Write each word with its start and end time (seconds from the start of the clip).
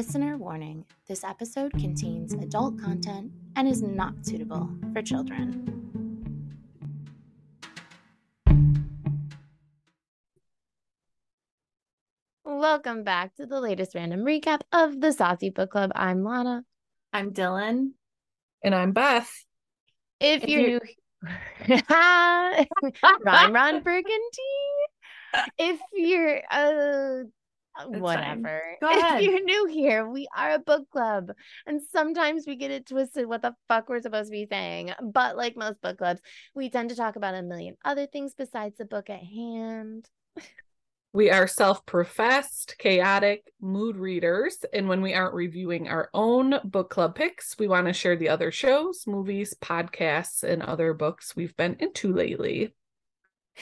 Listener 0.00 0.38
warning 0.38 0.86
this 1.08 1.22
episode 1.24 1.72
contains 1.72 2.32
adult 2.32 2.80
content 2.80 3.30
and 3.54 3.68
is 3.68 3.82
not 3.82 4.14
suitable 4.24 4.70
for 4.94 5.02
children. 5.02 5.66
Welcome 12.46 13.04
back 13.04 13.34
to 13.34 13.44
the 13.44 13.60
latest 13.60 13.94
random 13.94 14.20
recap 14.20 14.62
of 14.72 15.02
the 15.02 15.12
Saucy 15.12 15.50
Book 15.50 15.72
Club. 15.72 15.92
I'm 15.94 16.24
Lana. 16.24 16.64
I'm 17.12 17.34
Dylan. 17.34 17.90
And 18.64 18.74
I'm 18.74 18.92
Beth. 18.92 19.30
If, 20.18 20.44
if 20.44 20.48
you're, 20.48 20.60
you're 20.60 20.80
new, 21.68 21.82
Ron 23.22 23.52
Ron 23.52 23.82
Burgundy. 23.82 24.16
If 25.58 25.78
you're 25.92 26.40
uh 26.50 27.24
Uh, 27.78 27.86
whatever. 27.86 28.62
If 28.82 29.22
you're 29.22 29.44
new 29.44 29.66
here, 29.66 30.08
we 30.08 30.28
are 30.36 30.52
a 30.52 30.58
book 30.58 30.90
club. 30.90 31.32
And 31.66 31.80
sometimes 31.92 32.46
we 32.46 32.56
get 32.56 32.70
it 32.70 32.86
twisted 32.86 33.26
what 33.26 33.42
the 33.42 33.54
fuck 33.68 33.88
we're 33.88 34.00
supposed 34.00 34.28
to 34.28 34.32
be 34.32 34.46
saying. 34.50 34.92
But 35.02 35.36
like 35.36 35.56
most 35.56 35.80
book 35.80 35.98
clubs, 35.98 36.20
we 36.54 36.70
tend 36.70 36.90
to 36.90 36.96
talk 36.96 37.16
about 37.16 37.34
a 37.34 37.42
million 37.42 37.76
other 37.84 38.06
things 38.06 38.34
besides 38.36 38.76
the 38.78 38.84
book 38.84 39.10
at 39.10 39.22
hand. 39.22 40.08
We 41.12 41.28
are 41.28 41.48
self 41.48 41.84
professed, 41.86 42.76
chaotic 42.78 43.52
mood 43.60 43.96
readers. 43.96 44.64
And 44.72 44.88
when 44.88 45.02
we 45.02 45.12
aren't 45.12 45.34
reviewing 45.34 45.88
our 45.88 46.08
own 46.14 46.54
book 46.62 46.90
club 46.90 47.16
picks, 47.16 47.58
we 47.58 47.66
want 47.66 47.88
to 47.88 47.92
share 47.92 48.16
the 48.16 48.28
other 48.28 48.52
shows, 48.52 49.04
movies, 49.08 49.54
podcasts, 49.60 50.44
and 50.44 50.62
other 50.62 50.94
books 50.94 51.34
we've 51.34 51.56
been 51.56 51.76
into 51.80 52.12
lately. 52.12 52.74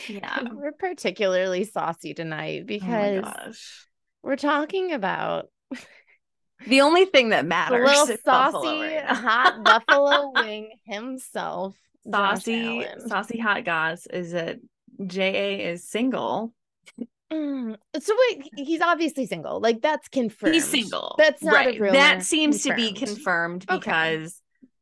Yeah. 0.06 0.42
We're 0.52 0.72
particularly 0.72 1.64
saucy 1.64 2.12
tonight 2.12 2.62
oh 2.62 2.66
because 2.66 3.24
oh 3.24 3.52
we're 4.28 4.36
talking 4.36 4.92
about 4.92 5.46
the 6.66 6.82
only 6.82 7.06
thing 7.06 7.30
that 7.30 7.46
matters. 7.46 7.88
Little 7.88 8.16
saucy, 8.22 8.96
hot 9.06 9.64
buffalo 9.64 10.32
wing 10.34 10.70
himself. 10.84 11.74
Saucy, 12.10 12.86
saucy 13.06 13.38
hot 13.38 13.64
goss 13.64 14.06
is 14.06 14.32
that 14.32 14.58
JA 15.06 15.70
is 15.70 15.88
single 15.88 16.52
Mm. 17.32 17.76
So 18.00 18.16
wait, 18.30 18.48
he's 18.56 18.80
obviously 18.80 19.26
single. 19.26 19.60
Like 19.60 19.82
that's 19.82 20.08
confirmed. 20.08 20.54
He's 20.54 20.66
single. 20.66 21.14
That's 21.18 21.42
not 21.42 21.52
right. 21.54 21.92
That 21.92 22.22
seems 22.22 22.62
confirmed. 22.62 22.86
to 22.86 22.92
be 22.92 22.98
confirmed 22.98 23.66
because 23.66 24.40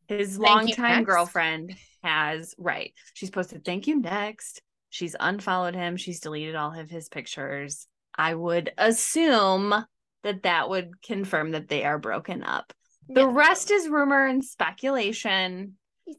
okay. 0.09 0.19
his 0.19 0.39
longtime 0.39 1.03
girlfriend 1.03 1.75
has 2.05 2.55
right. 2.57 2.93
She's 3.15 3.31
posted 3.31 3.65
thank 3.65 3.89
you 3.89 4.01
next. 4.01 4.63
She's 4.91 5.17
unfollowed 5.19 5.75
him. 5.75 5.97
She's 5.97 6.21
deleted 6.21 6.55
all 6.55 6.79
of 6.79 6.89
his 6.89 7.09
pictures. 7.09 7.89
I 8.19 8.35
would 8.35 8.73
assume 8.79 9.75
that 10.23 10.43
that 10.43 10.69
would 10.69 11.03
confirm 11.03 11.53
that 11.53 11.69
they 11.69 11.85
are 11.85 11.99
broken 11.99 12.43
up. 12.43 12.73
The 13.09 13.21
yeah. 13.21 13.31
rest 13.33 13.71
is 13.71 13.89
rumor 13.89 14.27
and 14.27 14.45
speculation. 14.45 15.75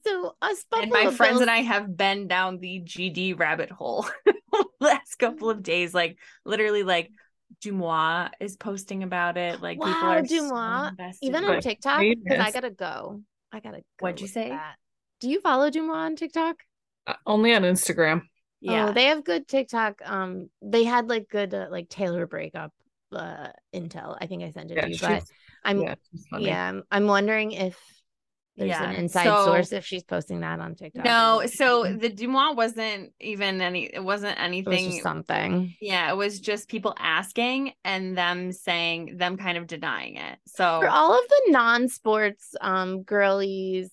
So 0.06 0.36
us 0.42 0.66
and 0.74 0.92
my 0.92 1.12
friends 1.12 1.42
and 1.42 1.50
I 1.50 1.58
have 1.58 1.96
been 1.96 2.28
down 2.28 2.60
the 2.60 2.82
GD 2.82 3.40
rabbit 3.40 3.70
hole 3.70 4.06
last 4.80 5.16
couple 5.16 5.50
of 5.50 5.64
days. 5.64 5.94
Like 5.94 6.18
literally, 6.46 6.84
like 6.84 7.12
DeuxMoi 7.64 8.30
is 8.40 8.58
posting 8.58 9.04
about 9.04 9.38
it. 9.38 9.62
Like 9.62 9.80
wow, 9.80 9.88
people 9.88 10.08
are 10.10 10.22
DeuxMoi, 10.22 11.14
so 11.14 11.18
even 11.22 11.44
on 11.46 11.62
TikTok. 11.62 12.02
Because 12.02 12.40
I 12.40 12.52
gotta 12.52 12.72
go. 12.72 13.22
I 13.52 13.60
gotta. 13.60 13.78
Go 13.78 13.84
What'd 14.00 14.22
you 14.22 14.28
say? 14.28 14.50
That. 14.50 14.76
Do 15.22 15.30
you 15.30 15.42
follow 15.42 15.70
DeuxMoi 15.70 15.96
on 15.96 16.16
TikTok? 16.16 16.58
Uh, 17.06 17.14
only 17.26 17.54
on 17.54 17.64
Instagram. 17.64 18.24
Yeah, 18.60 18.90
oh, 18.90 18.94
they 18.94 19.06
have 19.06 19.24
good 19.24 19.48
TikTok. 19.48 20.02
Um, 20.04 20.50
they 20.62 20.84
had 20.84 21.10
like 21.10 21.30
good 21.30 21.54
uh, 21.54 21.68
like 21.70 21.90
Taylor 21.90 22.26
breakup 22.26 22.74
uh 23.14 23.48
intel. 23.74 24.18
I 24.20 24.28
think 24.28 24.44
I 24.44 24.52
sent 24.52 24.72
it 24.72 24.76
yeah, 24.76 24.86
to 24.86 24.92
you, 24.92 24.98
but 25.00 25.24
I'm 25.64 25.82
yeah, 25.82 25.96
yeah 26.38 26.70
I'm, 26.70 26.84
I'm 26.92 27.08
wondering 27.08 27.52
if 27.52 27.78
there's 28.58 28.70
yeah. 28.70 28.90
an 28.90 28.96
inside 28.96 29.26
so, 29.26 29.46
source 29.46 29.72
if 29.72 29.86
she's 29.86 30.04
posting 30.04 30.40
that 30.40 30.60
on 30.60 30.74
TikTok. 30.74 31.06
No, 31.06 31.44
so 31.46 31.84
the 31.84 32.10
DeuxMoi 32.10 32.56
wasn't 32.56 33.14
even 33.20 33.62
any 33.62 33.84
it 33.86 34.04
wasn't 34.04 34.40
anything 34.40 34.86
it 34.86 34.94
was 34.94 35.02
something. 35.04 35.76
Yeah, 35.80 36.12
it 36.12 36.16
was 36.16 36.40
just 36.40 36.68
people 36.68 36.96
asking 36.98 37.74
and 37.86 38.18
them 38.18 38.52
saying 38.52 39.18
them 39.18 39.38
kind 39.38 39.60
of 39.60 39.68
denying 39.68 40.18
it. 40.18 40.40
So 40.48 40.80
for 40.82 40.90
all 40.90 41.14
of 41.14 41.28
the 41.28 41.52
non-sports 41.52 42.56
um 42.60 43.04
girlies, 43.04 43.92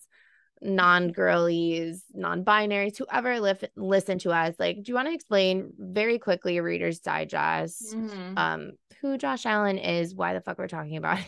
non-girlies, 0.65 2.05
non-binaries, 2.15 2.97
whoever 2.97 3.39
li- 3.39 3.55
listen 3.77 4.19
to 4.21 4.33
us, 4.33 4.55
like, 4.59 4.83
do 4.83 4.91
you 4.91 4.95
want 4.95 5.09
to 5.09 5.15
explain 5.15 5.73
very 5.79 6.19
quickly 6.19 6.57
a 6.57 6.63
reader's 6.63 7.01
digest 7.01 7.95
mm-hmm. 7.95 8.39
um 8.39 8.73
who 9.01 9.19
Josh 9.19 9.45
Allen 9.45 9.79
is, 9.79 10.15
why 10.15 10.33
the 10.33 10.41
fuck 10.41 10.59
we're 10.59 10.67
talking 10.67 10.97
about 10.97 11.19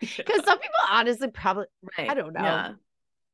Because 0.00 0.16
some 0.44 0.58
people 0.58 0.74
honestly 0.90 1.28
probably 1.28 1.66
right. 1.98 2.08
I 2.10 2.14
don't 2.14 2.32
know. 2.32 2.42
Yeah. 2.42 2.72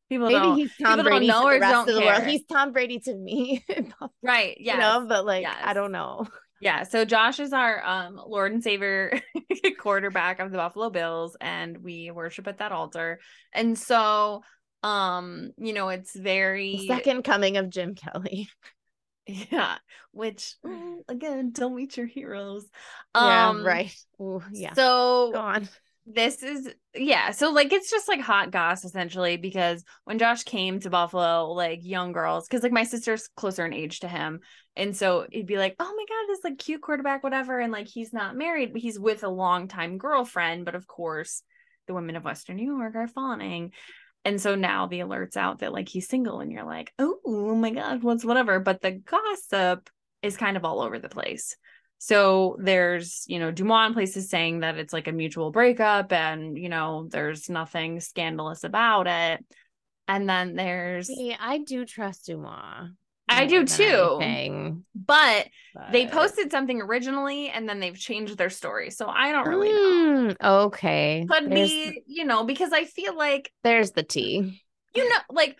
People 0.08 0.26
maybe 0.26 0.40
don't, 0.40 0.56
he's 0.56 0.72
Tom 0.82 1.02
Brady 1.04 1.26
to 1.28 1.32
the 1.32 1.58
rest 1.60 1.88
of 1.88 1.94
the 1.94 2.00
care. 2.00 2.14
world. 2.14 2.26
He's 2.26 2.44
Tom 2.46 2.72
Brady 2.72 2.98
to 3.00 3.14
me. 3.14 3.64
right. 4.22 4.56
Yeah. 4.58 4.74
You 4.74 4.80
know, 4.80 5.06
but 5.08 5.24
like 5.24 5.42
yes. 5.42 5.56
I 5.62 5.72
don't 5.72 5.92
know. 5.92 6.26
Yeah. 6.60 6.82
So 6.82 7.04
Josh 7.04 7.38
is 7.38 7.52
our 7.52 7.84
um 7.86 8.20
Lord 8.26 8.52
and 8.52 8.62
Savior 8.62 9.20
quarterback 9.78 10.40
of 10.40 10.50
the 10.50 10.56
Buffalo 10.56 10.90
Bills, 10.90 11.36
and 11.40 11.78
we 11.78 12.10
worship 12.10 12.48
at 12.48 12.58
that 12.58 12.72
altar. 12.72 13.20
And 13.52 13.78
so 13.78 14.42
um, 14.82 15.50
you 15.58 15.72
know, 15.72 15.88
it's 15.88 16.14
very 16.14 16.76
the 16.76 16.86
second 16.86 17.22
coming 17.22 17.56
of 17.56 17.70
Jim 17.70 17.94
Kelly. 17.94 18.48
Yeah, 19.52 19.76
which 20.10 20.56
again, 21.08 21.52
don't 21.52 21.76
meet 21.76 21.96
your 21.96 22.06
heroes. 22.06 22.64
Um, 23.14 23.26
yeah, 23.26 23.62
right. 23.62 23.94
Ooh, 24.20 24.42
yeah. 24.50 24.72
So 24.72 25.30
go 25.32 25.38
on 25.38 25.68
this 26.06 26.42
is 26.42 26.68
yeah 26.94 27.30
so 27.30 27.50
like 27.50 27.72
it's 27.72 27.90
just 27.90 28.08
like 28.08 28.20
hot 28.20 28.50
goss 28.50 28.84
essentially 28.84 29.36
because 29.36 29.84
when 30.04 30.18
josh 30.18 30.42
came 30.44 30.80
to 30.80 30.90
buffalo 30.90 31.52
like 31.52 31.80
young 31.82 32.12
girls 32.12 32.46
because 32.46 32.62
like 32.62 32.72
my 32.72 32.84
sister's 32.84 33.28
closer 33.36 33.64
in 33.64 33.72
age 33.72 34.00
to 34.00 34.08
him 34.08 34.40
and 34.76 34.96
so 34.96 35.26
he'd 35.30 35.46
be 35.46 35.58
like 35.58 35.76
oh 35.78 35.94
my 35.96 36.04
god 36.08 36.28
this 36.28 36.44
like 36.44 36.58
cute 36.58 36.80
quarterback 36.80 37.22
whatever 37.22 37.60
and 37.60 37.72
like 37.72 37.86
he's 37.86 38.12
not 38.12 38.36
married 38.36 38.72
but 38.72 38.82
he's 38.82 38.98
with 38.98 39.22
a 39.22 39.28
longtime 39.28 39.98
girlfriend 39.98 40.64
but 40.64 40.74
of 40.74 40.86
course 40.86 41.42
the 41.86 41.94
women 41.94 42.16
of 42.16 42.24
western 42.24 42.56
new 42.56 42.78
york 42.78 42.94
are 42.96 43.08
fawning 43.08 43.72
and 44.24 44.40
so 44.40 44.54
now 44.54 44.86
the 44.86 45.00
alerts 45.00 45.36
out 45.36 45.60
that 45.60 45.72
like 45.72 45.88
he's 45.88 46.08
single 46.08 46.40
and 46.40 46.52
you're 46.52 46.64
like 46.64 46.92
oh 46.98 47.54
my 47.54 47.70
god 47.70 48.02
what's 48.02 48.24
whatever 48.24 48.60
but 48.60 48.80
the 48.80 48.92
gossip 48.92 49.88
is 50.22 50.36
kind 50.36 50.56
of 50.56 50.64
all 50.64 50.80
over 50.80 50.98
the 50.98 51.08
place 51.08 51.56
so 52.02 52.56
there's, 52.58 53.24
you 53.28 53.38
know, 53.38 53.52
DeuxMoi 53.52 53.92
places 53.92 54.30
saying 54.30 54.60
that 54.60 54.78
it's 54.78 54.92
like 54.94 55.06
a 55.06 55.12
mutual 55.12 55.50
breakup 55.50 56.14
and, 56.14 56.56
you 56.56 56.70
know, 56.70 57.06
there's 57.10 57.50
nothing 57.50 58.00
scandalous 58.00 58.64
about 58.64 59.06
it. 59.06 59.44
And 60.08 60.26
then 60.26 60.56
there's 60.56 61.10
I 61.38 61.58
do 61.58 61.84
trust 61.84 62.26
DeuxMoi. 62.26 62.94
I 63.30 63.46
do 63.46 63.64
too. 63.64 64.82
But, 64.94 65.48
but, 65.74 65.92
they 65.92 66.06
posted 66.06 66.50
something 66.50 66.80
originally 66.80 67.48
and 67.48 67.68
then 67.68 67.80
they've 67.80 67.98
changed 67.98 68.36
their 68.36 68.50
story. 68.50 68.90
So 68.90 69.06
I 69.06 69.32
don't 69.32 69.48
really 69.48 69.68
mm, 69.68 70.40
know. 70.40 70.60
Okay. 70.64 71.26
Could 71.30 71.50
there's, 71.50 71.70
be, 71.70 72.02
you 72.06 72.24
know, 72.24 72.44
because 72.44 72.72
I 72.72 72.84
feel 72.84 73.16
like 73.16 73.52
there's 73.62 73.92
the 73.92 74.02
tea. 74.02 74.62
You 74.94 75.08
know, 75.08 75.16
like 75.30 75.56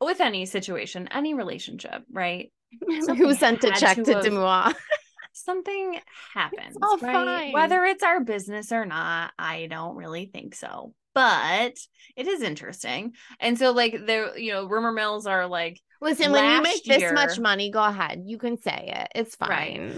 with 0.00 0.20
any 0.20 0.46
situation, 0.46 1.08
any 1.10 1.34
relationship, 1.34 2.04
right? 2.10 2.52
Who 2.88 3.34
sent 3.34 3.64
a 3.64 3.72
check 3.72 3.96
to, 3.96 4.04
to 4.04 4.74
something 5.32 5.98
happens. 6.34 6.76
It's 6.80 7.02
right? 7.02 7.12
Fine. 7.12 7.52
Whether 7.52 7.84
it's 7.84 8.02
our 8.02 8.20
business 8.20 8.72
or 8.72 8.86
not, 8.86 9.32
I 9.38 9.66
don't 9.66 9.96
really 9.96 10.26
think 10.26 10.54
so. 10.54 10.94
But 11.14 11.74
it 12.16 12.26
is 12.26 12.42
interesting. 12.42 13.12
And 13.38 13.58
so 13.58 13.72
like 13.72 14.06
there, 14.06 14.36
you 14.38 14.52
know, 14.52 14.66
rumor 14.66 14.92
mills 14.92 15.26
are 15.26 15.46
like 15.46 15.80
Listen, 16.02 16.32
when 16.32 16.56
you 16.56 16.62
make 16.62 16.84
year, 16.84 16.98
this 16.98 17.12
much 17.12 17.38
money, 17.38 17.70
go 17.70 17.82
ahead. 17.82 18.24
You 18.26 18.36
can 18.36 18.60
say 18.60 18.92
it. 18.92 19.08
It's 19.14 19.36
fine. 19.36 19.48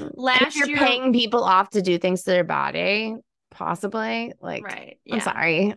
Right. 0.02 0.10
Last 0.14 0.54
you're 0.54 0.68
year, 0.68 0.76
paying 0.76 1.14
people 1.14 1.42
off 1.42 1.70
to 1.70 1.80
do 1.80 1.98
things 1.98 2.24
to 2.24 2.30
their 2.30 2.44
body, 2.44 3.16
possibly. 3.50 4.34
Like, 4.38 4.64
right. 4.64 5.00
Yeah. 5.06 5.14
I'm 5.14 5.20
sorry. 5.22 5.74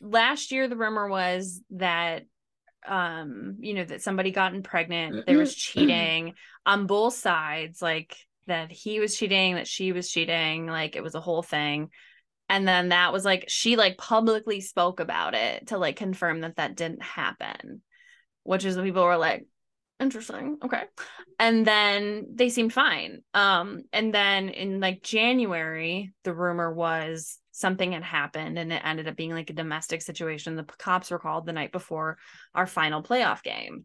Last 0.00 0.50
year, 0.50 0.66
the 0.66 0.76
rumor 0.76 1.08
was 1.08 1.60
that 1.70 2.24
um 2.86 3.56
you 3.60 3.72
know 3.72 3.84
that 3.84 4.02
somebody 4.02 4.30
gotten 4.30 4.62
pregnant 4.62 5.24
there 5.26 5.38
was 5.38 5.54
cheating 5.54 6.34
on 6.66 6.86
both 6.86 7.14
sides 7.14 7.80
like 7.80 8.14
that 8.46 8.70
he 8.70 9.00
was 9.00 9.16
cheating 9.16 9.54
that 9.54 9.66
she 9.66 9.92
was 9.92 10.10
cheating 10.10 10.66
like 10.66 10.94
it 10.94 11.02
was 11.02 11.14
a 11.14 11.20
whole 11.20 11.42
thing 11.42 11.88
and 12.50 12.68
then 12.68 12.90
that 12.90 13.10
was 13.10 13.24
like 13.24 13.46
she 13.48 13.76
like 13.76 13.96
publicly 13.96 14.60
spoke 14.60 15.00
about 15.00 15.34
it 15.34 15.68
to 15.68 15.78
like 15.78 15.96
confirm 15.96 16.42
that 16.42 16.56
that 16.56 16.76
didn't 16.76 17.02
happen 17.02 17.80
which 18.44 18.64
is 18.64 18.76
the 18.76 18.82
people 18.82 19.04
were 19.04 19.16
like 19.16 19.46
interesting 20.00 20.58
okay 20.64 20.82
and 21.38 21.66
then 21.66 22.26
they 22.34 22.48
seemed 22.48 22.72
fine 22.72 23.22
um 23.32 23.82
and 23.92 24.12
then 24.12 24.48
in 24.48 24.80
like 24.80 25.02
january 25.02 26.12
the 26.24 26.34
rumor 26.34 26.72
was 26.72 27.38
something 27.54 27.92
had 27.92 28.02
happened 28.02 28.58
and 28.58 28.72
it 28.72 28.82
ended 28.84 29.06
up 29.06 29.14
being 29.14 29.30
like 29.30 29.48
a 29.48 29.54
domestic 29.54 30.02
situation. 30.02 30.56
The 30.56 30.64
cops 30.64 31.12
were 31.12 31.20
called 31.20 31.46
the 31.46 31.52
night 31.52 31.70
before 31.70 32.18
our 32.52 32.66
final 32.66 33.00
playoff 33.00 33.44
game. 33.44 33.84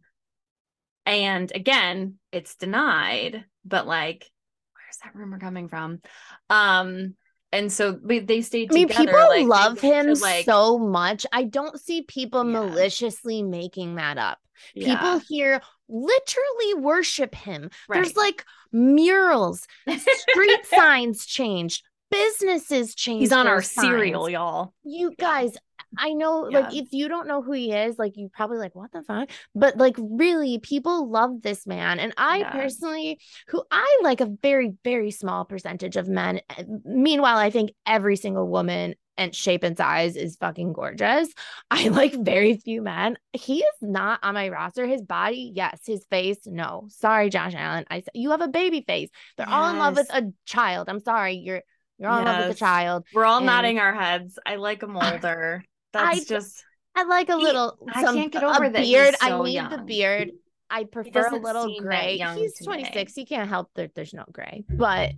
And 1.06 1.52
again, 1.54 2.16
it's 2.32 2.56
denied, 2.56 3.46
but 3.64 3.86
like, 3.86 4.26
where's 4.74 4.98
that 5.04 5.14
rumor 5.14 5.38
coming 5.38 5.70
from? 5.70 6.02
Um, 6.50 7.16
and 7.52 7.72
so 7.72 8.00
they 8.04 8.42
stayed 8.42 8.72
I 8.72 8.76
mean, 8.76 8.88
people 8.90 9.14
like, 9.14 9.48
love 9.48 9.80
him 9.80 10.14
like, 10.14 10.46
so 10.46 10.78
much. 10.78 11.26
I 11.32 11.44
don't 11.44 11.80
see 11.80 12.04
people 12.04 12.46
yeah. 12.46 12.60
maliciously 12.60 13.42
making 13.42 13.96
that 13.96 14.18
up. 14.18 14.38
Yeah. 14.76 14.96
People 14.96 15.20
here 15.28 15.62
literally 15.88 16.74
worship 16.76 17.34
him. 17.34 17.70
Right. 17.88 18.04
There's 18.04 18.16
like 18.16 18.46
murals, 18.72 19.68
street 19.88 20.66
signs 20.76 21.26
changed, 21.26 21.84
businesses 22.12 22.94
changed. 22.94 23.22
He's 23.22 23.32
on 23.32 23.48
our 23.48 23.62
signs. 23.62 23.88
cereal, 23.88 24.30
y'all. 24.30 24.74
You 24.84 25.14
guys, 25.18 25.58
I 25.98 26.14
know, 26.14 26.50
yeah. 26.50 26.60
like, 26.60 26.76
if 26.76 26.92
you 26.92 27.08
don't 27.08 27.28
know 27.28 27.42
who 27.42 27.54
he 27.54 27.72
is, 27.72 27.98
like, 27.98 28.18
you 28.18 28.30
probably 28.30 28.58
like, 28.58 28.76
what 28.76 28.92
the 28.92 29.04
fuck? 29.04 29.30
But 29.56 29.78
like, 29.78 29.96
really, 29.98 30.60
people 30.60 31.10
love 31.10 31.42
this 31.42 31.66
man. 31.66 32.00
And 32.00 32.14
I 32.18 32.40
yeah. 32.40 32.52
personally, 32.52 33.20
who 33.48 33.64
I 33.72 34.00
like 34.04 34.22
a 34.22 34.30
very, 34.42 34.74
very 34.84 35.12
small 35.12 35.46
percentage 35.46 35.96
of 35.96 36.08
men. 36.08 36.42
Eh, 36.58 36.64
meanwhile, 36.86 37.38
I 37.38 37.50
think 37.50 37.72
every 37.86 38.16
single 38.16 38.48
woman 38.48 38.96
and 39.20 39.36
shape 39.36 39.64
and 39.64 39.78
size 39.78 40.16
is 40.16 40.38
fucking 40.38 40.74
gorgeous. 40.74 41.28
I 41.70 41.90
like 41.90 42.14
very 42.14 42.56
few 42.58 42.82
men. 42.82 43.18
He 43.34 43.60
is 43.60 43.76
not 43.82 44.20
on 44.24 44.34
my 44.34 44.50
roster. 44.50 44.88
His 44.88 45.02
body, 45.02 45.52
yes. 45.54 45.82
His 45.86 46.06
face, 46.10 46.40
no. 46.46 46.88
Sorry, 46.90 47.30
Josh 47.30 47.54
Allen. 47.56 47.86
I 47.92 48.00
said 48.00 48.12
you 48.14 48.32
have 48.32 48.42
a 48.42 48.48
baby 48.48 48.82
face. 48.88 49.10
They're 49.38 49.46
yes. 49.46 49.54
all 49.54 49.70
in 49.70 49.78
love 49.78 49.98
with 49.98 50.10
a 50.10 50.32
child. 50.46 50.90
I'm 50.90 51.02
sorry. 51.02 51.36
You're 51.36 51.62
you're 52.00 52.10
all 52.10 52.22
yes. 52.22 52.28
in 52.28 52.34
love 52.34 52.48
with 52.48 52.56
a 52.56 52.60
child. 52.60 53.06
We're 53.14 53.26
all 53.26 53.38
and... 53.38 53.46
nodding 53.46 53.78
our 53.78 53.94
heads. 53.94 54.40
I 54.46 54.56
like 54.56 54.82
him 54.82 54.96
older. 54.96 55.66
That's 55.94 56.22
I, 56.22 56.24
just. 56.24 56.64
I 56.96 57.04
like 57.04 57.30
a 57.30 57.38
he, 57.38 57.44
little. 57.44 57.78
Some, 57.94 58.06
I 58.06 58.14
can't 58.14 58.32
get 58.32 58.44
over 58.44 58.66
a 58.66 58.72
beard. 58.72 59.16
So 59.20 59.40
I 59.40 59.44
need 59.44 59.54
young. 59.54 59.70
the 59.70 59.78
beard. 59.80 60.32
I 60.70 60.84
prefer 60.84 61.28
a 61.28 61.36
little 61.38 61.74
gray. 61.80 62.22
He's 62.36 62.60
26. 62.64 63.16
He 63.16 63.26
can't 63.26 63.50
help 63.50 63.72
that 63.76 63.96
there's 63.96 64.14
no 64.14 64.26
gray, 64.32 64.64
but. 64.70 65.14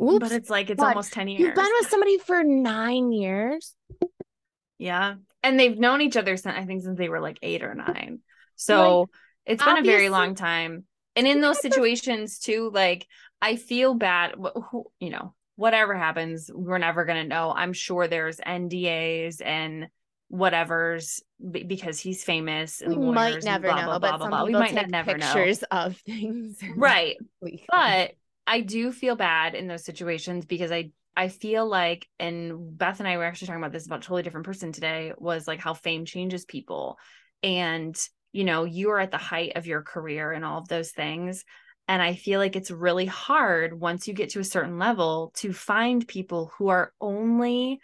Oops, 0.00 0.20
but 0.20 0.30
it's 0.30 0.48
like 0.48 0.70
it's 0.70 0.78
what? 0.78 0.90
almost 0.90 1.12
10 1.12 1.26
years. 1.26 1.40
You've 1.40 1.54
been 1.56 1.66
with 1.80 1.90
somebody 1.90 2.18
for 2.18 2.44
nine 2.44 3.10
years. 3.10 3.74
Yeah. 4.78 5.16
And 5.42 5.58
they've 5.58 5.76
known 5.76 6.00
each 6.00 6.16
other 6.16 6.36
since 6.36 6.56
I 6.56 6.64
think 6.64 6.82
since 6.82 6.96
they 6.96 7.08
were 7.08 7.20
like 7.20 7.38
eight 7.42 7.62
or 7.62 7.74
nine. 7.74 8.20
So 8.54 9.00
like, 9.00 9.08
it's 9.46 9.64
been 9.64 9.78
a 9.78 9.82
very 9.82 10.08
long 10.08 10.34
time. 10.34 10.84
And 11.16 11.26
in 11.26 11.40
those 11.40 11.60
situations 11.60 12.38
too, 12.38 12.70
like 12.72 13.06
I 13.42 13.56
feel 13.56 13.94
bad, 13.94 14.34
you 15.00 15.10
know, 15.10 15.34
whatever 15.56 15.96
happens, 15.96 16.50
we're 16.52 16.78
never 16.78 17.04
going 17.04 17.22
to 17.22 17.28
know. 17.28 17.52
I'm 17.54 17.72
sure 17.72 18.06
there's 18.06 18.38
NDAs 18.38 19.44
and 19.44 19.88
whatever's 20.28 21.22
because 21.50 21.98
he's 21.98 22.22
famous 22.22 22.80
and 22.80 22.96
we 22.96 23.10
might 23.12 23.42
never 23.42 23.68
blah, 23.68 23.80
know 23.80 23.86
blah, 23.86 23.98
but 23.98 24.18
blah, 24.18 24.28
blah, 24.28 24.44
we 24.44 24.52
might 24.52 24.88
never 24.90 25.14
pictures 25.14 25.62
know. 25.62 25.78
of 25.78 25.96
things 26.06 26.58
right. 26.76 27.16
but 27.70 28.12
i 28.46 28.60
do 28.60 28.92
feel 28.92 29.16
bad 29.16 29.54
in 29.54 29.66
those 29.66 29.84
situations 29.84 30.44
because 30.44 30.70
i 30.70 30.90
i 31.16 31.28
feel 31.28 31.66
like 31.66 32.06
and 32.18 32.76
beth 32.76 32.98
and 32.98 33.08
i 33.08 33.16
were 33.16 33.24
actually 33.24 33.46
talking 33.46 33.62
about 33.62 33.72
this 33.72 33.86
about 33.86 34.00
a 34.00 34.02
totally 34.02 34.22
different 34.22 34.44
person 34.44 34.70
today 34.70 35.12
was 35.16 35.48
like 35.48 35.60
how 35.60 35.74
fame 35.74 36.04
changes 36.04 36.44
people. 36.44 36.98
And 37.42 37.96
you 38.32 38.44
know 38.44 38.64
you 38.64 38.90
are 38.90 39.00
at 39.00 39.10
the 39.10 39.16
height 39.16 39.52
of 39.56 39.66
your 39.66 39.82
career 39.82 40.32
and 40.32 40.44
all 40.44 40.58
of 40.58 40.68
those 40.68 40.90
things. 40.90 41.44
And 41.86 42.02
I 42.02 42.14
feel 42.14 42.38
like 42.38 42.54
it's 42.54 42.70
really 42.70 43.06
hard 43.06 43.80
once 43.80 44.06
you 44.06 44.12
get 44.12 44.30
to 44.30 44.40
a 44.40 44.44
certain 44.44 44.78
level 44.78 45.32
to 45.36 45.54
find 45.54 46.06
people 46.06 46.52
who 46.58 46.68
are 46.68 46.92
only 47.00 47.80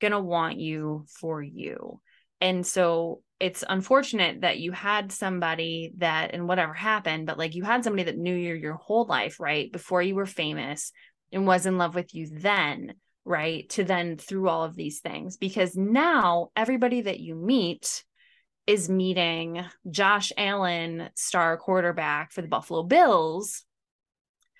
going 0.00 0.12
to 0.12 0.20
want 0.20 0.58
you 0.58 1.04
for 1.08 1.42
you. 1.42 2.00
And 2.40 2.66
so 2.66 3.22
it's 3.38 3.64
unfortunate 3.68 4.42
that 4.42 4.58
you 4.58 4.72
had 4.72 5.12
somebody 5.12 5.92
that, 5.98 6.34
and 6.34 6.48
whatever 6.48 6.74
happened, 6.74 7.26
but 7.26 7.38
like 7.38 7.54
you 7.54 7.62
had 7.62 7.84
somebody 7.84 8.04
that 8.04 8.18
knew 8.18 8.34
you 8.34 8.54
your 8.54 8.74
whole 8.74 9.06
life, 9.06 9.40
right? 9.40 9.70
Before 9.70 10.02
you 10.02 10.14
were 10.14 10.26
famous 10.26 10.92
and 11.32 11.46
was 11.46 11.66
in 11.66 11.78
love 11.78 11.94
with 11.94 12.14
you 12.14 12.28
then, 12.30 12.94
right? 13.24 13.68
To 13.70 13.84
then 13.84 14.16
through 14.16 14.48
all 14.48 14.64
of 14.64 14.74
these 14.74 15.00
things. 15.00 15.36
Because 15.36 15.76
now 15.76 16.48
everybody 16.56 17.02
that 17.02 17.20
you 17.20 17.34
meet 17.34 18.04
is 18.66 18.88
meeting 18.88 19.64
Josh 19.90 20.32
Allen, 20.36 21.08
star 21.14 21.56
quarterback 21.56 22.32
for 22.32 22.42
the 22.42 22.48
Buffalo 22.48 22.82
Bills. 22.82 23.64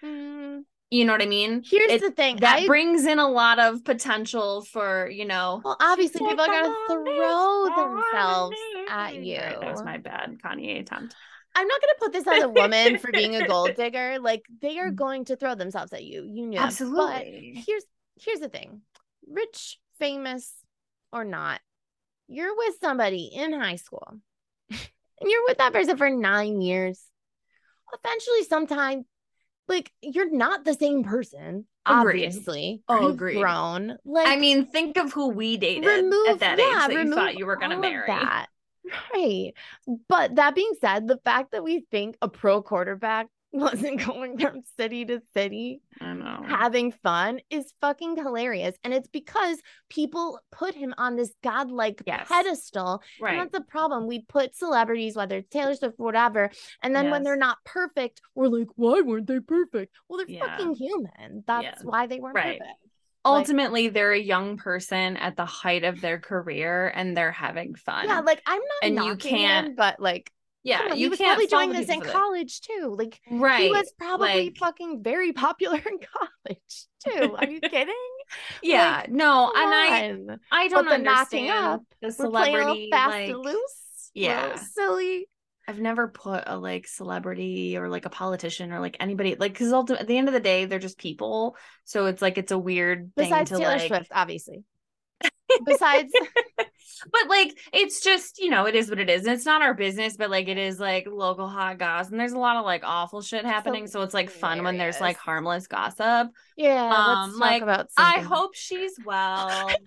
Mm. 0.02 0.62
You 0.90 1.04
know 1.04 1.12
what 1.12 1.22
I 1.22 1.26
mean? 1.26 1.62
Here's 1.64 1.92
it, 1.92 2.00
the 2.00 2.10
thing 2.10 2.36
that 2.36 2.60
I, 2.60 2.66
brings 2.66 3.06
in 3.06 3.20
a 3.20 3.28
lot 3.28 3.60
of 3.60 3.84
potential 3.84 4.62
for, 4.62 5.08
you 5.08 5.24
know. 5.24 5.60
Well, 5.64 5.76
obviously, 5.80 6.18
people 6.20 6.44
are 6.44 6.48
going 6.48 6.64
to 6.64 6.86
throw 6.88 7.68
themselves 7.76 8.56
at 8.88 9.14
you. 9.14 9.38
Right, 9.38 9.60
that 9.60 9.70
was 9.70 9.84
my 9.84 9.98
bad 9.98 10.38
Kanye 10.44 10.80
attempt. 10.80 11.14
I'm 11.54 11.66
not 11.66 11.80
going 11.80 11.94
to 11.94 12.00
put 12.00 12.12
this 12.12 12.26
on 12.26 12.42
a 12.42 12.48
woman 12.48 12.98
for 12.98 13.12
being 13.12 13.36
a 13.36 13.46
gold 13.46 13.74
digger. 13.76 14.18
Like, 14.18 14.44
they 14.60 14.78
are 14.80 14.90
mm. 14.90 14.96
going 14.96 15.26
to 15.26 15.36
throw 15.36 15.54
themselves 15.54 15.92
at 15.92 16.02
you. 16.02 16.28
You 16.28 16.46
know. 16.46 16.58
Absolutely. 16.58 17.52
But 17.54 17.64
here's 17.66 17.84
here's 18.20 18.40
the 18.40 18.48
thing 18.48 18.82
rich, 19.28 19.78
famous, 19.98 20.52
or 21.12 21.24
not, 21.24 21.60
you're 22.28 22.56
with 22.56 22.74
somebody 22.80 23.30
in 23.32 23.52
high 23.52 23.76
school 23.76 24.18
and 24.70 24.80
you're 25.22 25.44
with 25.46 25.58
that 25.58 25.72
person 25.72 25.96
for 25.96 26.10
nine 26.10 26.60
years. 26.60 27.00
Eventually, 27.92 28.44
sometime, 28.44 29.04
like 29.70 29.90
you're 30.02 30.30
not 30.30 30.64
the 30.64 30.74
same 30.74 31.02
person. 31.02 31.66
Agreed. 31.86 32.26
Obviously, 32.26 32.82
oh, 32.88 33.00
You've 33.00 33.14
agreed. 33.14 33.40
Grown. 33.40 33.96
Like, 34.04 34.28
I 34.28 34.36
mean, 34.36 34.66
think 34.66 34.98
of 34.98 35.12
who 35.14 35.30
we 35.30 35.56
dated 35.56 35.86
remove, 35.86 36.28
at 36.28 36.40
that 36.40 36.58
yeah, 36.58 36.84
age 36.84 36.94
that 36.94 37.04
you 37.06 37.14
thought 37.14 37.38
you 37.38 37.46
were 37.46 37.56
going 37.56 37.70
to 37.70 37.78
marry. 37.78 38.06
That. 38.06 38.48
Right. 39.14 39.52
But 40.08 40.34
that 40.34 40.54
being 40.54 40.72
said, 40.80 41.08
the 41.08 41.18
fact 41.24 41.52
that 41.52 41.64
we 41.64 41.86
think 41.90 42.16
a 42.20 42.28
pro 42.28 42.60
quarterback 42.60 43.28
wasn't 43.52 44.04
going 44.06 44.38
from 44.38 44.62
city 44.76 45.04
to 45.04 45.20
city 45.34 45.80
I 46.00 46.12
know. 46.12 46.42
having 46.46 46.92
fun 46.92 47.40
is 47.50 47.72
fucking 47.80 48.16
hilarious. 48.16 48.76
And 48.84 48.94
it's 48.94 49.08
because 49.08 49.58
people 49.88 50.38
put 50.52 50.74
him 50.74 50.94
on 50.98 51.16
this 51.16 51.32
godlike 51.42 52.00
yes. 52.06 52.28
pedestal. 52.28 53.02
Right. 53.20 53.32
And 53.32 53.40
that's 53.40 53.52
the 53.52 53.64
problem. 53.64 54.06
We 54.06 54.22
put 54.22 54.54
celebrities, 54.54 55.16
whether 55.16 55.38
it's 55.38 55.48
Taylor 55.48 55.74
Swift 55.74 55.98
whatever, 55.98 56.50
and 56.82 56.94
then 56.94 57.06
yes. 57.06 57.12
when 57.12 57.22
they're 57.24 57.36
not 57.36 57.58
perfect, 57.64 58.20
we're 58.36 58.46
like, 58.46 58.68
why 58.76 59.00
weren't 59.00 59.26
they 59.26 59.40
perfect? 59.40 59.94
Well, 60.08 60.18
they're 60.18 60.36
yeah. 60.36 60.56
fucking 60.56 60.74
human. 60.74 61.42
That's 61.46 61.64
yeah. 61.64 61.74
why 61.82 62.06
they 62.06 62.20
weren't 62.20 62.36
right. 62.36 62.58
perfect. 62.60 62.76
Ultimately, 63.24 63.84
like, 63.84 63.94
they're 63.94 64.12
a 64.12 64.20
young 64.20 64.56
person 64.56 65.16
at 65.16 65.36
the 65.36 65.44
height 65.44 65.84
of 65.84 66.00
their 66.00 66.18
career 66.18 66.90
and 66.94 67.16
they're 67.16 67.32
having 67.32 67.74
fun. 67.74 68.06
Yeah, 68.06 68.20
like 68.20 68.42
I'm 68.46 68.60
not 68.60 68.82
and 68.82 69.04
you 69.04 69.16
can't, 69.16 69.76
but 69.76 70.00
like 70.00 70.32
yeah, 70.62 70.88
know, 70.88 70.94
you 70.94 71.04
he 71.04 71.08
was 71.08 71.18
probably 71.18 71.46
doing 71.46 71.72
this 71.72 71.88
in 71.88 72.00
college 72.00 72.60
too. 72.60 72.94
Like, 72.98 73.20
right? 73.30 73.62
He 73.62 73.70
was 73.70 73.92
probably 73.98 74.44
like, 74.44 74.56
fucking 74.58 75.02
very 75.02 75.32
popular 75.34 75.78
in 75.78 75.98
college 75.98 76.86
too. 77.06 77.34
Are 77.36 77.48
you 77.48 77.60
kidding? 77.60 77.94
Yeah, 78.62 78.98
like, 79.02 79.10
no, 79.10 79.52
and 79.54 80.30
I, 80.50 80.64
I 80.64 80.68
don't 80.68 80.84
but 80.84 80.92
understand 80.94 81.50
up, 81.50 81.82
the 82.02 82.12
celebrity 82.12 82.88
fast 82.90 83.10
like, 83.10 83.30
and 83.30 83.38
loose. 83.38 84.10
Yeah, 84.14 84.56
silly. 84.56 85.28
I've 85.66 85.80
never 85.80 86.08
put 86.08 86.44
a 86.46 86.58
like 86.58 86.88
celebrity 86.88 87.76
or 87.76 87.88
like 87.88 88.04
a 88.04 88.10
politician 88.10 88.72
or 88.72 88.80
like 88.80 88.96
anybody 88.98 89.36
like 89.38 89.52
because 89.52 89.72
at 89.72 90.08
the 90.08 90.18
end 90.18 90.26
of 90.26 90.34
the 90.34 90.40
day 90.40 90.64
they're 90.64 90.80
just 90.80 90.98
people. 90.98 91.56
So 91.84 92.06
it's 92.06 92.20
like 92.20 92.38
it's 92.38 92.50
a 92.50 92.58
weird 92.58 93.12
Besides 93.14 93.50
thing 93.50 93.58
to 93.58 93.64
Taylor 93.64 93.76
like 93.76 93.86
Swift, 93.86 94.10
obviously. 94.12 94.64
Besides 95.64 96.12
but 97.10 97.28
like 97.28 97.58
it's 97.72 98.00
just 98.00 98.38
you 98.38 98.50
know 98.50 98.66
it 98.66 98.74
is 98.74 98.88
what 98.88 98.98
it 98.98 99.08
is 99.08 99.24
and 99.24 99.34
it's 99.34 99.46
not 99.46 99.62
our 99.62 99.74
business 99.74 100.16
but 100.16 100.30
like 100.30 100.48
it 100.48 100.58
is 100.58 100.78
like 100.78 101.06
local 101.10 101.48
hot 101.48 101.78
gossip 101.78 102.12
and 102.12 102.20
there's 102.20 102.32
a 102.32 102.38
lot 102.38 102.56
of 102.56 102.64
like 102.64 102.82
awful 102.84 103.22
shit 103.22 103.44
happening 103.44 103.86
so, 103.86 103.98
so 103.98 104.02
it's 104.02 104.14
like 104.14 104.30
fun 104.30 104.62
when 104.62 104.76
there's 104.76 105.00
like 105.00 105.16
harmless 105.16 105.66
gossip. 105.66 106.28
Yeah 106.56 106.92
um 106.92 107.38
like 107.38 107.62
about 107.62 107.88
i 107.96 108.20
hope 108.20 108.54
she's 108.54 108.94
well. 109.04 109.70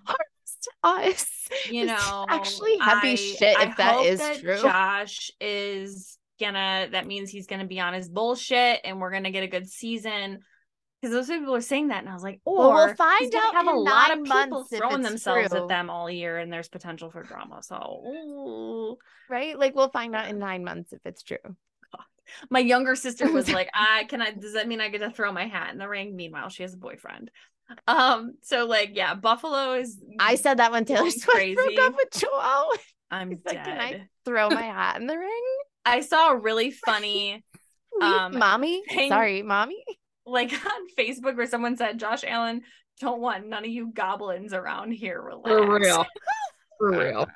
Us 0.82 1.30
you 1.70 1.86
know 1.86 2.26
actually 2.30 2.78
heavy 2.78 3.12
I, 3.12 3.16
shit 3.16 3.58
if 3.60 3.70
I 3.72 3.74
that 3.78 4.06
is 4.06 4.20
that 4.20 4.40
true. 4.40 4.62
Josh 4.62 5.30
is 5.42 6.18
gonna 6.40 6.88
that 6.92 7.06
means 7.06 7.30
he's 7.30 7.48
gonna 7.48 7.68
be 7.68 7.82
on 7.82 7.94
his 7.94 8.08
bullshit 8.08 8.80
and 8.86 9.02
we're 9.02 9.12
gonna 9.12 9.32
get 9.32 9.44
a 9.44 9.48
good 9.48 9.70
season 9.70 10.40
because 11.04 11.14
those 11.14 11.28
people 11.28 11.54
are 11.54 11.60
saying 11.60 11.90
that, 11.90 12.00
and 12.00 12.10
I 12.10 12.14
was 12.14 12.24
like, 12.24 12.40
or 12.46 12.60
well, 12.60 12.74
we'll 12.74 12.96
find 12.96 13.36
out. 13.36 13.56
Have 13.56 13.68
a 13.68 13.72
lot 13.72 14.18
of 14.18 14.24
people 14.24 14.64
throwing 14.64 15.02
themselves 15.02 15.50
true. 15.50 15.64
at 15.64 15.68
them 15.68 15.90
all 15.90 16.10
year, 16.10 16.38
and 16.38 16.52
there's 16.52 16.70
potential 16.70 17.12
for 17.12 17.24
drama. 17.24 17.62
So, 17.62 17.76
ooh. 17.76 18.98
right, 19.30 19.60
like 19.60 19.76
we'll 19.76 19.90
find 19.90 20.16
out 20.16 20.30
in 20.30 20.40
nine 20.40 20.64
months 20.64 20.94
if 20.94 21.02
it's 21.04 21.22
true. 21.22 21.36
God. 21.44 22.06
My 22.50 22.60
younger 22.60 22.96
sister 22.96 23.30
was 23.30 23.50
like, 23.54 23.70
"I 23.74 24.06
can 24.06 24.22
I? 24.22 24.32
Does 24.32 24.54
that 24.54 24.70
mean 24.70 24.80
I 24.80 24.88
get 24.88 25.00
to 25.00 25.12
throw 25.12 25.34
my 25.34 25.46
hat 25.46 25.74
in 25.74 25.78
the 25.78 25.90
ring?" 25.90 26.16
Meanwhile, 26.16 26.48
she 26.48 26.64
has 26.64 26.74
a 26.74 26.78
boyfriend. 26.78 27.32
Um, 27.86 28.36
so 28.42 28.66
like, 28.66 28.92
yeah, 28.94 29.14
Buffalo 29.14 29.74
is. 29.74 30.02
I 30.20 30.36
said 30.36 30.60
that 30.60 30.72
when 30.72 30.86
Taylor 30.86 31.10
Swift 31.10 31.28
crazy. 31.28 31.56
broke 31.56 31.80
up 31.80 31.96
with 31.98 32.12
Joel. 32.22 32.72
I'm 33.12 33.36
dead. 33.46 33.56
Like, 33.58 33.66
can 33.66 33.78
I 33.78 34.08
throw 34.24 34.50
my 34.50 34.62
hat 34.62 35.02
in 35.02 35.08
the 35.08 35.18
ring? 35.18 35.44
I 35.86 36.00
saw 36.00 36.32
a 36.32 36.38
really 36.38 36.72
funny. 36.72 37.44
um, 38.02 38.38
mommy, 38.38 38.84
thing. 38.90 39.10
sorry, 39.10 39.42
mommy 39.44 39.84
like 40.26 40.52
on 40.66 40.88
Facebook 40.98 41.36
where 41.36 41.48
someone 41.48 41.78
said 41.78 42.00
Josh 42.00 42.24
Allen 42.26 42.62
don't 43.00 43.22
want 43.22 43.48
none 43.48 43.66
of 43.66 43.72
you 43.72 43.92
goblins 43.92 44.54
around 44.54 44.92
here. 44.92 45.22
Relax. 45.22 45.50
For 45.50 45.80
real. 45.80 46.06
For 46.80 46.92
real. 46.92 47.28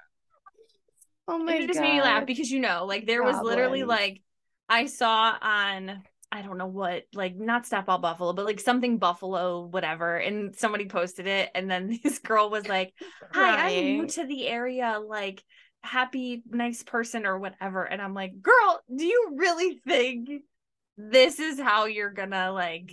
Oh 1.27 1.39
my 1.39 1.56
it 1.56 1.67
just 1.67 1.79
God. 1.79 1.82
made 1.82 1.96
me 1.96 2.01
laugh 2.01 2.25
because 2.25 2.51
you 2.51 2.60
know, 2.60 2.86
like 2.86 3.06
there 3.06 3.22
Goblins. 3.22 3.38
was 3.38 3.46
literally 3.46 3.84
like 3.84 4.22
I 4.70 4.86
saw 4.86 5.34
on 5.41 6.03
I 6.32 6.41
don't 6.41 6.58
know 6.58 6.67
what, 6.67 7.03
like 7.13 7.38
not 7.38 7.63
Stepball 7.65 8.01
Buffalo, 8.01 8.34
but 8.34 8.46
like 8.46 8.60
something 8.60 8.98
Buffalo, 8.98 9.65
whatever. 9.65 10.17
And 10.17 10.56
somebody 10.56 10.86
posted 10.86 11.25
it, 11.25 11.50
and 11.56 11.72
then 11.72 12.00
this 12.03 12.20
girl 12.20 12.50
was 12.50 12.67
like, 12.67 12.94
"Hi, 13.32 13.70
I'm 13.70 13.84
new 13.84 14.08
to 14.08 14.25
the 14.25 14.48
area. 14.48 15.00
Like, 15.00 15.44
happy, 15.82 16.44
nice 16.50 16.84
person 16.84 17.25
or 17.25 17.39
whatever." 17.39 17.84
And 17.84 18.01
I'm 18.01 18.13
like, 18.13 18.41
"Girl, 18.41 18.82
do 18.94 19.06
you 19.06 19.36
really 19.38 19.79
think 19.88 20.29
this 20.98 21.39
is 21.39 21.60
how 21.60 21.86
you're 21.86 22.12
gonna 22.12 22.51
like?" 22.51 22.92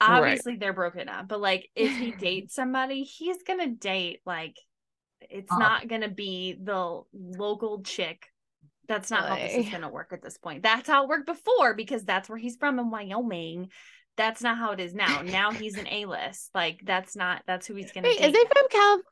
Obviously, 0.00 0.52
right. 0.52 0.60
they're 0.60 0.72
broken 0.72 1.08
up, 1.08 1.26
but 1.26 1.40
like, 1.40 1.68
if 1.74 1.96
he 1.96 2.12
dates 2.12 2.54
somebody, 2.54 3.02
he's 3.02 3.42
gonna 3.42 3.68
date 3.68 4.20
like 4.24 4.56
it's 5.20 5.50
uh 5.50 5.58
not 5.58 5.88
gonna 5.88 6.08
be 6.08 6.56
the 6.62 7.02
local 7.12 7.82
chick 7.82 8.28
that's 8.88 9.10
not 9.10 9.28
how 9.28 9.36
this 9.36 9.66
is 9.66 9.70
to 9.70 9.88
work 9.88 10.12
at 10.12 10.22
this 10.22 10.38
point. 10.38 10.62
That's 10.62 10.88
how 10.88 11.04
it 11.04 11.08
worked 11.08 11.26
before 11.26 11.74
because 11.74 12.04
that's 12.04 12.28
where 12.28 12.38
he's 12.38 12.56
from 12.56 12.78
in 12.78 12.90
Wyoming. 12.90 13.68
That's 14.16 14.42
not 14.42 14.56
how 14.56 14.72
it 14.72 14.80
is 14.80 14.94
now. 14.94 15.20
Now 15.22 15.52
he's 15.52 15.76
an 15.76 15.86
A 15.88 16.06
list. 16.06 16.50
Like 16.54 16.80
that's 16.84 17.14
not 17.14 17.42
that's 17.46 17.66
who 17.66 17.74
he's 17.74 17.92
going 17.92 18.04
to. 18.04 18.10
Is 18.10 18.18
he 18.18 18.44
from 18.46 18.68
Cal- 18.70 19.02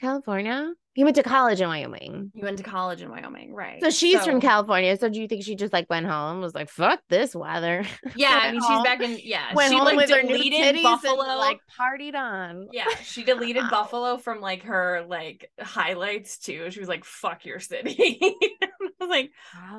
California? 0.00 0.72
He 0.96 1.04
went 1.04 1.16
to 1.16 1.22
college 1.22 1.60
in 1.60 1.68
Wyoming. 1.68 2.32
He 2.34 2.42
went 2.42 2.56
to 2.56 2.62
college 2.62 3.02
in 3.02 3.10
Wyoming, 3.10 3.52
right? 3.52 3.82
So 3.82 3.90
she's 3.90 4.18
so, 4.18 4.24
from 4.24 4.40
California. 4.40 4.96
So 4.96 5.10
do 5.10 5.20
you 5.20 5.28
think 5.28 5.44
she 5.44 5.54
just 5.54 5.70
like 5.70 5.90
went 5.90 6.06
home 6.06 6.40
was 6.40 6.54
like, 6.54 6.70
"Fuck 6.70 7.00
this 7.10 7.34
weather"? 7.34 7.84
Yeah, 8.16 8.40
I 8.42 8.52
mean, 8.52 8.62
she's 8.62 8.82
back 8.82 9.02
in. 9.02 9.18
Yeah, 9.22 9.52
went 9.52 9.72
she 9.72 9.78
like 9.78 10.06
deleted 10.06 10.82
Buffalo, 10.82 11.22
and, 11.22 11.38
like 11.38 11.60
partied 11.78 12.14
on. 12.14 12.68
Yeah, 12.72 12.88
she 13.02 13.24
deleted 13.24 13.62
wow. 13.64 13.70
Buffalo 13.70 14.16
from 14.16 14.40
like 14.40 14.62
her 14.62 15.04
like 15.06 15.50
highlights 15.60 16.38
too. 16.38 16.70
She 16.70 16.80
was 16.80 16.88
like, 16.88 17.04
"Fuck 17.04 17.44
your 17.44 17.60
city." 17.60 18.18
I 18.82 19.04
was 19.04 19.10
like, 19.10 19.32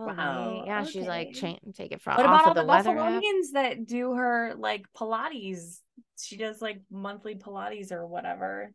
wow. 0.06 0.64
Yeah, 0.68 0.82
okay. 0.82 0.92
she's 0.92 1.08
like, 1.08 1.34
take 1.34 1.92
it 1.92 2.02
from. 2.02 2.18
What 2.18 2.26
about 2.26 2.48
all 2.48 2.54
the, 2.54 2.62
the 2.62 2.68
Buffalonians 2.68 3.54
that 3.54 3.88
do 3.88 4.14
her 4.14 4.54
like 4.56 4.86
Pilates? 4.96 5.80
She 6.22 6.38
does 6.38 6.62
like 6.62 6.82
monthly 6.92 7.34
Pilates 7.36 7.92
or 7.92 8.06
whatever. 8.06 8.72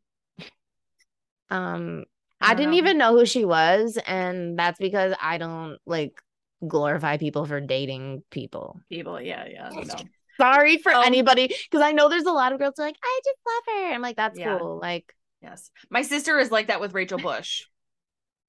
Um, 1.53 2.05
I, 2.41 2.53
I 2.53 2.55
didn't 2.55 2.73
know. 2.73 2.79
even 2.79 2.99
know 2.99 3.17
who 3.17 3.27
she 3.27 3.45
was, 3.45 3.99
and 4.07 4.59
that's 4.59 4.79
because 4.79 5.15
I 5.21 5.39
don't 5.39 5.79
like 5.87 6.21
glorify 6.67 7.17
people 7.17 7.45
for 7.47 7.61
dating 7.61 8.23
people. 8.31 8.81
People, 8.91 9.21
yeah, 9.21 9.45
yeah. 9.47 9.69
No. 9.71 9.95
Sorry 10.41 10.79
for 10.79 10.93
um, 10.93 11.05
anybody, 11.05 11.49
because 11.49 11.83
I 11.83 11.93
know 11.93 12.09
there's 12.09 12.25
a 12.25 12.33
lot 12.33 12.53
of 12.53 12.59
girls 12.59 12.75
who 12.77 12.83
like, 12.83 12.97
I 13.03 13.21
just 13.25 13.39
love 13.47 13.75
her. 13.75 13.95
I'm 13.95 14.03
like, 14.03 14.17
that's 14.17 14.39
yeah. 14.39 14.59
cool. 14.59 14.79
Like, 14.81 15.15
yes, 15.43 15.71
my 15.91 16.03
sister 16.03 16.39
is 16.39 16.51
like 16.51 16.69
that 16.69 16.81
with 16.81 16.95
Rachel 16.95 17.19
Bush. 17.19 17.65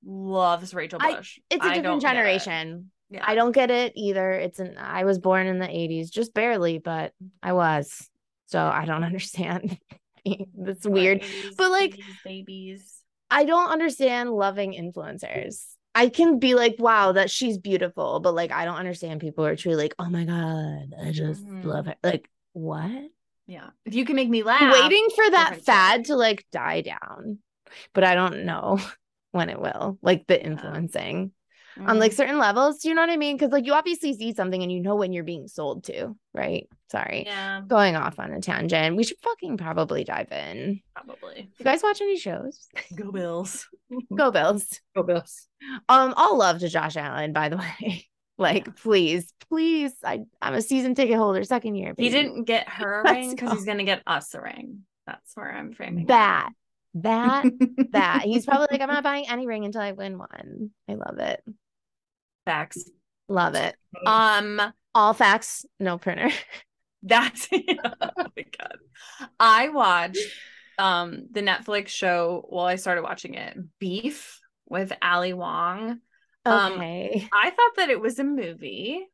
Loves 0.05 0.73
Rachel 0.73 0.99
Bush. 0.99 1.39
I, 1.51 1.55
it's 1.55 1.65
a 1.65 1.73
different 1.73 2.01
generation. 2.01 2.91
Yeah. 3.09 3.23
I 3.25 3.35
don't 3.35 3.51
get 3.51 3.69
it 3.69 3.93
either. 3.95 4.31
It's 4.31 4.59
an 4.59 4.75
I 4.77 5.03
was 5.03 5.19
born 5.19 5.45
in 5.45 5.59
the 5.59 5.67
80s, 5.67 6.09
just 6.09 6.33
barely, 6.33 6.79
but 6.79 7.13
I 7.43 7.53
was. 7.53 8.09
So 8.47 8.59
I 8.59 8.85
don't 8.85 9.03
understand. 9.03 9.77
That's 10.57 10.85
weird. 10.85 11.21
Babies, 11.21 11.55
but 11.57 11.71
like 11.71 11.99
babies. 12.23 13.01
I 13.29 13.45
don't 13.45 13.71
understand 13.71 14.31
loving 14.31 14.73
influencers. 14.73 15.63
I 15.95 16.09
can 16.09 16.39
be 16.39 16.55
like, 16.55 16.75
wow, 16.79 17.11
that 17.11 17.29
she's 17.29 17.57
beautiful, 17.57 18.19
but 18.19 18.33
like 18.33 18.51
I 18.51 18.65
don't 18.65 18.75
understand 18.75 19.21
people 19.21 19.45
are 19.45 19.55
truly 19.55 19.83
like, 19.83 19.95
oh 19.99 20.09
my 20.09 20.23
God, 20.23 20.93
I 21.01 21.11
just 21.11 21.45
mm-hmm. 21.45 21.67
love 21.67 21.85
her. 21.85 21.95
Like, 22.03 22.29
what? 22.53 23.09
Yeah. 23.45 23.69
If 23.85 23.93
you 23.93 24.05
can 24.05 24.15
make 24.15 24.29
me 24.29 24.43
laugh. 24.43 24.73
Waiting 24.73 25.07
for 25.15 25.29
that 25.31 25.61
fad 25.63 26.05
to 26.05 26.15
like 26.15 26.45
die 26.51 26.81
down. 26.81 27.39
But 27.93 28.03
I 28.03 28.15
don't 28.15 28.45
know 28.45 28.79
when 29.31 29.49
it 29.49 29.59
will. 29.59 29.97
Like 30.01 30.25
the 30.27 30.43
influencing 30.43 31.31
mm-hmm. 31.77 31.89
on 31.89 31.99
like 31.99 32.11
mm-hmm. 32.11 32.17
certain 32.17 32.37
levels. 32.37 32.79
Do 32.79 32.89
you 32.89 32.95
know 32.95 33.01
what 33.01 33.09
I 33.09 33.17
mean? 33.17 33.37
Because 33.37 33.51
like 33.51 33.65
you 33.65 33.73
obviously 33.73 34.13
see 34.13 34.33
something 34.33 34.61
and 34.61 34.71
you 34.71 34.79
know 34.79 34.95
when 34.95 35.13
you're 35.13 35.23
being 35.23 35.47
sold 35.47 35.85
to, 35.85 36.15
right? 36.33 36.67
Sorry. 36.93 37.23
Yeah. 37.25 37.61
Going 37.67 37.95
off 37.95 38.19
on 38.19 38.31
a 38.31 38.39
tangent. 38.39 38.95
We 38.95 39.03
should 39.03 39.17
fucking 39.17 39.57
probably 39.57 40.03
dive 40.03 40.31
in. 40.31 40.79
Probably. 40.95 41.49
You 41.57 41.63
guys 41.65 41.81
watch 41.81 42.01
any 42.01 42.17
shows? 42.17 42.67
Go 42.95 43.11
Bills. 43.11 43.67
Go 44.15 44.29
Bills. 44.29 44.79
Go 44.95 45.01
Bills. 45.01 45.47
Um, 45.89 46.13
all 46.15 46.37
love 46.37 46.59
to 46.59 46.69
Josh 46.69 46.95
Allen, 46.95 47.33
by 47.33 47.49
the 47.49 47.57
way. 47.81 48.07
like, 48.37 48.67
yeah. 48.67 48.73
please, 48.77 49.33
please. 49.49 49.93
I 50.03 50.25
I'm 50.39 50.53
a 50.53 50.61
season 50.61 50.93
ticket 50.93 51.17
holder, 51.17 51.43
second 51.43 51.75
year. 51.75 51.95
Baby. 51.95 52.09
He 52.09 52.15
didn't 52.15 52.43
get 52.43 52.69
her 52.69 53.01
a 53.01 53.11
ring 53.11 53.31
because 53.31 53.53
he's 53.53 53.65
gonna 53.65 53.85
get 53.85 54.03
us 54.05 54.31
a 54.35 54.41
ring. 54.41 54.81
That's 55.07 55.35
where 55.35 55.51
I'm 55.51 55.73
framing 55.73 56.05
that. 56.07 56.49
That 56.95 57.45
that 57.91 58.21
he's 58.21 58.45
probably 58.45 58.67
like, 58.69 58.81
I'm 58.81 58.87
not 58.87 59.03
buying 59.03 59.27
any 59.27 59.47
ring 59.47 59.65
until 59.65 59.81
I 59.81 59.93
win 59.93 60.19
one. 60.19 60.69
I 60.87 60.93
love 60.93 61.17
it. 61.17 61.43
Facts. 62.45 62.89
Love 63.29 63.55
it. 63.55 63.75
Um, 64.05 64.61
all 64.93 65.13
facts, 65.13 65.65
no 65.79 65.97
printer. 65.97 66.29
That's 67.03 67.49
oh 67.53 67.57
my 68.37 68.45
god. 68.57 68.77
I 69.39 69.69
watched 69.69 70.19
um 70.79 71.27
the 71.31 71.41
Netflix 71.41 71.89
show 71.89 72.45
while 72.47 72.65
I 72.65 72.75
started 72.77 73.03
watching 73.03 73.33
it, 73.33 73.57
Beef 73.79 74.39
with 74.67 74.93
Ali 75.01 75.33
Wong. 75.33 75.99
Um, 76.45 76.73
okay. 76.73 77.21
Um, 77.23 77.29
I 77.33 77.49
thought 77.49 77.71
that 77.77 77.89
it 77.89 77.99
was 77.99 78.19
a 78.19 78.23
movie. 78.23 79.05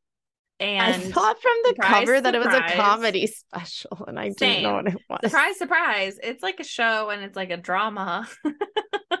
And 0.58 0.94
I 0.94 0.98
thought 0.98 1.40
from 1.40 1.52
the 1.62 1.68
surprise, 1.70 1.90
cover 1.90 2.20
that 2.20 2.34
surprise, 2.34 2.54
it 2.54 2.62
was 2.62 2.72
a 2.72 2.76
comedy 2.76 3.26
special, 3.26 4.04
and 4.06 4.18
I 4.18 4.24
same. 4.24 4.34
didn't 4.36 4.62
know 4.64 4.74
what 4.74 4.88
it 4.88 5.00
was. 5.08 5.20
Surprise, 5.22 5.56
surprise. 5.58 6.18
It's 6.22 6.42
like 6.42 6.60
a 6.60 6.64
show 6.64 7.08
and 7.08 7.22
it's 7.22 7.34
like 7.34 7.50
a 7.50 7.56
drama. 7.56 8.28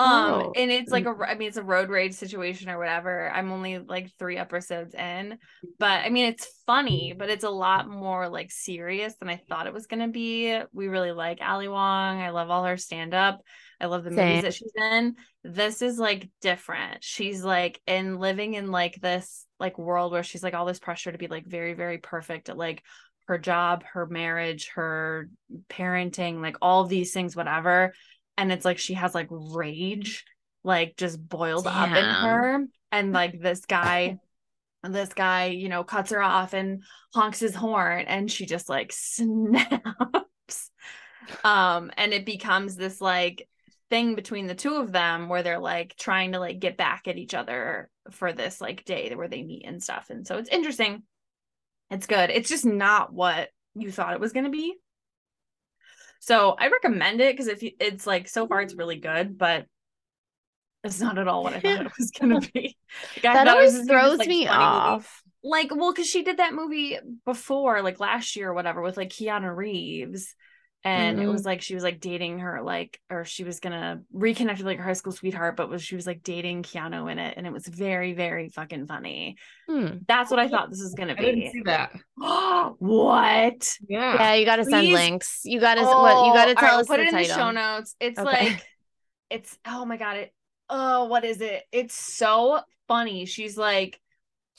Um, 0.00 0.32
oh. 0.32 0.52
and 0.56 0.70
it's 0.70 0.90
like 0.90 1.04
a, 1.04 1.10
I 1.10 1.34
mean, 1.34 1.48
it's 1.48 1.58
a 1.58 1.62
road 1.62 1.90
rage 1.90 2.14
situation 2.14 2.70
or 2.70 2.78
whatever. 2.78 3.30
I'm 3.30 3.52
only 3.52 3.76
like 3.76 4.10
three 4.18 4.38
episodes 4.38 4.94
in, 4.94 5.36
but 5.78 6.06
I 6.06 6.08
mean, 6.08 6.24
it's 6.24 6.48
funny, 6.66 7.14
but 7.16 7.28
it's 7.28 7.44
a 7.44 7.50
lot 7.50 7.86
more 7.86 8.26
like 8.30 8.50
serious 8.50 9.14
than 9.16 9.28
I 9.28 9.36
thought 9.36 9.66
it 9.66 9.74
was 9.74 9.86
gonna 9.86 10.08
be. 10.08 10.58
We 10.72 10.88
really 10.88 11.12
like 11.12 11.40
Ali 11.42 11.68
Wong. 11.68 12.18
I 12.18 12.30
love 12.30 12.48
all 12.48 12.64
her 12.64 12.78
stand 12.78 13.12
up. 13.12 13.42
I 13.78 13.86
love 13.86 14.02
the 14.02 14.14
Same. 14.14 14.28
movies 14.28 14.42
that 14.42 14.54
she's 14.54 14.72
in. 14.74 15.16
This 15.44 15.82
is 15.82 15.98
like 15.98 16.30
different. 16.40 17.04
She's 17.04 17.44
like 17.44 17.78
in 17.86 18.18
living 18.18 18.54
in 18.54 18.70
like 18.70 18.98
this 19.02 19.44
like 19.58 19.78
world 19.78 20.12
where 20.12 20.22
she's 20.22 20.42
like 20.42 20.54
all 20.54 20.64
this 20.64 20.78
pressure 20.78 21.12
to 21.12 21.18
be 21.18 21.28
like 21.28 21.44
very, 21.46 21.74
very 21.74 21.98
perfect 21.98 22.48
at 22.48 22.56
like 22.56 22.82
her 23.26 23.36
job, 23.36 23.84
her 23.92 24.06
marriage, 24.06 24.70
her 24.76 25.28
parenting, 25.68 26.40
like 26.40 26.56
all 26.62 26.84
these 26.84 27.12
things, 27.12 27.36
whatever 27.36 27.92
and 28.40 28.50
it's 28.50 28.64
like 28.64 28.78
she 28.78 28.94
has 28.94 29.14
like 29.14 29.28
rage 29.30 30.24
like 30.64 30.96
just 30.96 31.26
boiled 31.28 31.64
Damn. 31.64 31.92
up 31.92 31.96
in 31.96 32.04
her 32.04 32.66
and 32.90 33.12
like 33.20 33.40
this 33.40 33.66
guy 33.66 34.18
this 34.82 35.12
guy 35.12 35.46
you 35.46 35.68
know 35.68 35.84
cuts 35.84 36.10
her 36.10 36.22
off 36.22 36.54
and 36.54 36.82
honks 37.14 37.38
his 37.38 37.54
horn 37.54 38.06
and 38.06 38.30
she 38.30 38.46
just 38.46 38.68
like 38.68 38.92
snaps. 38.92 40.70
Um 41.44 41.90
and 41.98 42.14
it 42.14 42.24
becomes 42.24 42.76
this 42.76 42.98
like 43.00 43.46
thing 43.90 44.14
between 44.14 44.46
the 44.46 44.54
two 44.54 44.76
of 44.76 44.90
them 44.90 45.28
where 45.28 45.42
they're 45.42 45.58
like 45.58 45.94
trying 45.96 46.32
to 46.32 46.40
like 46.40 46.60
get 46.60 46.78
back 46.78 47.08
at 47.08 47.18
each 47.18 47.34
other 47.34 47.90
for 48.10 48.32
this 48.32 48.58
like 48.60 48.86
day 48.86 49.14
where 49.14 49.28
they 49.28 49.42
meet 49.42 49.66
and 49.66 49.82
stuff. 49.82 50.06
And 50.08 50.26
so 50.26 50.38
it's 50.38 50.48
interesting. 50.48 51.02
It's 51.90 52.06
good. 52.06 52.30
It's 52.30 52.48
just 52.48 52.64
not 52.64 53.12
what 53.12 53.50
you 53.74 53.90
thought 53.90 54.14
it 54.14 54.20
was 54.20 54.32
going 54.32 54.44
to 54.44 54.50
be 54.50 54.76
so 56.20 56.54
I 56.58 56.68
recommend 56.68 57.20
it 57.20 57.34
because 57.34 57.48
if 57.48 57.62
you, 57.62 57.72
it's 57.80 58.06
like 58.06 58.28
so 58.28 58.46
far 58.46 58.60
it's 58.60 58.74
mm. 58.74 58.78
really 58.78 58.96
good, 58.96 59.36
but 59.36 59.66
it's 60.84 61.00
not 61.00 61.18
at 61.18 61.28
all 61.28 61.42
what 61.42 61.54
I 61.54 61.60
thought 61.60 61.86
it 61.86 61.92
was 61.98 62.10
gonna 62.10 62.40
be. 62.40 62.76
Like, 63.16 63.22
that 63.22 63.48
always 63.48 63.86
throws 63.86 64.18
like, 64.18 64.28
me 64.28 64.46
off. 64.46 65.22
Movie. 65.42 65.50
Like, 65.52 65.74
well, 65.74 65.92
because 65.92 66.06
she 66.06 66.22
did 66.22 66.36
that 66.36 66.54
movie 66.54 66.98
before, 67.24 67.82
like 67.82 67.98
last 67.98 68.36
year 68.36 68.50
or 68.50 68.54
whatever, 68.54 68.82
with 68.82 68.96
like 68.96 69.08
Keanu 69.08 69.54
Reeves. 69.54 70.34
And 70.82 71.18
mm-hmm. 71.18 71.28
it 71.28 71.30
was 71.30 71.44
like 71.44 71.60
she 71.60 71.74
was 71.74 71.84
like 71.84 72.00
dating 72.00 72.38
her, 72.38 72.62
like, 72.62 72.98
or 73.10 73.26
she 73.26 73.44
was 73.44 73.60
gonna 73.60 74.00
reconnect 74.14 74.58
with 74.58 74.66
like 74.66 74.78
her 74.78 74.84
high 74.84 74.94
school 74.94 75.12
sweetheart, 75.12 75.56
but 75.56 75.68
was 75.68 75.82
she 75.82 75.94
was 75.94 76.06
like 76.06 76.22
dating 76.22 76.62
Keanu 76.62 77.10
in 77.12 77.18
it, 77.18 77.34
and 77.36 77.46
it 77.46 77.52
was 77.52 77.66
very, 77.66 78.14
very 78.14 78.48
fucking 78.48 78.86
funny. 78.86 79.36
Hmm. 79.68 79.98
That's 80.08 80.30
what 80.30 80.40
I 80.40 80.48
thought 80.48 80.70
this 80.70 80.80
was 80.80 80.94
gonna 80.94 81.14
be. 81.14 81.20
I 81.20 81.34
didn't 81.34 81.52
see 81.52 81.62
that. 81.66 81.92
what? 82.16 83.76
Yeah. 83.88 84.14
Yeah, 84.14 84.34
you 84.34 84.46
gotta 84.46 84.62
Please. 84.62 84.70
send 84.70 84.92
links. 84.92 85.40
You 85.44 85.60
gotta 85.60 85.82
oh, 85.84 86.02
what 86.02 86.26
you 86.26 86.32
gotta 86.32 86.54
tell 86.54 86.76
right, 86.76 86.80
us. 86.80 86.86
Put 86.86 86.96
the 86.96 87.02
it 87.02 87.10
title. 87.10 87.18
in 87.18 87.28
the 87.28 87.34
show 87.34 87.50
notes. 87.50 87.96
It's 88.00 88.18
okay. 88.18 88.30
like 88.30 88.66
it's 89.28 89.58
oh 89.66 89.84
my 89.84 89.98
god, 89.98 90.16
it 90.16 90.34
oh 90.70 91.04
what 91.04 91.24
is 91.24 91.42
it? 91.42 91.62
It's 91.72 91.94
so 91.94 92.60
funny. 92.88 93.26
She's 93.26 93.58
like 93.58 94.00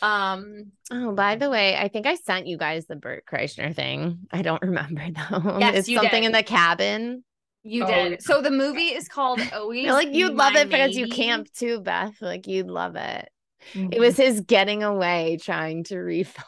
um 0.02 0.72
oh 0.92 1.12
by 1.14 1.36
the 1.36 1.50
way 1.50 1.76
i 1.78 1.88
think 1.88 2.08
i 2.08 2.16
sent 2.16 2.48
you 2.48 2.58
guys 2.58 2.86
the 2.88 2.96
bert 2.96 3.24
kreischer 3.32 3.74
thing. 3.76 4.20
I 4.32 4.42
don't 4.42 4.62
remember 4.64 5.04
though. 5.10 5.58
Yes, 5.60 5.76
it's 5.76 5.94
something 5.94 6.22
did. 6.22 6.28
in 6.28 6.32
the 6.32 6.44
cabin. 6.44 7.24
You 7.64 7.84
oh, 7.84 7.88
did. 7.88 8.24
so 8.24 8.42
the 8.42 8.50
movie 8.50 8.88
is 8.88 9.08
called 9.08 9.40
always 9.54 9.88
like 9.88 10.14
you'd 10.14 10.34
love 10.34 10.56
it 10.56 10.70
because 10.70 10.98
you 10.98 11.08
camp 11.08 11.48
too 11.54 11.80
beth. 11.80 12.22
Like 12.22 12.48
you'd 12.48 12.68
love 12.68 12.96
it. 12.96 13.30
Mm-hmm. 13.76 13.94
it 13.94 14.00
was 14.00 14.18
his 14.18 14.42
getting 14.42 14.82
away 14.82 15.38
trying 15.40 15.84
to 15.84 15.96
refocus 15.96 16.44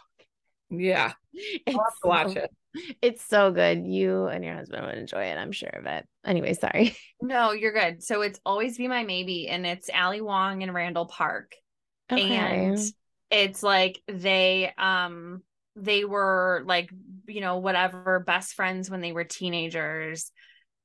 yeah. 0.80 1.14
I'll 1.68 1.74
have 1.74 2.00
to 2.02 2.08
watch 2.08 2.36
it. 2.36 2.52
it's 3.02 3.24
so 3.24 3.52
good. 3.52 3.86
You 3.86 4.26
and 4.28 4.44
your 4.44 4.56
husband 4.56 4.86
would 4.86 4.98
enjoy 4.98 5.26
it 5.26 5.38
i'm 5.38 5.52
sure 5.52 5.70
of 5.70 5.86
it. 5.86 6.06
Anyway 6.26 6.54
sorry. 6.54 6.96
No 7.22 7.52
you're 7.52 7.74
good. 7.74 8.04
So 8.04 8.22
it's 8.22 8.40
always 8.46 8.78
be 8.78 8.88
my 8.88 9.04
maybe 9.04 9.48
and 9.48 9.66
it's 9.66 9.90
ali 9.94 10.22
wong 10.22 10.64
and 10.64 10.74
randall 10.74 11.06
park. 11.06 11.56
Okay. 12.12 12.36
and 12.36 12.78
it's 13.34 13.64
like 13.64 14.00
they 14.08 14.72
um 14.78 15.42
they 15.76 16.06
were 16.06 16.64
like 16.68 16.92
you 17.28 17.42
know 17.42 17.58
whatever 17.58 18.20
best 18.20 18.54
friends 18.54 18.90
when 18.90 19.02
they 19.02 19.12
were 19.12 19.24
teenagers. 19.24 20.32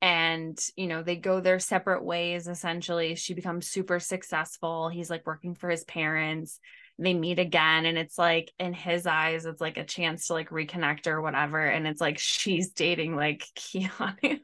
And 0.00 0.56
you 0.76 0.86
know 0.86 1.02
they 1.02 1.16
go 1.16 1.40
their 1.40 1.58
separate 1.58 2.04
ways 2.04 2.48
essentially. 2.48 3.16
She 3.16 3.34
becomes 3.34 3.68
super 3.68 4.00
successful. 4.00 4.88
He's 4.88 5.10
like 5.10 5.26
working 5.26 5.54
for 5.54 5.68
his 5.68 5.84
parents. 5.84 6.58
They 7.00 7.14
meet 7.14 7.38
again 7.38 7.84
and 7.84 7.98
it's 7.98 8.16
like 8.18 8.50
in 8.58 8.72
his 8.72 9.06
eyes 9.06 9.44
it's 9.44 9.60
like 9.60 9.76
a 9.76 9.84
chance 9.84 10.28
to 10.28 10.32
like 10.32 10.50
reconnect 10.50 11.06
or 11.06 11.20
whatever. 11.20 11.64
And 11.64 11.86
it's 11.86 12.00
like 12.00 12.18
she's 12.18 12.70
dating 12.70 13.14
like 13.14 13.44
Keanu 13.56 14.40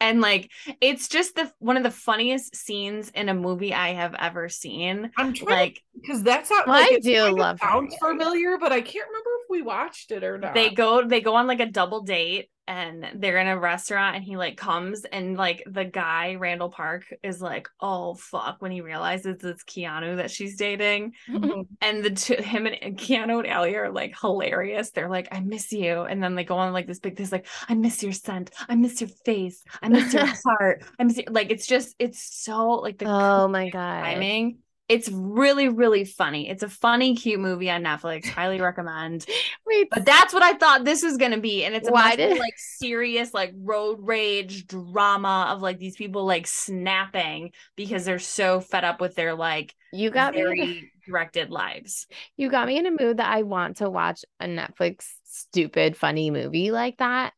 and 0.00 0.20
like 0.20 0.50
it's 0.80 1.08
just 1.08 1.34
the 1.34 1.50
one 1.58 1.76
of 1.76 1.82
the 1.82 1.90
funniest 1.90 2.56
scenes 2.56 3.10
in 3.10 3.28
a 3.28 3.34
movie 3.34 3.74
I 3.74 3.94
have 3.94 4.14
ever 4.18 4.48
seen. 4.48 5.10
I'm 5.16 5.32
trying 5.32 5.58
like 5.58 5.82
because 6.00 6.22
that's 6.22 6.48
how 6.48 6.64
Well, 6.66 6.80
like, 6.80 6.92
I 6.92 6.98
do 6.98 7.36
love 7.36 7.58
sounds 7.60 7.96
familiar, 7.96 8.58
but 8.58 8.72
I 8.72 8.80
can't 8.80 9.06
remember 9.06 9.30
we 9.50 9.62
watched 9.62 10.10
it 10.12 10.24
or 10.24 10.38
not. 10.38 10.54
they 10.54 10.70
go 10.70 11.06
they 11.06 11.20
go 11.20 11.34
on 11.34 11.46
like 11.46 11.60
a 11.60 11.66
double 11.66 12.02
date 12.02 12.48
and 12.68 13.04
they're 13.16 13.38
in 13.38 13.48
a 13.48 13.58
restaurant 13.58 14.14
and 14.14 14.24
he 14.24 14.36
like 14.36 14.56
comes 14.56 15.04
and 15.04 15.36
like 15.36 15.60
the 15.66 15.84
guy 15.84 16.36
Randall 16.36 16.70
Park 16.70 17.04
is 17.24 17.42
like 17.42 17.68
oh 17.80 18.14
fuck 18.14 18.62
when 18.62 18.70
he 18.70 18.80
realizes 18.80 19.42
it's 19.42 19.64
Keanu 19.64 20.18
that 20.18 20.30
she's 20.30 20.56
dating. 20.56 21.14
And 21.82 22.04
the 22.04 22.10
two 22.10 22.34
him 22.36 22.66
and 22.66 22.96
Keanu 22.96 23.42
and 23.42 23.52
Ali 23.52 23.74
are 23.74 23.90
like 23.90 24.14
hilarious. 24.20 24.90
They're 24.90 25.08
like 25.08 25.28
I 25.32 25.40
miss 25.40 25.72
you. 25.72 26.02
And 26.02 26.22
then 26.22 26.34
they 26.36 26.44
go 26.44 26.58
on 26.58 26.72
like 26.72 26.86
this 26.86 27.00
big 27.00 27.16
this 27.16 27.32
like 27.32 27.46
I 27.68 27.74
miss 27.74 28.02
your 28.04 28.12
scent. 28.12 28.50
I 28.68 28.76
miss 28.76 29.00
your 29.00 29.10
face. 29.24 29.64
I 29.82 29.88
miss 29.88 30.12
your 30.14 30.26
heart. 30.44 30.84
I 30.98 31.04
miss 31.04 31.16
your, 31.16 31.26
like 31.30 31.50
it's 31.50 31.66
just 31.66 31.96
it's 31.98 32.22
so 32.44 32.68
like 32.74 32.98
the 32.98 33.06
Oh 33.08 33.48
my 33.48 33.68
god. 33.70 34.02
timing 34.04 34.58
it's 34.90 35.08
really 35.10 35.68
really 35.68 36.04
funny 36.04 36.48
it's 36.50 36.62
a 36.62 36.68
funny 36.68 37.14
cute 37.14 37.38
movie 37.40 37.70
on 37.70 37.82
Netflix 37.84 38.28
highly 38.28 38.60
recommend 38.60 39.24
Wait, 39.66 39.88
but 39.90 40.04
that's 40.04 40.34
what 40.34 40.42
I 40.42 40.54
thought 40.54 40.84
this 40.84 41.02
was 41.04 41.16
gonna 41.16 41.38
be, 41.38 41.64
and 41.64 41.76
it's 41.76 41.88
a 41.88 41.92
Why 41.92 42.08
much 42.10 42.16
did- 42.16 42.38
like 42.38 42.54
serious, 42.56 43.32
like 43.32 43.52
road 43.56 43.98
rage 44.00 44.66
drama 44.66 45.46
of 45.50 45.62
like 45.62 45.78
these 45.78 45.94
people 45.96 46.24
like 46.26 46.46
snapping 46.48 47.52
because 47.76 48.04
they're 48.04 48.18
so 48.18 48.60
fed 48.60 48.82
up 48.84 49.00
with 49.00 49.14
their 49.14 49.34
like 49.34 49.72
you 49.92 50.10
got 50.10 50.34
me. 50.34 50.40
in 50.40 50.58
a- 50.60 50.90
directed 51.06 51.50
lives. 51.50 52.08
You 52.36 52.50
got 52.50 52.66
me 52.66 52.78
in 52.78 52.86
a 52.86 52.90
mood 52.90 53.18
that 53.18 53.32
I 53.32 53.42
want 53.42 53.76
to 53.76 53.88
watch 53.88 54.24
a 54.40 54.46
Netflix 54.46 55.06
stupid 55.24 55.96
funny 55.96 56.30
movie 56.32 56.72
like 56.72 56.98
that. 56.98 57.32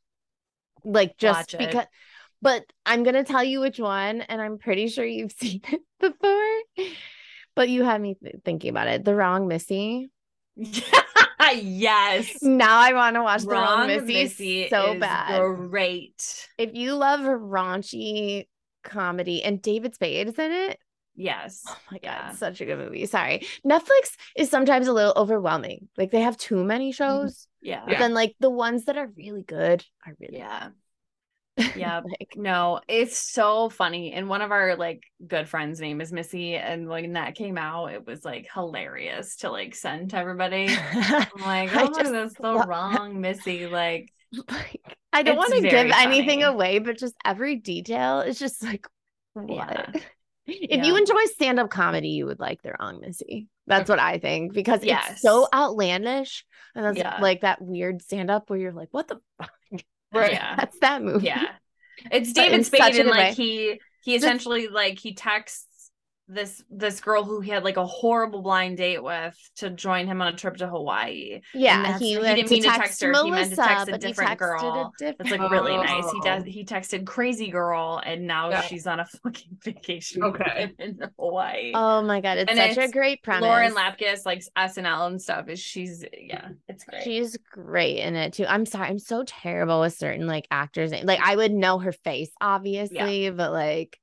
Like 0.84 1.18
just 1.18 1.52
Watch 1.52 1.54
it. 1.54 1.58
because 1.58 1.86
but 2.40 2.64
I'm 2.86 3.02
going 3.02 3.14
to 3.14 3.24
tell 3.24 3.44
you 3.44 3.60
which 3.60 3.78
one 3.78 4.22
and 4.22 4.40
I'm 4.42 4.58
pretty 4.58 4.88
sure 4.88 5.04
you've 5.04 5.32
seen 5.38 5.60
it 5.70 5.82
before. 6.00 6.86
But 7.54 7.68
you 7.68 7.84
had 7.84 8.00
me 8.00 8.16
th- 8.22 8.36
thinking 8.44 8.70
about 8.70 8.88
it. 8.88 9.04
The 9.04 9.14
Wrong 9.14 9.48
Missy. 9.48 10.10
yes, 10.56 12.42
Now 12.42 12.78
I 12.78 12.92
want 12.92 13.16
to 13.16 13.22
watch 13.22 13.42
The 13.42 13.48
Wrong 13.48 13.78
Wrong 13.80 13.86
Missy, 13.88 14.22
Missy 14.22 14.68
so 14.68 14.92
is 14.92 15.00
bad. 15.00 15.40
Great. 15.70 16.48
If 16.58 16.74
you 16.74 16.94
love 16.94 17.20
raunchy 17.20 18.46
comedy 18.84 19.42
and 19.42 19.60
David 19.62 19.94
Spade 19.94 20.28
is 20.28 20.38
in 20.38 20.52
it, 20.52 20.78
Yes. 21.14 21.62
Oh 21.68 21.76
my 21.90 21.98
god, 21.98 22.02
Yeah. 22.04 22.32
such 22.32 22.60
a 22.60 22.64
good 22.64 22.78
movie. 22.78 23.04
Sorry. 23.06 23.46
Netflix 23.66 24.16
is 24.36 24.48
sometimes 24.50 24.88
a 24.88 24.92
little 24.92 25.12
overwhelming. 25.16 25.88
Like 25.98 26.10
they 26.10 26.22
have 26.22 26.38
too 26.38 26.64
many 26.64 26.90
mm-hmm. 26.90 27.04
shows, 27.04 27.48
Yeah. 27.60 27.82
but 27.86 27.98
then 27.98 28.14
like 28.14 28.34
the 28.40 28.50
ones 28.50 28.86
that 28.86 28.96
are 28.96 29.10
really 29.16 29.42
good 29.42 29.84
are 30.06 30.14
really 30.18 30.38
Yeah. 30.38 30.68
Yeah. 31.76 32.00
like 32.04 32.34
No, 32.36 32.80
it's 32.88 33.18
so 33.18 33.68
funny. 33.68 34.12
And 34.12 34.28
one 34.28 34.42
of 34.42 34.50
our 34.52 34.76
like 34.76 35.02
good 35.26 35.48
friends' 35.48 35.80
name 35.80 36.00
is 36.00 36.12
Missy. 36.12 36.54
And 36.56 36.88
when 36.88 37.12
that 37.14 37.34
came 37.34 37.58
out, 37.58 37.92
it 37.92 38.06
was 38.06 38.24
like 38.24 38.48
hilarious 38.52 39.36
to 39.36 39.50
like 39.50 39.74
send 39.74 40.10
to 40.10 40.16
everybody. 40.16 40.68
I'm 40.92 41.26
like, 41.40 41.70
oh, 41.74 41.88
just 41.88 42.12
that's 42.12 42.34
the 42.34 42.42
love- 42.52 42.68
wrong 42.68 43.20
Missy. 43.20 43.66
Like, 43.66 44.12
like 44.48 44.96
I 45.12 45.22
don't 45.22 45.36
want 45.36 45.52
to 45.52 45.60
give 45.60 45.70
very 45.70 45.92
anything 45.94 46.42
away, 46.42 46.78
but 46.78 46.98
just 46.98 47.14
every 47.24 47.56
detail 47.56 48.20
is 48.20 48.38
just 48.38 48.62
like 48.62 48.86
what? 49.34 49.48
Yeah. 49.48 50.00
If 50.44 50.84
you 50.84 50.96
enjoy 50.96 51.24
stand-up 51.26 51.70
comedy, 51.70 52.08
you 52.08 52.26
would 52.26 52.40
like 52.40 52.62
The 52.62 52.74
Wrong 52.80 53.00
Missy. 53.00 53.46
That's 53.68 53.88
what 53.88 54.00
I 54.00 54.18
think 54.18 54.52
because 54.52 54.82
Yes. 54.82 55.12
it's 55.12 55.22
so 55.22 55.46
outlandish 55.54 56.44
and 56.74 56.84
that's 56.84 56.98
Yeah. 56.98 57.18
like 57.20 57.42
that 57.42 57.62
weird 57.62 58.02
stand-up 58.02 58.50
where 58.50 58.58
you're 58.58 58.72
like, 58.72 58.88
what 58.90 59.06
the 59.06 59.20
fuck? 59.38 59.52
Right. 60.12 60.32
Yeah. 60.32 60.56
That's 60.56 60.78
that 60.80 61.02
movie. 61.02 61.26
yeah. 61.26 61.46
It's 62.10 62.32
David 62.32 62.66
Spade 62.66 62.96
and 62.96 63.08
like 63.08 63.18
way. 63.18 63.32
he 63.34 63.80
he 64.02 64.14
essentially 64.16 64.68
like 64.68 64.98
he 64.98 65.14
texts 65.14 65.66
this 66.28 66.62
this 66.70 67.00
girl 67.00 67.24
who 67.24 67.40
he 67.40 67.50
had 67.50 67.64
like 67.64 67.76
a 67.76 67.84
horrible 67.84 68.42
blind 68.42 68.76
date 68.76 69.02
with 69.02 69.36
to 69.56 69.68
join 69.70 70.06
him 70.06 70.22
on 70.22 70.28
a 70.32 70.36
trip 70.36 70.56
to 70.58 70.68
Hawaii. 70.68 71.40
Yeah, 71.52 71.98
he, 71.98 72.14
he 72.14 72.20
didn't 72.20 72.50
mean 72.50 72.62
to 72.62 72.68
text, 72.68 72.80
text 72.80 73.02
her, 73.02 73.10
Melissa, 73.10 73.24
he 73.26 73.30
meant 73.32 73.50
to 73.50 73.56
text 73.56 73.88
a 73.88 73.98
different 73.98 74.38
girl. 74.38 74.92
A 75.00 75.14
That's 75.18 75.30
like 75.30 75.50
really 75.50 75.76
nice. 75.76 76.10
He 76.10 76.18
Oh. 76.20 76.24
does 76.24 76.44
he 76.44 76.64
texted 76.64 77.04
crazy 77.06 77.48
girl 77.50 78.00
and 78.04 78.26
now 78.26 78.50
Yeah. 78.50 78.62
she's 78.62 78.86
on 78.86 79.00
a 79.00 79.04
fucking 79.22 79.58
vacation 79.64 80.22
Okay. 80.24 80.72
in 80.78 80.98
Hawaii. 81.18 81.72
Oh 81.74 82.02
my 82.02 82.20
god, 82.20 82.38
it's 82.38 82.50
And 82.50 82.74
such 82.74 82.88
a 82.88 82.90
great 82.92 83.22
premise. 83.22 83.42
Lauren 83.42 83.74
Lapkus, 83.74 84.24
like 84.24 84.42
SNL 84.56 85.08
and 85.08 85.20
stuff, 85.20 85.48
is 85.48 85.58
she's 85.60 86.04
yeah, 86.16 86.50
it's 86.68 86.84
great. 86.84 87.02
She's 87.02 87.36
great 87.50 87.98
in 87.98 88.14
it 88.14 88.32
too. 88.34 88.46
I'm 88.46 88.64
sorry, 88.64 88.88
I'm 88.88 88.98
so 89.00 89.24
terrible 89.26 89.80
with 89.80 89.94
certain 89.94 90.26
like 90.26 90.46
actors. 90.50 90.92
Like 91.02 91.20
I 91.20 91.34
would 91.36 91.52
know 91.52 91.78
her 91.80 91.92
face, 91.92 92.30
obviously, 92.40 93.28
but 93.30 93.52
like 93.52 93.98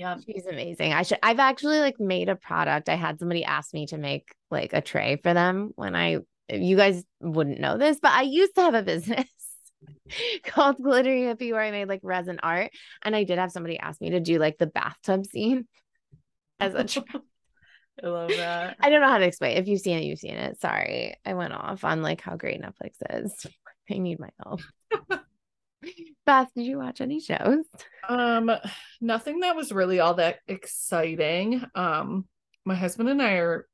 yeah. 0.00 0.16
she's 0.26 0.46
amazing. 0.46 0.92
I 0.92 1.02
should 1.02 1.18
I've 1.22 1.38
actually 1.38 1.78
like 1.78 2.00
made 2.00 2.28
a 2.28 2.36
product. 2.36 2.88
I 2.88 2.94
had 2.94 3.18
somebody 3.18 3.44
ask 3.44 3.74
me 3.74 3.86
to 3.86 3.98
make 3.98 4.34
like 4.50 4.72
a 4.72 4.80
tray 4.80 5.16
for 5.22 5.34
them 5.34 5.72
when 5.76 5.94
I 5.94 6.18
you 6.50 6.76
guys 6.76 7.04
wouldn't 7.20 7.60
know 7.60 7.78
this, 7.78 7.98
but 8.00 8.12
I 8.12 8.22
used 8.22 8.54
to 8.54 8.62
have 8.62 8.74
a 8.74 8.82
business 8.94 9.28
called 10.44 10.76
Glittery 10.82 11.22
Hippie 11.22 11.52
where 11.52 11.60
I 11.60 11.70
made 11.70 11.88
like 11.88 12.00
resin 12.02 12.40
art. 12.42 12.70
And 13.02 13.14
I 13.14 13.24
did 13.24 13.38
have 13.38 13.52
somebody 13.52 13.78
ask 13.78 14.00
me 14.00 14.10
to 14.10 14.20
do 14.20 14.38
like 14.38 14.58
the 14.58 14.66
bathtub 14.66 15.26
scene 15.26 15.66
as 16.60 16.74
a 16.74 16.84
tray. 16.84 17.04
I 18.02 18.06
love 18.06 18.30
that. 18.30 18.76
I 18.80 18.88
don't 18.88 19.02
know 19.02 19.08
how 19.08 19.18
to 19.18 19.26
explain. 19.26 19.58
If 19.58 19.68
you've 19.68 19.80
seen 19.80 19.98
it, 19.98 20.04
you've 20.04 20.18
seen 20.18 20.36
it. 20.36 20.58
Sorry. 20.60 21.16
I 21.26 21.34
went 21.34 21.52
off 21.52 21.84
on 21.84 22.00
like 22.02 22.22
how 22.22 22.36
great 22.36 22.62
Netflix 22.62 22.92
is. 23.10 23.46
I 23.90 23.98
need 23.98 24.18
my 24.18 24.30
help. 24.42 24.62
Beth, 26.26 26.48
did 26.54 26.64
you 26.64 26.78
watch 26.78 27.00
any 27.00 27.20
shows? 27.20 27.64
Um, 28.08 28.50
nothing 29.00 29.40
that 29.40 29.56
was 29.56 29.72
really 29.72 30.00
all 30.00 30.14
that 30.14 30.38
exciting. 30.46 31.64
Um, 31.74 32.26
my 32.64 32.74
husband 32.74 33.08
and 33.08 33.22
I 33.22 33.34
are 33.34 33.66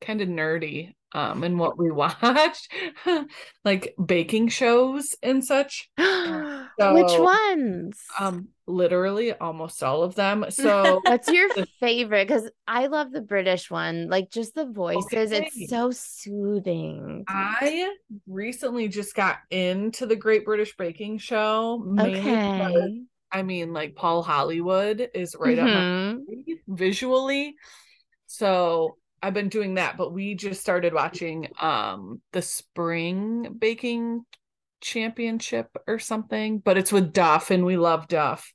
kind 0.00 0.20
of 0.20 0.28
nerdy 0.28 0.94
um 1.12 1.44
in 1.44 1.56
what 1.56 1.78
we 1.78 1.90
watch, 1.92 2.68
like 3.64 3.94
baking 4.04 4.48
shows 4.48 5.14
and 5.22 5.44
such. 5.44 5.88
Which 6.78 7.18
ones? 7.18 8.00
Um, 8.18 8.48
literally 8.66 9.32
almost 9.32 9.82
all 9.82 10.02
of 10.02 10.14
them. 10.14 10.44
So 10.50 11.00
What's 11.04 11.28
your 11.28 11.50
favorite? 11.80 12.28
Because 12.28 12.50
I 12.66 12.86
love 12.86 13.12
the 13.12 13.20
British 13.20 13.70
one. 13.70 14.08
Like 14.08 14.30
just 14.30 14.54
the 14.54 14.66
voices, 14.66 15.32
Okay. 15.32 15.46
it's 15.46 15.68
so 15.68 15.90
soothing. 15.90 17.24
I 17.28 17.92
recently 18.26 18.88
just 18.88 19.14
got 19.14 19.38
into 19.50 20.06
the 20.06 20.16
Great 20.16 20.44
British 20.44 20.76
Baking 20.76 21.18
Show. 21.18 21.78
mainly 21.78 22.36
because, 22.38 22.72
Okay. 22.72 23.02
I 23.32 23.42
mean, 23.42 23.72
like 23.72 23.94
Paul 23.96 24.22
Hollywood 24.22 25.10
is 25.14 25.36
right 25.38 25.58
up 25.58 25.66
Mhm. 25.66 26.18
alley 26.28 26.60
visually. 26.68 27.56
So 28.26 28.96
I've 29.22 29.34
been 29.34 29.48
doing 29.48 29.74
that, 29.74 29.96
but 29.96 30.12
we 30.12 30.34
just 30.34 30.60
started 30.60 30.92
watching 30.94 31.48
um 31.60 32.20
the 32.32 32.42
spring 32.42 33.56
baking 33.58 34.24
championship 34.86 35.68
or 35.86 35.98
something, 35.98 36.58
but 36.58 36.78
it's 36.78 36.92
with 36.92 37.12
Duff 37.12 37.50
and 37.50 37.64
we 37.64 37.76
love 37.76 38.08
Duff. 38.08 38.52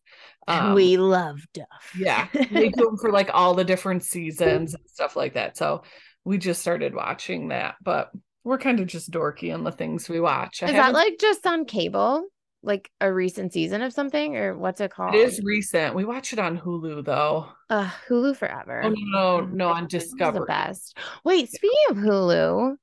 Um, 0.47 0.73
we 0.73 0.97
love 0.97 1.39
Duff. 1.53 1.93
yeah, 1.97 2.27
they 2.33 2.69
do 2.69 2.85
them 2.85 2.97
for 2.97 3.11
like 3.11 3.29
all 3.33 3.53
the 3.53 3.63
different 3.63 4.03
seasons 4.03 4.73
and 4.73 4.89
stuff 4.89 5.15
like 5.15 5.33
that. 5.35 5.57
So 5.57 5.83
we 6.23 6.37
just 6.37 6.61
started 6.61 6.95
watching 6.95 7.49
that, 7.49 7.75
but 7.81 8.11
we're 8.43 8.57
kind 8.57 8.79
of 8.79 8.87
just 8.87 9.11
dorky 9.11 9.53
on 9.53 9.63
the 9.63 9.71
things 9.71 10.09
we 10.09 10.19
watch. 10.19 10.63
I 10.63 10.67
Is 10.67 10.73
that 10.73 10.93
like 10.93 11.17
just 11.19 11.45
on 11.45 11.65
cable? 11.65 12.25
Like 12.63 12.91
a 13.01 13.11
recent 13.11 13.53
season 13.53 13.81
of 13.81 13.91
something? 13.91 14.37
Or 14.37 14.55
what's 14.55 14.81
it 14.81 14.91
called? 14.91 15.15
it 15.15 15.19
is 15.19 15.41
recent. 15.43 15.95
We 15.95 16.05
watch 16.05 16.31
it 16.31 16.37
on 16.39 16.59
Hulu 16.59 17.03
though. 17.05 17.49
uh, 17.69 17.89
Hulu 18.07 18.35
forever. 18.35 18.81
Oh 18.83 18.93
no, 18.95 19.41
no, 19.41 19.69
on 19.69 19.87
Hulu's 19.87 20.11
the 20.11 20.45
best. 20.47 20.97
Wait, 21.23 21.49
speaking 21.51 21.85
of 21.89 21.97
Hulu, 21.97 22.75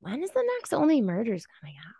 when 0.00 0.22
is 0.22 0.30
the 0.30 0.44
next 0.56 0.72
Only 0.72 1.00
Murders 1.02 1.44
coming 1.60 1.74
out? 1.78 1.94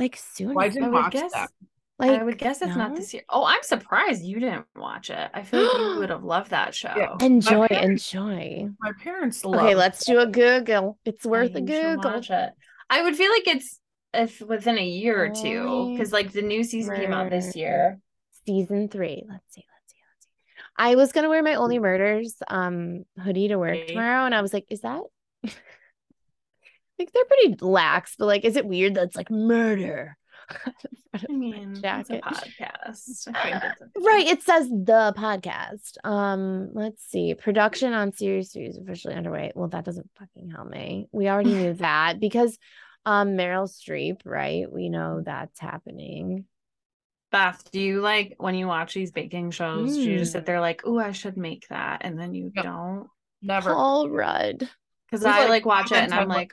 Like 0.00 0.16
soon. 0.16 0.54
Well, 0.54 0.64
I 0.64 0.68
didn't 0.68 0.84
I 0.84 0.88
would 0.88 0.94
watch 0.94 1.12
guess- 1.12 1.32
that. 1.32 1.50
like 1.98 2.18
I 2.18 2.24
would 2.24 2.38
guess 2.38 2.62
it's 2.62 2.74
not 2.74 2.96
this 2.96 3.12
year. 3.14 3.22
Oh, 3.28 3.44
I'm 3.44 3.62
surprised 3.62 4.24
you 4.24 4.40
didn't 4.40 4.64
watch 4.74 5.10
it. 5.10 5.30
I 5.34 5.42
feel 5.42 5.62
like 5.62 5.78
you 5.78 5.98
would 6.00 6.10
have 6.10 6.24
loved 6.24 6.50
that 6.50 6.74
show. 6.74 6.92
Yeah. 6.96 7.14
Enjoy, 7.20 7.66
My 7.70 7.76
enjoy. 7.80 8.68
My 8.80 8.92
parents 9.04 9.44
love. 9.44 9.60
Okay, 9.62 9.74
let's 9.74 10.04
do 10.06 10.18
a 10.18 10.26
Google. 10.26 10.98
It's 11.04 11.24
worth 11.26 11.54
a 11.54 11.60
Google. 11.60 12.10
watch 12.10 12.30
it. 12.30 12.50
I 12.88 13.02
would 13.02 13.14
feel 13.14 13.30
like 13.30 13.46
it's 13.46 13.78
if 14.12 14.40
within 14.40 14.76
a 14.78 14.84
year 14.84 15.22
or 15.24 15.28
two 15.28 15.92
because 15.92 16.12
like 16.12 16.32
the 16.32 16.42
new 16.42 16.64
season 16.64 16.96
came 16.96 17.12
out 17.12 17.30
this 17.30 17.54
year. 17.54 18.00
Season 18.46 18.88
three. 18.88 19.22
Let's 19.28 19.44
see. 19.54 19.62
Let's 19.70 19.92
see. 19.92 19.98
Let's 20.10 20.24
see. 20.24 20.30
I 20.76 20.94
was 20.96 21.12
gonna 21.12 21.28
wear 21.28 21.42
my 21.42 21.54
only 21.56 21.78
murders 21.78 22.36
um 22.48 23.04
hoodie 23.22 23.48
to 23.48 23.58
work 23.58 23.86
tomorrow, 23.86 24.24
and 24.24 24.34
I 24.34 24.40
was 24.40 24.52
like, 24.54 24.64
is 24.70 24.80
that 24.80 25.02
like 27.00 27.12
they're 27.12 27.24
pretty 27.24 27.56
lax, 27.60 28.14
but 28.18 28.26
like, 28.26 28.44
is 28.44 28.56
it 28.56 28.66
weird 28.66 28.94
that 28.94 29.04
it's 29.04 29.16
like 29.16 29.30
murder? 29.30 30.16
I 31.14 31.32
mean, 31.32 31.76
jacket. 31.80 32.22
podcast. 32.22 33.28
right. 33.96 34.26
It 34.26 34.42
says 34.42 34.68
the 34.68 35.14
podcast. 35.16 35.96
Um, 36.04 36.70
let's 36.74 37.04
see. 37.08 37.34
Production 37.34 37.92
on 37.92 38.12
series 38.12 38.52
three 38.52 38.66
is 38.66 38.78
officially 38.78 39.14
underway. 39.14 39.52
Well, 39.54 39.68
that 39.68 39.84
doesn't 39.84 40.10
fucking 40.18 40.50
help 40.50 40.68
me. 40.68 41.08
We 41.12 41.28
already 41.28 41.54
knew 41.54 41.72
that 41.74 42.20
because 42.20 42.58
um 43.06 43.30
Meryl 43.30 43.68
Streep, 43.68 44.20
right? 44.24 44.70
We 44.70 44.88
know 44.88 45.22
that's 45.24 45.58
happening. 45.58 46.44
Beth, 47.32 47.62
do 47.70 47.80
you 47.80 48.00
like 48.00 48.34
when 48.38 48.56
you 48.56 48.66
watch 48.66 48.92
these 48.94 49.12
baking 49.12 49.52
shows, 49.52 49.92
mm. 49.92 49.94
do 49.94 50.10
you 50.10 50.18
just 50.18 50.32
sit 50.32 50.40
hmm. 50.40 50.46
there 50.46 50.60
like, 50.60 50.82
oh, 50.84 50.98
I 50.98 51.12
should 51.12 51.36
make 51.36 51.68
that, 51.68 52.00
and 52.02 52.18
then 52.18 52.34
you 52.34 52.50
yep. 52.54 52.64
don't? 52.64 53.06
Never. 53.40 53.72
Paul 53.72 54.10
Rudd. 54.10 54.68
Because 55.10 55.24
I 55.24 55.40
like, 55.40 55.48
like 55.48 55.66
watch 55.66 55.92
it 55.92 55.98
and 55.98 56.14
I'm 56.14 56.28
like, 56.28 56.52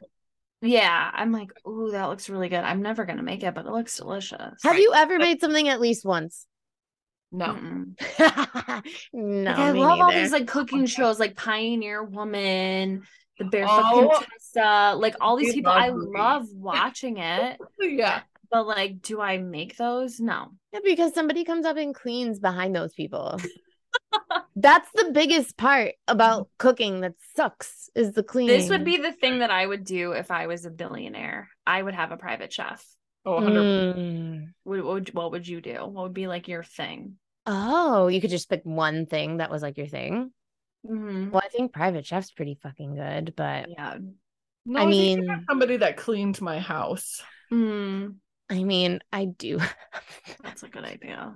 yeah, 0.62 1.12
I'm 1.13 1.32
like, 1.32 1.52
oh, 1.65 1.91
that 1.91 2.06
looks 2.06 2.30
really 2.30 2.50
good. 2.50 2.60
I'm 2.60 2.82
never 2.82 3.06
gonna 3.06 3.24
make 3.24 3.43
it, 3.43 3.54
but 3.54 3.65
it 3.65 3.72
looks 3.72 3.98
delicious. 3.98 4.63
Have 4.63 4.80
you 4.80 4.91
ever 4.96 5.17
made 5.20 5.39
something 5.39 5.67
at 5.67 5.80
least 5.80 6.06
once? 6.06 6.48
No. 7.32 7.54
no. 9.13 9.52
Like, 9.52 9.60
I 9.60 9.72
love 9.72 9.76
neither. 9.76 10.04
all 10.04 10.12
these 10.12 10.32
like 10.32 10.48
cooking 10.48 10.86
shows, 10.86 11.20
like 11.20 11.36
Pioneer 11.36 12.04
Woman, 12.04 13.04
The 13.38 13.46
Barefoot 13.46 13.82
oh, 13.84 14.20
Contessa, 14.20 14.96
like 14.98 15.15
all 15.22 15.36
these 15.36 15.54
people. 15.54 15.72
I 15.72 15.89
love 15.89 16.46
watching 16.54 17.17
it. 17.17 17.60
yeah. 17.80 18.22
But 18.50 18.65
like, 18.65 19.02
do 19.02 19.20
I 19.20 19.38
make 19.39 19.76
those? 19.76 20.20
No. 20.20 20.48
Yeah, 20.72 20.80
because 20.84 21.13
somebody 21.13 21.43
comes 21.43 21.65
up 21.65 21.76
and 21.78 21.93
cleans 21.93 22.39
behind 22.39 22.76
those 22.76 22.93
people. 22.93 23.39
That's 24.55 24.89
the 24.95 25.12
biggest 25.13 25.55
part 25.57 25.93
about 26.07 26.49
cooking 26.57 27.01
that 27.01 27.13
sucks 27.36 27.89
is 27.95 28.13
the 28.13 28.23
cleaning. 28.23 28.57
This 28.57 28.69
would 28.69 28.83
be 28.83 28.97
the 28.97 29.12
thing 29.12 29.39
that 29.39 29.51
I 29.51 29.65
would 29.65 29.83
do 29.83 30.13
if 30.13 30.31
I 30.31 30.47
was 30.47 30.65
a 30.65 30.71
billionaire. 30.71 31.49
I 31.65 31.81
would 31.81 31.93
have 31.93 32.12
a 32.12 32.17
private 32.17 32.51
chef. 32.51 32.83
Oh, 33.23 33.39
100%. 33.39 33.95
Mm. 33.95 34.53
What, 34.63 34.83
what, 34.83 35.13
what 35.13 35.31
would 35.31 35.47
you 35.47 35.62
do? 35.62 35.86
What 35.86 36.03
would 36.03 36.13
be 36.13 36.27
like 36.27 36.47
your 36.47 36.63
thing? 36.63 37.17
Oh, 37.45 38.07
you 38.07 38.19
could 38.19 38.29
just 38.29 38.49
pick 38.49 38.62
one 38.63 39.05
thing 39.05 39.38
that 39.38 39.51
was 39.51 39.62
like 39.62 39.77
your 39.77 39.88
thing. 39.88 40.31
Mm-hmm. 40.86 41.31
Well, 41.31 41.41
I 41.43 41.49
think 41.49 41.73
private 41.73 42.05
chef's 42.05 42.31
pretty 42.31 42.57
fucking 42.62 42.95
good, 42.95 43.33
but 43.36 43.69
yeah. 43.69 43.97
No, 44.65 44.79
I 44.79 44.86
mean, 44.86 45.45
somebody 45.47 45.77
that 45.77 45.97
cleaned 45.97 46.41
my 46.41 46.60
house. 46.60 47.21
Mm. 47.51 48.15
I 48.49 48.63
mean, 48.63 48.99
I 49.13 49.25
do. 49.25 49.60
That's 50.43 50.63
a 50.63 50.67
good 50.67 50.83
idea. 50.83 51.36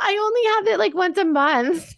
I 0.00 0.16
only 0.20 0.44
have 0.54 0.74
it 0.74 0.78
like 0.78 0.94
once 0.94 1.18
a 1.18 1.24
month. 1.24 1.94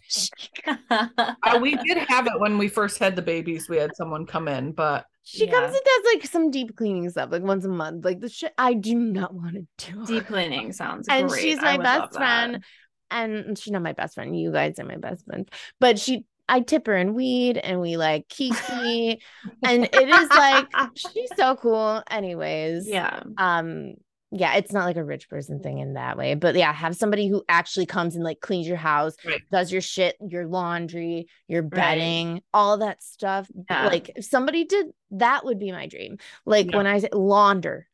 uh, 0.89 1.59
we 1.61 1.75
did 1.75 1.97
have 1.97 2.27
it 2.27 2.39
when 2.39 2.57
we 2.57 2.67
first 2.67 2.99
had 2.99 3.15
the 3.15 3.21
babies. 3.21 3.67
We 3.69 3.77
had 3.77 3.95
someone 3.95 4.25
come 4.25 4.47
in, 4.47 4.71
but 4.71 5.05
she 5.23 5.45
yeah. 5.45 5.51
comes 5.51 5.73
and 5.73 5.83
does 5.83 6.13
like 6.13 6.25
some 6.25 6.51
deep 6.51 6.75
cleaning 6.75 7.09
stuff 7.09 7.29
like 7.31 7.43
once 7.43 7.65
a 7.65 7.69
month. 7.69 8.05
Like 8.05 8.19
the 8.19 8.29
shit 8.29 8.53
I 8.57 8.73
do 8.73 8.95
not 8.95 9.33
want 9.33 9.55
to 9.77 9.91
do. 9.91 10.05
Deep 10.05 10.27
cleaning 10.27 10.71
sounds 10.71 11.07
and 11.09 11.29
great. 11.29 11.41
she's 11.41 11.61
my 11.61 11.77
best 11.77 12.15
friend. 12.15 12.63
And 13.09 13.57
she's 13.57 13.71
not 13.71 13.81
my 13.81 13.93
best 13.93 14.15
friend. 14.15 14.39
You 14.39 14.51
guys 14.51 14.79
are 14.79 14.85
my 14.85 14.97
best 14.97 15.25
friends. 15.25 15.49
But 15.79 15.99
she 15.99 16.25
I 16.47 16.61
tip 16.61 16.87
her 16.87 16.97
in 16.97 17.13
weed 17.13 17.57
and 17.57 17.79
we 17.79 17.97
like 17.97 18.27
kiki. 18.29 19.21
and 19.63 19.83
it 19.83 20.09
is 20.09 20.29
like 20.29 20.67
she's 20.95 21.29
so 21.35 21.55
cool. 21.55 22.01
Anyways. 22.09 22.87
Yeah. 22.87 23.21
Um 23.37 23.95
yeah, 24.31 24.55
it's 24.55 24.71
not 24.71 24.85
like 24.85 24.95
a 24.95 25.03
rich 25.03 25.29
person 25.29 25.59
thing 25.59 25.79
in 25.79 25.93
that 25.93 26.17
way, 26.17 26.35
but 26.35 26.55
yeah, 26.55 26.71
have 26.71 26.95
somebody 26.95 27.27
who 27.27 27.43
actually 27.49 27.85
comes 27.85 28.15
and 28.15 28.23
like 28.23 28.39
cleans 28.39 28.65
your 28.65 28.77
house, 28.77 29.15
right. 29.25 29.41
does 29.51 29.73
your 29.73 29.81
shit, 29.81 30.15
your 30.25 30.47
laundry, 30.47 31.27
your 31.49 31.61
bedding, 31.61 32.33
right. 32.33 32.43
all 32.53 32.77
that 32.77 33.03
stuff. 33.03 33.49
Yeah. 33.69 33.87
Like 33.87 34.11
if 34.15 34.23
somebody 34.23 34.63
did 34.63 34.87
that 35.11 35.43
would 35.43 35.59
be 35.59 35.73
my 35.73 35.87
dream. 35.87 36.17
Like 36.45 36.71
yeah. 36.71 36.77
when 36.77 36.87
I 36.87 36.99
say 36.99 37.09
launder, 37.11 37.87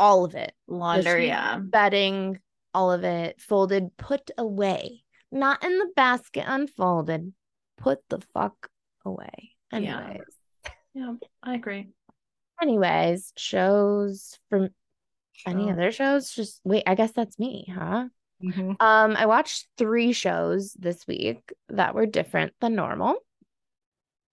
all 0.00 0.24
of 0.24 0.34
it, 0.34 0.52
launder, 0.66 1.20
yeah, 1.20 1.58
bedding, 1.58 2.40
all 2.74 2.90
of 2.90 3.04
it, 3.04 3.40
folded, 3.40 3.96
put 3.96 4.32
away, 4.36 5.04
not 5.30 5.62
in 5.64 5.78
the 5.78 5.90
basket, 5.94 6.44
unfolded, 6.48 7.32
put 7.76 8.00
the 8.08 8.20
fuck 8.34 8.68
away. 9.04 9.52
Anyways, 9.72 10.20
yeah, 10.64 10.70
yeah 10.94 11.12
I 11.44 11.54
agree. 11.54 11.90
Anyways, 12.60 13.32
shows 13.36 14.36
from 14.50 14.70
any 15.46 15.70
other 15.70 15.92
shows? 15.92 16.30
Just 16.30 16.60
wait, 16.64 16.84
I 16.86 16.94
guess 16.94 17.12
that's 17.12 17.38
me, 17.38 17.72
huh? 17.74 18.06
Mm-hmm. 18.42 18.72
Um, 18.80 19.16
I 19.16 19.26
watched 19.26 19.68
three 19.76 20.12
shows 20.12 20.72
this 20.78 21.06
week 21.06 21.52
that 21.68 21.94
were 21.94 22.06
different 22.06 22.52
than 22.60 22.74
normal. 22.74 23.16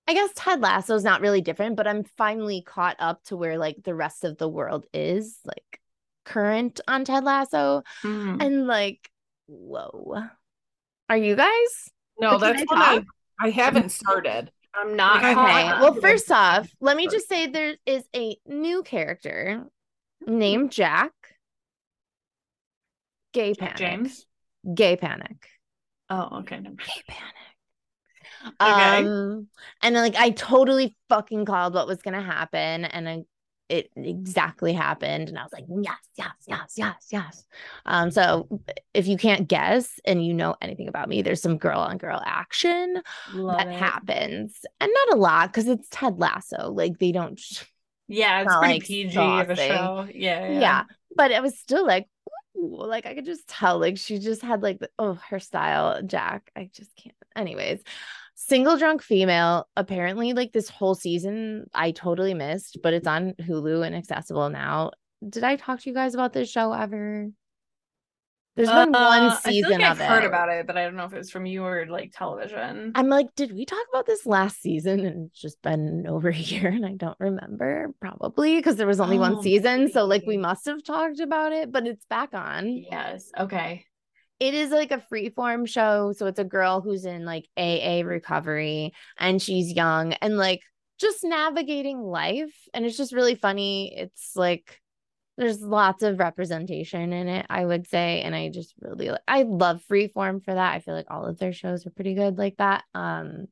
I 0.07 0.13
guess 0.13 0.29
Ted 0.35 0.61
Lasso 0.61 0.95
is 0.95 1.03
not 1.03 1.19
really 1.19 1.41
different, 1.41 1.75
but 1.75 1.87
I'm 1.87 2.05
finally 2.17 2.61
caught 2.61 2.95
up 2.99 3.23
to 3.25 3.35
where 3.35 3.57
like 3.57 3.83
the 3.83 3.93
rest 3.93 4.23
of 4.23 4.37
the 4.37 4.47
world 4.47 4.85
is 4.93 5.39
like 5.43 5.81
current 6.23 6.79
on 6.87 7.03
Ted 7.03 7.25
Lasso. 7.25 7.83
Mm-hmm. 8.03 8.41
And 8.41 8.67
like, 8.67 9.09
whoa. 9.47 10.23
Are 11.09 11.17
you 11.17 11.35
guys? 11.35 11.89
No, 12.19 12.37
that's 12.37 12.63
I, 12.69 13.03
I, 13.39 13.47
I 13.47 13.49
haven't 13.49 13.91
started. 13.91 14.51
I'm 14.73 14.95
not. 14.95 15.17
Okay. 15.17 15.35
Well, 15.81 15.95
first 15.95 16.31
off, 16.31 16.69
let 16.79 16.95
me 16.95 17.07
just 17.07 17.27
say 17.27 17.47
there 17.47 17.75
is 17.85 18.03
a 18.15 18.37
new 18.45 18.83
character 18.83 19.65
named 20.25 20.71
Jack. 20.71 21.11
Gay 23.33 23.53
panic. 23.53 23.77
James. 23.77 24.25
Gay 24.73 24.97
panic. 24.97 25.49
Oh, 26.09 26.39
okay. 26.39 26.59
Gay 26.59 27.03
panic. 27.07 27.33
Okay. 28.61 29.05
Um, 29.05 29.47
and 29.81 29.95
like 29.95 30.15
I 30.15 30.31
totally 30.31 30.95
fucking 31.09 31.45
called 31.45 31.73
what 31.73 31.87
was 31.87 32.01
gonna 32.01 32.23
happen, 32.23 32.85
and 32.85 33.07
I 33.07 33.23
it 33.69 33.91
exactly 33.95 34.71
happened 34.71 35.27
and 35.27 35.37
i 35.37 35.43
was 35.43 35.51
like 35.51 35.65
yes 35.81 35.97
yes 36.15 36.33
yes 36.47 36.73
yes 36.77 37.07
yes 37.11 37.45
um 37.85 38.11
so 38.11 38.47
if 38.93 39.07
you 39.07 39.17
can't 39.17 39.47
guess 39.47 39.99
and 40.05 40.25
you 40.25 40.33
know 40.33 40.55
anything 40.61 40.87
about 40.87 41.09
me 41.09 41.21
there's 41.21 41.41
some 41.41 41.57
girl 41.57 41.79
on 41.79 41.97
girl 41.97 42.21
action 42.25 43.01
Love 43.33 43.57
that 43.57 43.67
it. 43.67 43.73
happens 43.73 44.65
and 44.79 44.91
not 44.93 45.17
a 45.17 45.19
lot 45.19 45.49
because 45.49 45.67
it's 45.67 45.87
ted 45.91 46.17
lasso 46.17 46.71
like 46.71 46.97
they 46.99 47.11
don't 47.11 47.39
yeah, 48.07 48.41
it's 48.41 48.55
pretty 48.55 48.73
like 48.75 48.83
PG 48.83 49.17
of 49.17 49.49
a 49.49 49.55
show. 49.55 50.07
Yeah, 50.13 50.49
yeah, 50.49 50.59
yeah. 50.59 50.83
But 51.15 51.31
it 51.31 51.41
was 51.41 51.57
still 51.57 51.85
like, 51.85 52.07
ooh, 52.57 52.85
like 52.85 53.05
I 53.05 53.13
could 53.13 53.25
just 53.25 53.47
tell, 53.47 53.79
like 53.79 53.97
she 53.97 54.19
just 54.19 54.41
had 54.41 54.61
like, 54.63 54.79
the, 54.79 54.89
oh, 54.99 55.19
her 55.29 55.39
style, 55.39 56.01
Jack. 56.03 56.51
I 56.55 56.69
just 56.73 56.95
can't. 56.95 57.15
Anyways, 57.35 57.81
single 58.35 58.77
drunk 58.77 59.01
female. 59.01 59.67
Apparently, 59.75 60.33
like 60.33 60.51
this 60.51 60.69
whole 60.69 60.95
season, 60.95 61.67
I 61.73 61.91
totally 61.91 62.33
missed, 62.33 62.79
but 62.81 62.93
it's 62.93 63.07
on 63.07 63.33
Hulu 63.33 63.85
and 63.85 63.95
accessible 63.95 64.49
now. 64.49 64.91
Did 65.27 65.43
I 65.43 65.55
talk 65.55 65.81
to 65.81 65.89
you 65.89 65.95
guys 65.95 66.13
about 66.13 66.33
this 66.33 66.49
show 66.49 66.71
ever? 66.73 67.29
There's 68.57 68.69
been 68.69 68.95
uh, 68.95 69.05
one 69.05 69.37
season 69.43 69.71
like 69.73 69.81
of 69.81 69.91
I've 69.91 70.01
it. 70.01 70.07
heard 70.07 70.23
about 70.23 70.49
it, 70.49 70.65
but 70.65 70.75
I 70.77 70.83
don't 70.83 70.95
know 70.95 71.05
if 71.05 71.13
it 71.13 71.17
was 71.19 71.29
from 71.29 71.45
you 71.45 71.63
or 71.63 71.85
like 71.85 72.11
television. 72.11 72.91
I'm 72.95 73.07
like, 73.07 73.27
did 73.35 73.53
we 73.53 73.65
talk 73.65 73.85
about 73.93 74.07
this 74.07 74.25
last 74.25 74.63
season? 74.63 75.05
And 75.05 75.27
it's 75.27 75.39
just 75.39 75.61
been 75.61 76.07
over 76.09 76.29
a 76.29 76.35
year 76.35 76.67
and 76.69 76.83
I 76.83 76.93
don't 76.93 77.19
remember. 77.19 77.93
Probably 78.01 78.55
because 78.55 78.75
there 78.75 78.87
was 78.87 78.99
only 78.99 79.17
oh, 79.17 79.21
one 79.21 79.43
season. 79.43 79.81
Maybe. 79.81 79.91
So 79.91 80.05
like 80.05 80.23
we 80.25 80.37
must 80.37 80.65
have 80.65 80.83
talked 80.83 81.19
about 81.19 81.53
it, 81.53 81.71
but 81.71 81.85
it's 81.85 82.03
back 82.09 82.33
on. 82.33 82.67
Yes. 82.67 83.29
Okay. 83.39 83.85
It 84.39 84.55
is 84.55 84.71
like 84.71 84.91
a 84.91 85.03
freeform 85.13 85.67
show. 85.67 86.13
So 86.17 86.25
it's 86.25 86.39
a 86.39 86.43
girl 86.43 86.81
who's 86.81 87.05
in 87.05 87.25
like 87.25 87.47
AA 87.57 88.01
recovery 88.03 88.93
and 89.19 89.39
she's 89.39 89.71
young 89.71 90.13
and 90.13 90.35
like 90.35 90.61
just 90.99 91.23
navigating 91.23 92.01
life. 92.01 92.55
And 92.73 92.85
it's 92.85 92.97
just 92.97 93.13
really 93.13 93.35
funny. 93.35 93.93
It's 93.95 94.31
like 94.35 94.81
there's 95.37 95.61
lots 95.61 96.01
of 96.03 96.19
representation 96.19 97.13
in 97.13 97.27
it, 97.27 97.45
I 97.49 97.63
would 97.63 97.87
say. 97.87 98.21
And 98.21 98.35
I 98.35 98.49
just 98.49 98.73
really 98.81 99.11
I 99.27 99.43
love 99.43 99.81
freeform 99.89 100.43
for 100.43 100.53
that. 100.53 100.73
I 100.73 100.79
feel 100.79 100.95
like 100.95 101.11
all 101.11 101.25
of 101.25 101.37
their 101.37 101.53
shows 101.53 101.85
are 101.85 101.91
pretty 101.91 102.15
good 102.15 102.37
like 102.37 102.57
that. 102.57 102.83
Um, 102.93 103.47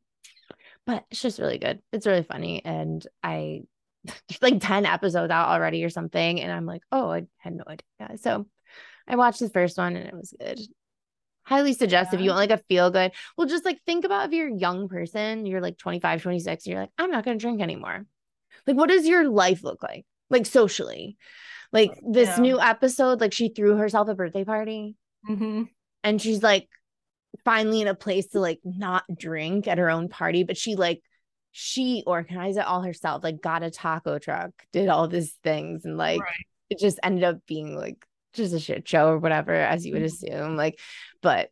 but 0.85 1.05
it's 1.11 1.21
just 1.21 1.39
really 1.39 1.59
good. 1.59 1.79
It's 1.91 2.07
really 2.07 2.23
funny. 2.23 2.63
And 2.65 3.05
I 3.23 3.61
like 4.41 4.59
10 4.59 4.85
episodes 4.85 5.31
out 5.31 5.49
already 5.49 5.83
or 5.83 5.89
something. 5.89 6.41
And 6.41 6.51
I'm 6.51 6.65
like, 6.65 6.81
oh, 6.91 7.11
I 7.11 7.27
had 7.37 7.55
no 7.55 7.63
idea. 7.67 8.17
So 8.17 8.47
I 9.07 9.15
watched 9.15 9.39
the 9.39 9.49
first 9.49 9.77
one 9.77 9.95
and 9.95 10.07
it 10.07 10.13
was 10.13 10.33
good. 10.39 10.59
Highly 11.43 11.73
suggest 11.73 12.11
yeah. 12.11 12.17
if 12.17 12.23
you 12.23 12.31
want 12.31 12.49
like 12.49 12.59
a 12.59 12.63
feel 12.63 12.89
good. 12.89 13.11
Well, 13.37 13.47
just 13.47 13.65
like 13.65 13.79
think 13.85 14.05
about 14.05 14.27
if 14.27 14.33
you're 14.33 14.49
a 14.49 14.57
young 14.57 14.89
person, 14.89 15.45
you're 15.45 15.61
like 15.61 15.77
25, 15.77 16.23
26, 16.23 16.65
you're 16.65 16.79
like, 16.79 16.89
I'm 16.97 17.11
not 17.11 17.23
gonna 17.23 17.37
drink 17.37 17.61
anymore. 17.61 18.05
Like, 18.65 18.75
what 18.75 18.89
does 18.89 19.05
your 19.05 19.29
life 19.29 19.63
look 19.63 19.83
like? 19.83 20.05
Like 20.31 20.47
socially 20.47 21.17
like 21.75 21.99
this 22.01 22.29
yeah. 22.29 22.41
new 22.41 22.59
episode, 22.59 23.21
like 23.21 23.33
she 23.33 23.49
threw 23.49 23.75
herself 23.75 24.07
a 24.07 24.15
birthday 24.15 24.43
party. 24.43 24.95
Mm-hmm. 25.29 25.63
And 26.03 26.21
she's 26.21 26.41
like 26.41 26.67
finally 27.43 27.81
in 27.81 27.87
a 27.87 27.95
place 27.95 28.27
to 28.27 28.39
like 28.39 28.59
not 28.63 29.03
drink 29.15 29.67
at 29.67 29.77
her 29.77 29.89
own 29.89 30.07
party, 30.07 30.43
but 30.43 30.57
she 30.57 30.75
like 30.75 31.01
she 31.51 32.03
organized 32.05 32.57
it 32.57 32.65
all 32.65 32.81
herself, 32.81 33.23
like 33.23 33.41
got 33.41 33.63
a 33.63 33.71
taco 33.71 34.19
truck, 34.19 34.51
did 34.71 34.89
all 34.89 35.07
these 35.07 35.33
things, 35.43 35.85
and 35.85 35.97
like 35.97 36.21
right. 36.21 36.45
it 36.69 36.79
just 36.79 36.99
ended 37.03 37.23
up 37.23 37.37
being 37.47 37.77
like 37.77 38.05
just 38.33 38.53
a 38.53 38.59
shit 38.59 38.87
show 38.87 39.09
or 39.09 39.17
whatever, 39.17 39.53
as 39.53 39.85
you 39.85 39.93
would 39.93 40.03
mm-hmm. 40.03 40.33
assume. 40.33 40.57
Like, 40.57 40.79
but 41.21 41.49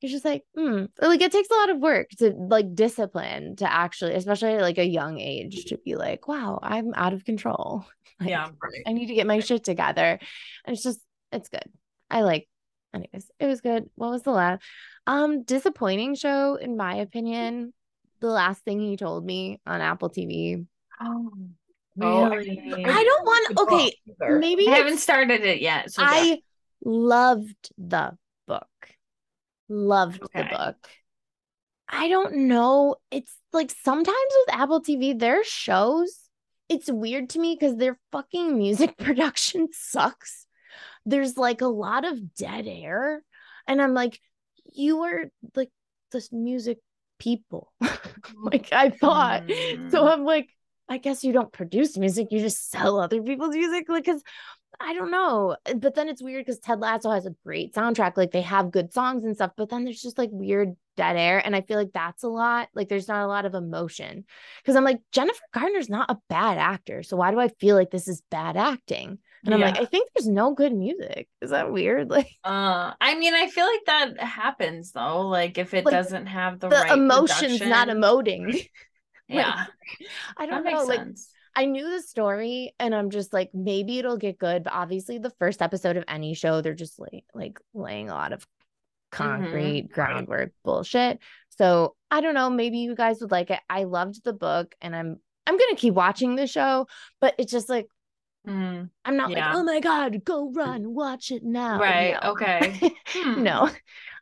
it's 0.00 0.12
just 0.12 0.24
like, 0.24 0.44
hmm. 0.56 0.84
Like 1.00 1.20
it 1.20 1.32
takes 1.32 1.50
a 1.50 1.54
lot 1.54 1.70
of 1.70 1.78
work 1.78 2.10
to 2.18 2.30
like 2.30 2.74
discipline 2.74 3.56
to 3.56 3.72
actually, 3.72 4.14
especially 4.14 4.54
at 4.54 4.60
like 4.60 4.78
a 4.78 4.84
young 4.84 5.18
age, 5.18 5.66
to 5.66 5.78
be 5.78 5.96
like, 5.96 6.28
wow, 6.28 6.58
I'm 6.62 6.94
out 6.94 7.12
of 7.12 7.24
control. 7.24 7.84
Like, 8.20 8.30
yeah. 8.30 8.44
Right. 8.62 8.82
I 8.86 8.92
need 8.92 9.06
to 9.08 9.14
get 9.14 9.26
my 9.26 9.40
shit 9.40 9.64
together. 9.64 10.18
And 10.64 10.74
it's 10.74 10.82
just, 10.82 11.00
it's 11.32 11.48
good. 11.48 11.64
I 12.10 12.22
like, 12.22 12.48
anyways, 12.94 13.30
it 13.38 13.46
was 13.46 13.60
good. 13.60 13.88
What 13.94 14.10
was 14.10 14.22
the 14.22 14.30
last? 14.32 14.62
Um, 15.06 15.42
disappointing 15.44 16.14
show, 16.14 16.56
in 16.56 16.76
my 16.76 16.96
opinion. 16.96 17.72
The 18.20 18.28
last 18.28 18.64
thing 18.64 18.80
he 18.80 18.96
told 18.96 19.24
me 19.24 19.60
on 19.66 19.80
Apple 19.80 20.10
TV. 20.10 20.66
Oh, 21.00 21.30
Oh, 22.00 22.24
I- 22.30 22.34
really? 22.36 22.84
I 22.84 23.02
don't 23.04 23.24
want, 23.26 23.58
okay, 23.58 23.92
either. 24.06 24.38
maybe 24.38 24.68
I 24.68 24.76
haven't 24.76 24.98
started 24.98 25.40
it 25.42 25.60
yet. 25.60 25.90
So 25.92 26.02
I 26.04 26.40
loved 26.84 27.70
the 27.76 28.16
book. 28.46 28.68
Loved 29.68 30.20
the 30.34 30.44
book. 30.44 30.88
I 31.88 32.08
don't 32.08 32.46
know. 32.48 32.96
It's 33.10 33.34
like 33.52 33.72
sometimes 33.82 34.16
with 34.46 34.54
Apple 34.54 34.80
TV, 34.80 35.18
their 35.18 35.42
shows, 35.42 36.27
it's 36.68 36.90
weird 36.90 37.30
to 37.30 37.38
me 37.38 37.56
because 37.58 37.76
their 37.76 37.98
fucking 38.12 38.56
music 38.56 38.96
production 38.98 39.68
sucks. 39.72 40.46
There's 41.06 41.36
like 41.36 41.60
a 41.60 41.66
lot 41.66 42.04
of 42.04 42.34
dead 42.34 42.66
air. 42.66 43.22
And 43.66 43.80
I'm 43.80 43.94
like, 43.94 44.20
you 44.72 45.02
are 45.02 45.24
like 45.54 45.70
this 46.12 46.30
music 46.32 46.78
people. 47.18 47.72
like 48.42 48.72
I 48.72 48.90
thought. 48.90 49.44
So 49.90 50.04
Mm. 50.04 50.12
I'm 50.12 50.24
like, 50.24 50.48
I 50.88 50.98
guess 50.98 51.24
you 51.24 51.32
don't 51.32 51.52
produce 51.52 51.96
music, 51.98 52.28
you 52.30 52.40
just 52.40 52.70
sell 52.70 52.98
other 52.98 53.22
people's 53.22 53.54
music. 53.54 53.88
Like, 53.88 54.06
cause 54.06 54.22
I 54.80 54.94
don't 54.94 55.10
know. 55.10 55.56
Uh, 55.66 55.74
But 55.74 55.94
then 55.94 56.08
it's 56.08 56.22
weird 56.22 56.44
because 56.46 56.60
Ted 56.60 56.80
Lasso 56.80 57.10
has 57.10 57.26
a 57.26 57.34
great 57.44 57.74
soundtrack. 57.74 58.16
Like 58.16 58.30
they 58.30 58.42
have 58.42 58.70
good 58.70 58.92
songs 58.92 59.24
and 59.24 59.34
stuff, 59.34 59.52
but 59.56 59.68
then 59.70 59.84
there's 59.84 60.02
just 60.02 60.18
like 60.18 60.30
weird 60.32 60.74
dead 60.96 61.16
air. 61.16 61.42
And 61.44 61.54
I 61.56 61.62
feel 61.62 61.78
like 61.78 61.92
that's 61.92 62.22
a 62.22 62.28
lot. 62.28 62.68
Like 62.74 62.88
there's 62.88 63.08
not 63.08 63.24
a 63.24 63.28
lot 63.28 63.44
of 63.44 63.54
emotion. 63.54 64.24
Cause 64.64 64.76
I'm 64.76 64.84
like, 64.84 65.00
Jennifer 65.12 65.42
Gardner's 65.52 65.88
not 65.88 66.10
a 66.10 66.18
bad 66.28 66.58
actor. 66.58 67.02
So 67.02 67.16
why 67.16 67.30
do 67.30 67.40
I 67.40 67.48
feel 67.48 67.76
like 67.76 67.90
this 67.90 68.08
is 68.08 68.22
bad 68.30 68.56
acting? 68.56 69.18
And 69.44 69.54
I'm 69.54 69.60
like, 69.60 69.78
I 69.78 69.84
think 69.84 70.10
there's 70.14 70.28
no 70.28 70.54
good 70.54 70.74
music. 70.74 71.28
Is 71.40 71.50
that 71.50 71.72
weird? 71.72 72.10
Like 72.10 72.28
Uh, 72.44 72.92
I 73.00 73.14
mean, 73.16 73.34
I 73.34 73.48
feel 73.48 73.66
like 73.66 73.84
that 73.86 74.20
happens 74.20 74.92
though. 74.92 75.22
Like 75.28 75.58
if 75.58 75.74
it 75.74 75.84
Like, 75.84 75.92
doesn't 75.92 76.26
have 76.26 76.60
the, 76.60 76.68
the 76.68 76.76
right 76.76 76.92
emotion's 76.92 77.64
not 77.64 77.88
production. 77.88 78.02
emoting. 78.02 78.68
Yeah, 79.30 79.66
I 80.36 80.46
don't 80.46 80.64
makes 80.64 80.78
know. 80.80 80.84
Like 80.84 81.00
sense. 81.00 81.37
I 81.58 81.64
knew 81.64 81.90
the 81.90 82.02
story 82.02 82.72
and 82.78 82.94
I'm 82.94 83.10
just 83.10 83.32
like, 83.32 83.50
maybe 83.52 83.98
it'll 83.98 84.16
get 84.16 84.38
good. 84.38 84.62
But 84.64 84.72
obviously, 84.72 85.18
the 85.18 85.32
first 85.38 85.60
episode 85.60 85.96
of 85.96 86.04
any 86.06 86.34
show, 86.34 86.60
they're 86.60 86.74
just 86.74 86.98
like, 87.00 87.24
like 87.34 87.58
laying 87.74 88.08
a 88.10 88.14
lot 88.14 88.32
of 88.32 88.46
concrete 89.10 89.90
groundwork 89.92 90.52
bullshit. 90.64 91.18
So 91.50 91.96
I 92.10 92.20
don't 92.20 92.34
know. 92.34 92.48
Maybe 92.48 92.78
you 92.78 92.94
guys 92.94 93.20
would 93.20 93.32
like 93.32 93.50
it. 93.50 93.60
I 93.68 93.84
loved 93.84 94.22
the 94.22 94.32
book 94.32 94.74
and 94.80 94.94
I'm 94.94 95.18
I'm 95.46 95.58
gonna 95.58 95.76
keep 95.76 95.94
watching 95.94 96.36
the 96.36 96.46
show, 96.46 96.86
but 97.20 97.34
it's 97.38 97.52
just 97.52 97.68
like 97.68 97.86
Mm, 98.46 98.88
I'm 99.04 99.16
not 99.16 99.30
Yeah. 99.30 99.48
like, 99.48 99.56
oh 99.56 99.64
my 99.64 99.80
god, 99.80 100.24
go 100.24 100.50
run, 100.52 100.94
watch 100.94 101.32
it 101.32 101.42
now. 101.42 101.80
Right, 101.80 102.16
No. 102.22 102.30
okay. 102.32 102.94
Hmm. 103.08 103.42
no, 103.42 103.68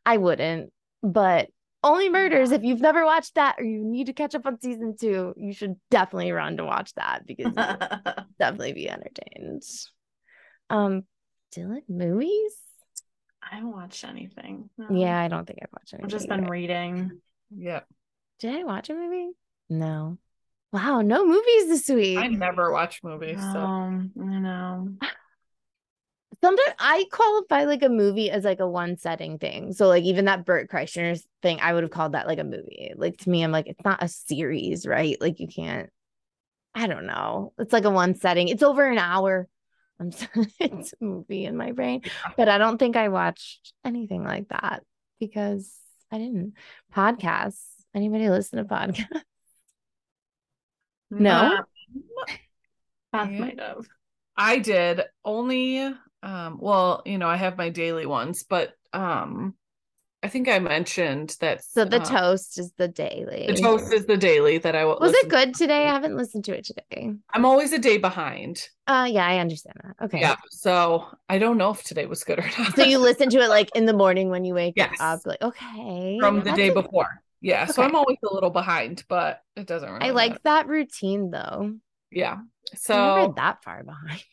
I 0.07 0.17
wouldn't. 0.17 0.73
But 1.03 1.51
only 1.87 2.09
murders. 2.09 2.51
If 2.53 2.63
you've 2.63 2.81
never 2.81 3.05
watched 3.05 3.35
that 3.37 3.57
or 3.59 3.65
you 3.65 3.85
need 3.85 4.07
to 4.07 4.13
catch 4.13 4.35
up 4.35 4.47
on 4.47 4.61
season 4.61 4.97
two, 5.01 5.35
you 5.37 5.53
should 5.53 5.77
definitely 5.91 6.33
run 6.33 6.57
to 6.59 6.65
watch 6.65 6.93
that 6.95 7.27
because 7.27 7.53
you'll 7.57 8.15
definitely 8.39 8.73
be 8.73 8.91
entertained. 8.91 9.63
Um, 10.69 11.05
Dylan 11.55 11.83
movies? 11.89 12.53
I 13.43 13.57
haven't 13.57 13.73
watched 13.73 14.05
anything. 14.05 14.69
no. 14.77 14.87
Yeah, 14.91 15.19
I 15.21 15.29
don't 15.29 15.47
think 15.47 15.61
I've 15.63 15.73
watched 15.73 15.95
anything. 15.95 16.07
I've 16.07 16.11
just 16.11 16.29
been 16.29 16.41
either. 16.41 16.51
reading. 16.51 17.21
Yeah. 17.57 17.81
Did 18.41 18.57
I 18.57 18.65
watch 18.65 18.91
a 18.91 18.95
movie? 18.95 19.31
No. 19.71 20.19
Wow, 20.73 21.01
no 21.03 21.25
movies 21.27 21.69
this 21.69 21.89
week. 21.89 22.19
I 22.19 22.27
never 22.27 22.73
watch 22.73 23.01
movies, 23.03 23.39
so 23.41 23.59
Um, 23.61 24.11
I 24.21 24.25
know. 24.39 24.89
Sometimes 26.43 26.75
I 26.79 27.05
qualify 27.11 27.65
like 27.65 27.83
a 27.83 27.89
movie 27.89 28.31
as 28.31 28.45
like 28.45 28.61
a 28.61 28.69
one 28.69 28.97
setting 28.99 29.39
thing. 29.39 29.73
So 29.73 29.89
like 29.89 30.05
even 30.05 30.27
that 30.27 30.45
Bert 30.45 30.71
Kreischer 30.71 31.21
thing, 31.43 31.59
I 31.61 31.73
would 31.73 31.83
have 31.83 31.91
called 31.93 32.13
that 32.13 32.27
like 32.27 32.39
a 32.39 32.45
movie. 32.45 32.93
Like 32.97 33.19
to 33.19 33.31
me, 33.31 33.43
I'm 33.43 33.53
like, 33.53 33.67
it's 33.67 33.85
not 33.85 34.03
a 34.03 34.09
series, 34.09 34.87
right? 34.87 35.21
Like 35.21 35.41
you 35.41 35.49
can't. 35.49 35.91
I 36.75 36.87
don't 36.87 37.07
know. 37.07 37.53
It's 37.59 37.73
like 37.73 37.85
a 37.85 37.91
one 37.91 38.15
setting. 38.15 38.49
It's 38.49 38.63
over 38.63 38.87
an 38.89 38.99
hour. 38.99 39.49
I'm 39.99 40.13
so, 40.13 40.27
it's 40.61 40.93
a 41.01 41.05
movie 41.05 41.47
in 41.47 41.57
my 41.57 41.73
brain, 41.73 42.03
but 42.37 42.49
I 42.49 42.59
don't 42.59 42.79
think 42.79 42.97
I 42.97 43.09
watched 43.09 43.73
anything 43.85 44.25
like 44.25 44.49
that 44.49 44.83
because 45.19 45.73
I 46.13 46.19
didn't. 46.19 46.53
Podcasts. 46.95 47.65
Anybody 47.95 48.29
listen 48.29 48.59
to 48.59 48.65
podcasts? 48.65 49.23
No? 51.11 51.33
Um, 51.33 51.65
Beth 53.13 53.31
Yeah. 53.31 53.41
might 53.41 53.61
have. 53.61 53.87
I 54.37 54.59
did 54.59 55.03
only 55.25 55.95
um 56.23 56.59
well, 56.61 57.03
you 57.05 57.19
know, 57.19 57.29
I 57.29 57.37
have 57.37 57.57
my 57.59 57.69
daily 57.71 58.07
ones, 58.07 58.43
but 58.45 58.73
um 58.93 59.55
I 60.23 60.29
think 60.29 60.49
I 60.49 60.59
mentioned 60.59 61.37
that 61.41 61.63
So 61.63 61.85
the 61.85 62.01
uh, 62.01 62.05
toast 62.05 62.59
is 62.59 62.73
the 62.79 62.89
daily. 62.89 63.47
the 63.47 63.55
toast 63.61 63.93
is 63.93 64.07
the 64.07 64.17
daily 64.17 64.59
that 64.59 64.75
I 64.75 64.85
will 64.85 64.99
Was 65.01 65.13
it 65.13 65.29
good 65.29 65.55
today? 65.55 65.87
I 65.87 65.93
haven't 65.93 66.17
listened 66.17 66.45
to 66.47 66.57
it 66.57 66.65
today. 66.65 67.13
I'm 67.33 67.45
always 67.45 67.73
a 67.73 67.79
day 67.79 67.99
behind. 67.99 68.67
Uh 68.87 69.09
yeah, 69.11 69.27
I 69.27 69.39
understand 69.39 69.77
that. 69.85 70.05
Okay. 70.07 70.21
Yeah. 70.21 70.37
So 70.51 71.07
I 71.29 71.39
don't 71.39 71.59
know 71.59 71.71
if 71.71 71.83
today 71.85 72.07
was 72.07 72.25
good 72.25 72.39
or 72.41 72.51
not. 72.59 72.75
So 72.75 72.83
you 72.83 72.99
listen 72.99 73.29
to 73.31 73.39
it 73.41 73.49
like 73.49 73.71
in 73.77 73.85
the 73.87 73.93
morning 74.03 74.31
when 74.31 74.45
you 74.45 74.55
wake 74.55 74.75
Yes. 74.77 74.97
up, 75.01 75.21
like 75.27 75.43
okay. 75.43 76.17
from 76.19 76.43
the 76.43 76.53
day 76.53 76.69
a- 76.69 76.75
before. 76.75 77.23
Yeah. 77.41 77.67
So 77.67 77.83
I'm 77.83 77.95
always 77.95 78.19
a 78.29 78.35
little 78.35 78.51
behind, 78.51 79.05
but 79.09 79.43
it 79.55 79.67
doesn't 79.67 79.89
really 79.93 80.07
I 80.09 80.11
like 80.11 80.31
matter. 80.31 80.41
that 80.45 80.67
routine 80.69 81.31
though. 81.31 81.75
Yeah. 82.11 82.33
I'm 82.35 82.49
So 82.75 83.35
that 83.37 83.63
far 83.63 83.85
behind. 83.85 84.25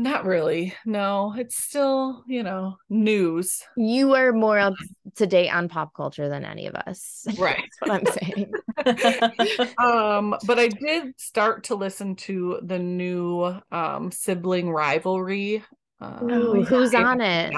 Not 0.00 0.24
really. 0.24 0.74
No, 0.86 1.34
it's 1.36 1.56
still, 1.60 2.22
you 2.28 2.44
know, 2.44 2.76
news. 2.88 3.62
You 3.76 4.14
are 4.14 4.32
more 4.32 4.56
up 4.56 4.74
to 5.16 5.26
date 5.26 5.50
on 5.50 5.68
pop 5.68 5.92
culture 5.92 6.28
than 6.28 6.44
any 6.44 6.66
of 6.66 6.76
us. 6.76 7.26
Right. 7.38 7.64
That's 7.84 7.90
what 7.90 7.90
I'm 7.90 8.06
saying. 8.86 9.74
um 9.78 10.36
but 10.46 10.58
i 10.60 10.68
did 10.68 11.18
start 11.18 11.64
to 11.64 11.74
listen 11.74 12.14
to 12.14 12.60
the 12.62 12.78
new 12.78 13.42
um 13.72 14.10
Sibling 14.12 14.72
Revelry 14.72 15.64
um, 16.00 16.30
Ooh, 16.30 16.62
who's 16.62 16.94
on 16.94 17.20
it? 17.20 17.52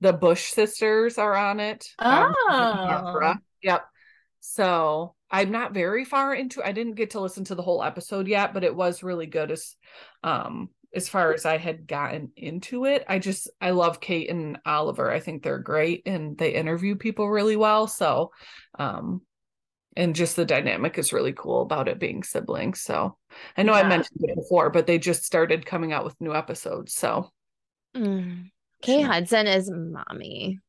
The 0.00 0.12
bush 0.14 0.52
sisters 0.52 1.18
are 1.18 1.34
on 1.36 1.60
it 1.60 1.86
um, 1.98 2.34
Oh. 2.34 2.46
Barbara. 2.48 3.40
yep 3.62 3.84
so 4.40 5.14
i'm 5.30 5.50
not 5.50 5.74
very 5.74 6.04
far 6.06 6.34
into 6.34 6.66
i 6.66 6.72
didn't 6.72 6.94
get 6.94 7.10
to 7.10 7.20
listen 7.20 7.44
to 7.44 7.54
the 7.54 7.62
whole 7.62 7.82
episode 7.82 8.26
yet 8.26 8.54
but 8.54 8.64
it 8.64 8.74
was 8.74 9.02
really 9.02 9.26
good 9.26 9.50
as 9.50 9.76
um 10.24 10.70
as 10.94 11.08
far 11.08 11.32
as 11.32 11.44
i 11.46 11.56
had 11.56 11.86
gotten 11.86 12.30
into 12.36 12.84
it 12.84 13.04
i 13.08 13.18
just 13.18 13.48
i 13.60 13.70
love 13.70 14.00
kate 14.00 14.30
and 14.30 14.58
oliver 14.66 15.10
i 15.10 15.20
think 15.20 15.42
they're 15.42 15.58
great 15.58 16.02
and 16.06 16.36
they 16.38 16.54
interview 16.54 16.94
people 16.96 17.28
really 17.30 17.56
well 17.56 17.86
so 17.86 18.30
um 18.78 19.20
and 19.94 20.14
just 20.14 20.36
the 20.36 20.44
dynamic 20.46 20.96
is 20.96 21.12
really 21.12 21.34
cool 21.34 21.60
about 21.60 21.86
it 21.86 21.98
being 22.00 22.22
siblings. 22.22 22.80
So 22.80 23.18
I 23.58 23.62
know 23.62 23.74
I 23.74 23.82
mentioned 23.86 24.20
it 24.22 24.34
before, 24.34 24.70
but 24.70 24.86
they 24.86 24.98
just 24.98 25.22
started 25.22 25.66
coming 25.66 25.92
out 25.92 26.02
with 26.02 26.18
new 26.18 26.34
episodes. 26.34 26.94
So 26.94 27.28
Mm. 27.94 28.50
Kate 28.80 29.00
Sure. 29.02 29.06
Hudson 29.12 29.46
is 29.46 29.70
mommy. 29.70 30.60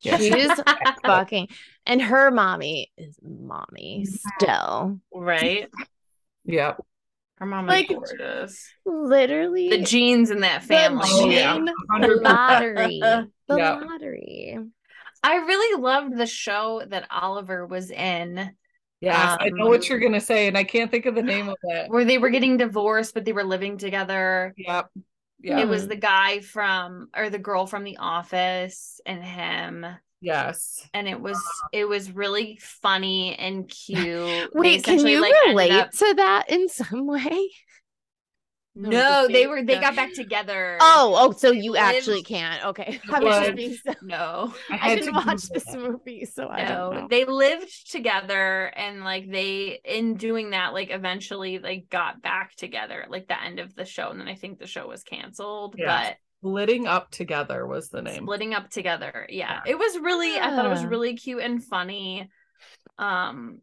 Yeah. 0.00 0.16
She's 0.18 0.50
fucking 1.04 1.46
and 1.86 2.02
her 2.02 2.32
mommy 2.32 2.90
is 2.98 3.16
mommy 3.22 4.04
still. 4.06 5.00
right? 5.14 5.68
yeah, 6.44 6.74
Her 7.38 7.46
mom 7.46 7.68
is 7.68 7.74
Like, 7.74 7.88
gorgeous. 7.88 8.72
Literally 8.84 9.68
The 9.70 9.78
genes 9.82 10.30
in 10.30 10.40
that 10.40 10.62
family. 10.62 11.08
Oh, 11.10 11.30
yeah. 11.30 11.54
gene 11.54 11.66
100%. 11.90 12.22
lottery. 12.22 13.00
The 13.48 13.56
Yeah. 13.56 13.78
lottery. 13.80 14.58
I 15.22 15.36
really 15.36 15.80
loved 15.80 16.16
the 16.16 16.26
show 16.26 16.82
that 16.88 17.06
Oliver 17.10 17.66
was 17.66 17.90
in, 17.90 18.56
yes, 19.00 19.36
I 19.40 19.50
know 19.50 19.64
Um, 19.64 19.70
what 19.70 19.88
you're 19.88 19.98
gonna 19.98 20.20
say, 20.20 20.46
and 20.48 20.56
I 20.56 20.64
can't 20.64 20.90
think 20.90 21.06
of 21.06 21.14
the 21.14 21.22
name 21.22 21.48
of 21.48 21.56
it. 21.62 21.88
where 21.90 22.04
they 22.04 22.18
were 22.18 22.30
getting 22.30 22.56
divorced, 22.56 23.14
but 23.14 23.24
they 23.24 23.32
were 23.32 23.44
living 23.44 23.78
together. 23.78 24.54
Yep, 24.56 24.90
yeah, 25.40 25.60
It 25.60 25.68
was 25.68 25.86
the 25.88 25.96
guy 25.96 26.40
from, 26.40 27.08
or 27.16 27.30
the 27.30 27.38
girl 27.38 27.66
from 27.66 27.84
The 27.84 27.98
Office, 27.98 29.00
and 29.06 29.22
him, 29.24 29.86
yes, 30.26 30.86
and 30.92 31.08
it 31.08 31.20
was 31.20 31.40
it 31.72 31.86
was 31.86 32.10
really 32.12 32.58
funny 32.60 33.34
and 33.36 33.68
cute. 33.68 34.50
Wait, 34.54 34.84
can 34.84 35.06
you 35.06 35.20
like, 35.22 35.32
relate 35.46 35.70
up- 35.72 35.90
to 35.92 36.14
that 36.16 36.50
in 36.50 36.68
some 36.68 37.06
way? 37.06 37.48
No, 38.78 39.22
the 39.26 39.32
they 39.32 39.34
fake- 39.44 39.48
were 39.48 39.62
they 39.62 39.74
the- 39.76 39.80
got 39.80 39.96
back 39.96 40.12
together. 40.12 40.76
Oh, 40.82 41.14
oh, 41.16 41.32
so 41.32 41.50
you 41.50 41.72
lived- 41.72 41.82
actually 41.82 42.22
can't. 42.22 42.62
Okay. 42.66 43.00
I 43.10 43.20
was 43.20 43.34
just 43.34 43.46
was- 43.48 43.56
being 43.56 43.74
so 43.82 43.94
no. 44.02 44.54
I, 44.68 44.90
I 44.92 44.94
didn't 44.96 45.14
watch 45.14 45.24
Google 45.24 45.54
this 45.54 45.64
that. 45.64 45.78
movie, 45.80 46.24
so 46.26 46.48
I 46.50 46.64
don't 46.66 46.94
know. 46.94 47.06
they 47.08 47.24
lived 47.24 47.90
together 47.90 48.66
and 48.76 49.02
like 49.02 49.30
they 49.30 49.80
in 49.82 50.16
doing 50.16 50.50
that 50.50 50.74
like 50.74 50.90
eventually 50.90 51.58
like 51.58 51.86
got 51.88 52.20
back 52.20 52.54
together 52.56 53.06
like 53.08 53.28
the 53.28 53.42
end 53.42 53.60
of 53.60 53.74
the 53.74 53.86
show 53.86 54.10
and 54.10 54.20
then 54.20 54.28
I 54.28 54.34
think 54.34 54.58
the 54.58 54.66
show 54.66 54.86
was 54.86 55.02
canceled 55.04 55.76
Yeah. 55.78 56.08
but 56.10 56.16
Splitting 56.46 56.86
Up 56.86 57.10
Together 57.10 57.66
was 57.66 57.88
the 57.88 58.02
name. 58.02 58.22
Splitting 58.22 58.54
Up 58.54 58.70
Together. 58.70 59.26
Yeah. 59.28 59.60
It 59.66 59.76
was 59.76 59.98
really 59.98 60.34
yeah. 60.36 60.48
I 60.48 60.54
thought 60.54 60.66
it 60.66 60.70
was 60.70 60.84
really 60.84 61.16
cute 61.16 61.42
and 61.42 61.62
funny. 61.62 62.28
Um 62.98 63.60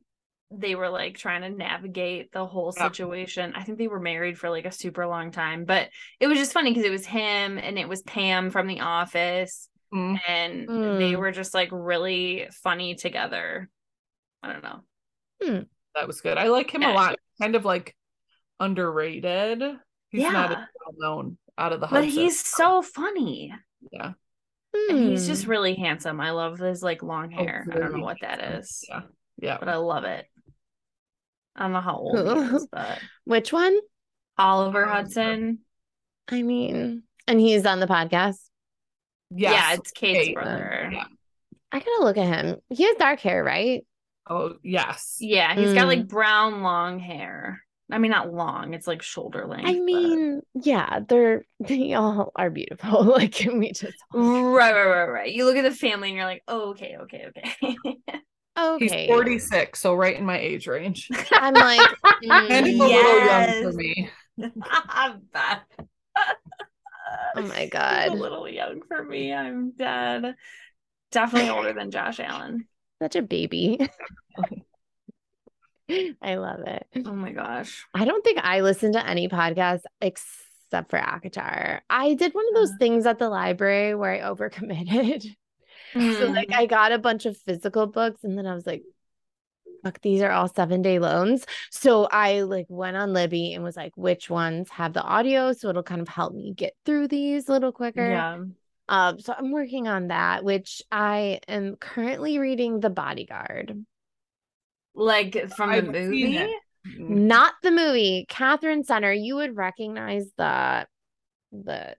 they 0.51 0.75
were 0.75 0.89
like 0.89 1.17
trying 1.17 1.41
to 1.41 1.49
navigate 1.49 2.31
the 2.31 2.45
whole 2.45 2.71
situation. 2.71 3.51
Yeah. 3.51 3.59
I 3.59 3.63
think 3.63 3.77
they 3.77 3.87
were 3.87 3.99
married 3.99 4.37
for 4.37 4.49
like 4.49 4.65
a 4.65 4.71
super 4.71 5.07
long 5.07 5.31
time, 5.31 5.65
but 5.65 5.89
it 6.19 6.27
was 6.27 6.37
just 6.37 6.53
funny 6.53 6.71
because 6.71 6.85
it 6.85 6.91
was 6.91 7.05
him 7.05 7.57
and 7.57 7.79
it 7.79 7.89
was 7.89 8.03
Pam 8.03 8.51
from 8.51 8.67
The 8.67 8.81
Office, 8.81 9.67
mm. 9.91 10.19
and 10.27 10.67
mm. 10.67 10.99
they 10.99 11.15
were 11.15 11.31
just 11.31 11.55
like 11.55 11.69
really 11.71 12.47
funny 12.61 12.93
together. 12.93 13.67
I 14.43 14.53
don't 14.53 14.63
know. 14.63 14.79
Hmm. 15.41 15.59
That 15.95 16.05
was 16.05 16.21
good. 16.21 16.37
I 16.37 16.49
like 16.49 16.69
him 16.69 16.83
yeah. 16.83 16.91
a 16.91 16.93
lot. 16.93 17.15
Kind 17.41 17.55
of 17.55 17.65
like 17.65 17.95
underrated. 18.59 19.63
He's 20.09 20.21
yeah. 20.21 20.31
not 20.31 20.49
well 20.51 20.95
known 20.97 21.37
out 21.57 21.73
of 21.73 21.79
the 21.79 21.87
But 21.87 22.05
he's 22.05 22.39
so 22.39 22.81
funny. 22.81 23.53
Yeah. 23.91 24.13
And 24.89 25.09
he's 25.09 25.27
just 25.27 25.45
hmm. 25.45 25.51
really 25.51 25.75
handsome. 25.75 26.19
I 26.19 26.31
love 26.31 26.57
his 26.57 26.81
like 26.81 27.03
long 27.03 27.29
hair. 27.29 27.65
Oh, 27.69 27.75
I 27.75 27.79
don't 27.79 27.97
know 27.97 28.03
what 28.03 28.17
that 28.21 28.57
is. 28.57 28.83
Yeah. 28.89 29.01
Yeah. 29.37 29.57
But 29.59 29.69
I 29.69 29.75
love 29.75 30.03
it. 30.03 30.25
I 31.55 31.63
don't 31.63 31.73
know 31.73 31.81
how 31.81 31.97
old 31.97 32.17
he 32.17 32.23
is, 32.55 32.67
but 32.71 32.99
which 33.25 33.53
one? 33.53 33.77
Oliver 34.37 34.85
Hudson. 34.85 35.59
I 36.27 36.41
mean, 36.41 37.03
and 37.27 37.39
he's 37.39 37.65
on 37.65 37.79
the 37.79 37.87
podcast. 37.87 38.39
Yes. 39.29 39.53
Yeah, 39.53 39.73
it's 39.73 39.91
Kate's 39.91 40.25
Kate. 40.27 40.35
brother. 40.35 40.89
Yeah. 40.91 41.05
I 41.71 41.79
gotta 41.79 42.03
look 42.03 42.17
at 42.17 42.45
him. 42.45 42.57
He 42.69 42.83
has 42.83 42.95
dark 42.97 43.19
hair, 43.19 43.43
right? 43.43 43.85
Oh 44.29 44.55
yes. 44.63 45.17
Yeah, 45.19 45.53
he's 45.55 45.69
mm. 45.69 45.75
got 45.75 45.87
like 45.87 46.01
hmm. 46.01 46.07
brown 46.07 46.61
long 46.61 46.99
hair. 46.99 47.62
I 47.91 47.97
mean, 47.97 48.11
not 48.11 48.33
long. 48.33 48.73
It's 48.73 48.87
like 48.87 49.01
shoulder 49.01 49.45
length. 49.45 49.67
I 49.67 49.79
mean, 49.79 50.41
but... 50.53 50.65
yeah, 50.65 50.99
they're 51.07 51.45
they 51.59 51.93
all 51.93 52.31
are 52.35 52.49
beautiful. 52.49 53.03
like, 53.03 53.33
can 53.33 53.59
we 53.59 53.71
just 53.71 53.93
right, 54.13 54.73
right, 54.73 54.85
right, 54.85 55.05
right? 55.05 55.31
You 55.31 55.45
look 55.45 55.57
at 55.57 55.63
the 55.63 55.71
family 55.71 56.09
and 56.09 56.17
you're 56.17 56.25
like, 56.25 56.43
oh, 56.47 56.71
okay, 56.71 56.97
okay, 57.01 57.25
okay. 57.27 57.77
okay. 58.57 59.05
He's 59.05 59.07
46, 59.07 59.79
so 59.79 59.93
right 59.95 60.17
in 60.17 60.25
my 60.25 60.39
age 60.39 60.67
range. 60.67 61.09
I'm 61.31 61.53
like, 61.53 61.79
mm, 62.23 62.49
and 62.49 62.67
yes. 62.67 62.79
a 62.79 62.85
little 62.85 63.25
young 63.25 63.63
for 63.63 63.77
me. 63.77 64.09
oh 67.35 67.41
my 67.41 67.67
god, 67.67 68.09
a 68.09 68.13
little 68.13 68.47
young 68.47 68.81
for 68.87 69.03
me. 69.03 69.33
I'm 69.33 69.71
dead. 69.71 70.35
Definitely 71.11 71.49
older 71.49 71.73
than 71.73 71.91
Josh 71.91 72.19
Allen. 72.19 72.67
Such 73.01 73.15
a 73.15 73.21
baby. 73.21 73.79
I 76.21 76.35
love 76.35 76.61
it. 76.61 76.87
Oh 77.05 77.13
my 77.13 77.31
gosh. 77.31 77.85
I 77.93 78.05
don't 78.05 78.23
think 78.23 78.39
I 78.41 78.61
listen 78.61 78.93
to 78.93 79.07
any 79.07 79.27
podcast 79.27 79.81
except 80.01 80.89
for 80.89 80.99
ACOTAR. 80.99 81.81
I 81.89 82.13
did 82.13 82.33
one 82.33 82.47
of 82.47 82.55
those 82.55 82.75
things 82.79 83.05
at 83.05 83.19
the 83.19 83.29
library 83.29 83.95
where 83.95 84.11
I 84.11 84.19
overcommitted. 84.19 85.25
Mm. 85.25 85.35
So 85.93 86.25
like 86.25 86.49
mm. 86.49 86.55
I 86.55 86.65
got 86.65 86.91
a 86.91 86.97
bunch 86.97 87.27
of 87.27 87.37
physical 87.37 87.85
books 87.85 88.23
and 88.23 88.35
then 88.35 88.47
I 88.47 88.55
was 88.55 88.65
like, 88.65 88.81
fuck, 89.83 90.01
these 90.01 90.23
are 90.23 90.31
all 90.31 90.47
seven 90.47 90.81
day 90.81 90.97
loans. 90.97 91.45
So 91.69 92.05
I 92.05 92.41
like 92.41 92.65
went 92.67 92.97
on 92.97 93.13
Libby 93.13 93.53
and 93.53 93.63
was 93.63 93.77
like, 93.77 93.91
which 93.95 94.27
ones 94.27 94.69
have 94.71 94.93
the 94.93 95.03
audio? 95.03 95.53
So 95.53 95.69
it'll 95.69 95.83
kind 95.83 96.01
of 96.01 96.07
help 96.07 96.33
me 96.33 96.53
get 96.55 96.73
through 96.83 97.09
these 97.09 97.47
a 97.47 97.51
little 97.51 97.71
quicker. 97.71 98.09
Yeah. 98.09 98.39
Um, 98.89 99.19
so 99.19 99.33
I'm 99.37 99.51
working 99.51 99.87
on 99.87 100.07
that, 100.07 100.43
which 100.43 100.81
I 100.91 101.39
am 101.47 101.75
currently 101.75 102.39
reading 102.39 102.79
The 102.79 102.89
Bodyguard. 102.89 103.85
Like 104.95 105.51
from 105.55 105.71
the 105.71 105.81
movie? 105.81 106.37
Mm-hmm. 106.87 107.27
Not 107.27 107.53
the 107.63 107.71
movie. 107.71 108.25
Katherine 108.27 108.83
Center. 108.83 109.13
You 109.13 109.35
would 109.35 109.55
recognize 109.55 110.25
the 110.37 110.85
the 111.51 111.95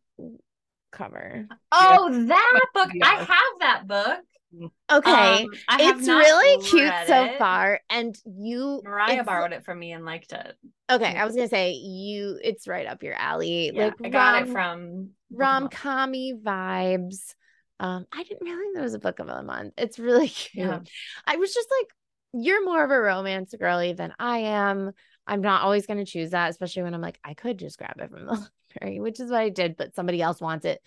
cover. 0.93 1.47
Oh, 1.73 2.27
that 2.27 2.61
book. 2.75 2.91
Yes. 2.93 3.09
I 3.09 3.15
have 3.15 3.61
that 3.61 3.87
book. 3.87 4.71
Okay. 4.91 5.43
Um, 5.69 5.81
it's 5.81 6.07
really 6.07 6.63
cute 6.63 6.93
so 7.07 7.35
far. 7.39 7.81
And 7.91 8.17
you 8.25 8.83
Mariah 8.85 9.25
borrowed 9.25 9.53
it 9.53 9.65
from 9.65 9.79
me 9.79 9.93
and 9.93 10.05
liked 10.05 10.33
it. 10.33 10.55
Okay. 10.91 11.17
I 11.17 11.25
was 11.25 11.35
gonna 11.35 11.49
say 11.49 11.73
you 11.73 12.39
it's 12.43 12.69
right 12.69 12.87
up 12.87 13.03
your 13.03 13.15
alley. 13.15 13.73
Yeah, 13.75 13.87
like 13.87 13.95
I 14.05 14.09
got 14.11 14.35
rom, 14.35 14.43
it 14.43 14.53
from 14.53 15.11
rom 15.33 15.69
commy 15.69 16.41
vibes. 16.41 17.35
Um, 17.81 18.07
I 18.13 18.23
didn't 18.23 18.47
realize 18.47 18.75
there 18.75 18.83
was 18.83 18.95
a 18.95 19.01
book 19.01 19.19
of 19.19 19.27
the 19.27 19.43
month. 19.43 19.75
It's 19.77 19.99
really 19.99 20.29
cute. 20.29 20.67
Yeah. 20.67 20.81
I 21.27 21.37
was 21.37 21.53
just 21.53 21.69
like, 21.81 21.89
you're 22.35 22.65
more 22.65 22.85
of 22.85 22.91
a 22.91 23.01
romance 23.01 23.55
girly 23.59 23.93
than 23.93 24.13
I 24.19 24.39
am. 24.39 24.93
I'm 25.27 25.41
not 25.41 25.63
always 25.63 25.87
going 25.87 26.05
to 26.05 26.11
choose 26.11 26.31
that, 26.31 26.51
especially 26.51 26.83
when 26.83 26.95
I'm 26.95 27.01
like, 27.01 27.19
I 27.25 27.35
could 27.35 27.59
just 27.59 27.79
grab 27.79 27.99
it 27.99 28.11
from 28.11 28.27
the 28.27 28.33
library, 28.81 29.01
which 29.01 29.21
is 29.21 29.31
what 29.31 29.41
I 29.41 29.49
did, 29.49 29.77
but 29.77 29.95
somebody 29.95 30.21
else 30.21 30.41
wants 30.41 30.65
it 30.65 30.83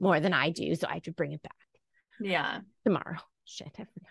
more 0.00 0.20
than 0.20 0.32
I 0.32 0.50
do. 0.50 0.74
So 0.74 0.86
I 0.88 0.94
have 0.94 1.02
to 1.02 1.12
bring 1.12 1.32
it 1.32 1.42
back. 1.42 1.52
Yeah. 2.20 2.60
Tomorrow. 2.84 3.18
Shit, 3.44 3.72
I 3.74 3.84
forgot. 3.84 4.10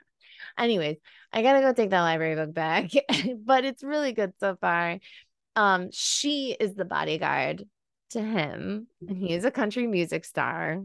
Anyways, 0.58 0.98
I 1.32 1.44
gotta 1.44 1.62
go 1.62 1.72
take 1.72 1.92
that 1.92 2.02
library 2.02 2.36
book 2.36 2.54
back, 2.54 2.92
but 3.38 3.64
it's 3.64 3.84
really 3.84 4.12
good 4.12 4.34
so 4.40 4.58
far. 4.60 5.00
Um, 5.56 5.90
she 5.92 6.56
is 6.60 6.76
the 6.76 6.86
bodyguard 6.86 7.64
to 8.12 8.22
him, 8.22 8.88
and 9.08 9.18
he 9.18 9.34
is 9.34 9.46
a 9.46 9.52
country 9.52 9.88
music 9.88 10.26
star. 10.26 10.84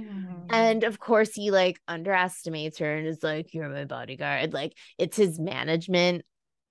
Oh. 0.00 0.46
And 0.50 0.84
of 0.84 0.98
course, 0.98 1.32
he 1.32 1.50
like 1.50 1.80
underestimates 1.88 2.78
her 2.78 2.96
and 2.96 3.06
is 3.06 3.22
like, 3.22 3.54
You're 3.54 3.68
my 3.68 3.84
bodyguard. 3.84 4.52
Like, 4.52 4.72
it's 4.98 5.16
his 5.16 5.38
management 5.38 6.24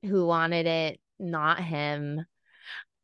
who 0.03 0.25
wanted 0.25 0.65
it, 0.65 0.99
not 1.19 1.59
him 1.59 2.25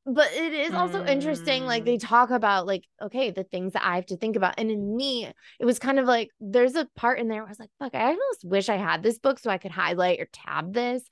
but 0.06 0.32
it 0.34 0.54
is 0.54 0.74
also 0.74 1.04
mm. 1.04 1.10
interesting 1.10 1.66
like 1.66 1.84
they 1.84 1.98
mm. 1.98 2.08
talk 2.08 2.30
about 2.30 2.68
like 2.68 2.84
okay 3.02 3.32
the 3.32 3.44
things 3.44 3.74
that 3.74 3.84
i 3.84 3.96
have 3.96 4.06
to 4.06 4.18
think 4.18 4.36
about 4.36 4.54
and 4.58 4.70
in 4.70 4.96
me 4.96 5.28
it 5.60 5.66
was 5.66 5.80
kind 5.80 6.00
of 6.00 6.06
like 6.06 6.30
there's 6.40 6.76
a 6.76 6.88
part 6.96 7.20
in 7.20 7.28
there 7.28 7.40
where 7.40 7.48
i 7.48 7.50
was 7.50 7.60
like 7.60 7.72
fuck 7.80 7.96
i 7.96 8.06
almost 8.06 8.44
wish 8.44 8.70
i 8.70 8.76
had 8.76 9.02
this 9.02 9.18
book 9.18 9.40
so 9.40 9.50
i 9.50 9.58
could 9.58 9.72
highlight 9.72 10.20
or 10.20 10.28
tab 10.32 10.74
this 10.74 11.04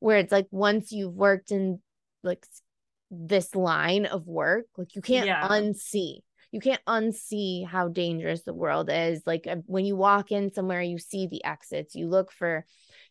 where 0.00 0.18
it's 0.18 0.32
like 0.32 0.46
once 0.50 0.90
you've 0.90 1.14
worked 1.14 1.52
in 1.52 1.80
like 2.24 2.44
this 3.10 3.54
line 3.54 4.06
of 4.06 4.26
work 4.26 4.66
like 4.76 4.94
you 4.94 5.02
can't 5.02 5.26
yeah. 5.26 5.46
unsee 5.48 6.18
you 6.52 6.60
can't 6.60 6.84
unsee 6.86 7.66
how 7.66 7.88
dangerous 7.88 8.42
the 8.42 8.54
world 8.54 8.90
is 8.92 9.22
like 9.26 9.46
uh, 9.46 9.56
when 9.66 9.84
you 9.84 9.96
walk 9.96 10.32
in 10.32 10.52
somewhere 10.52 10.82
you 10.82 10.98
see 10.98 11.26
the 11.26 11.44
exits 11.44 11.94
you 11.94 12.08
look 12.08 12.32
for 12.32 12.64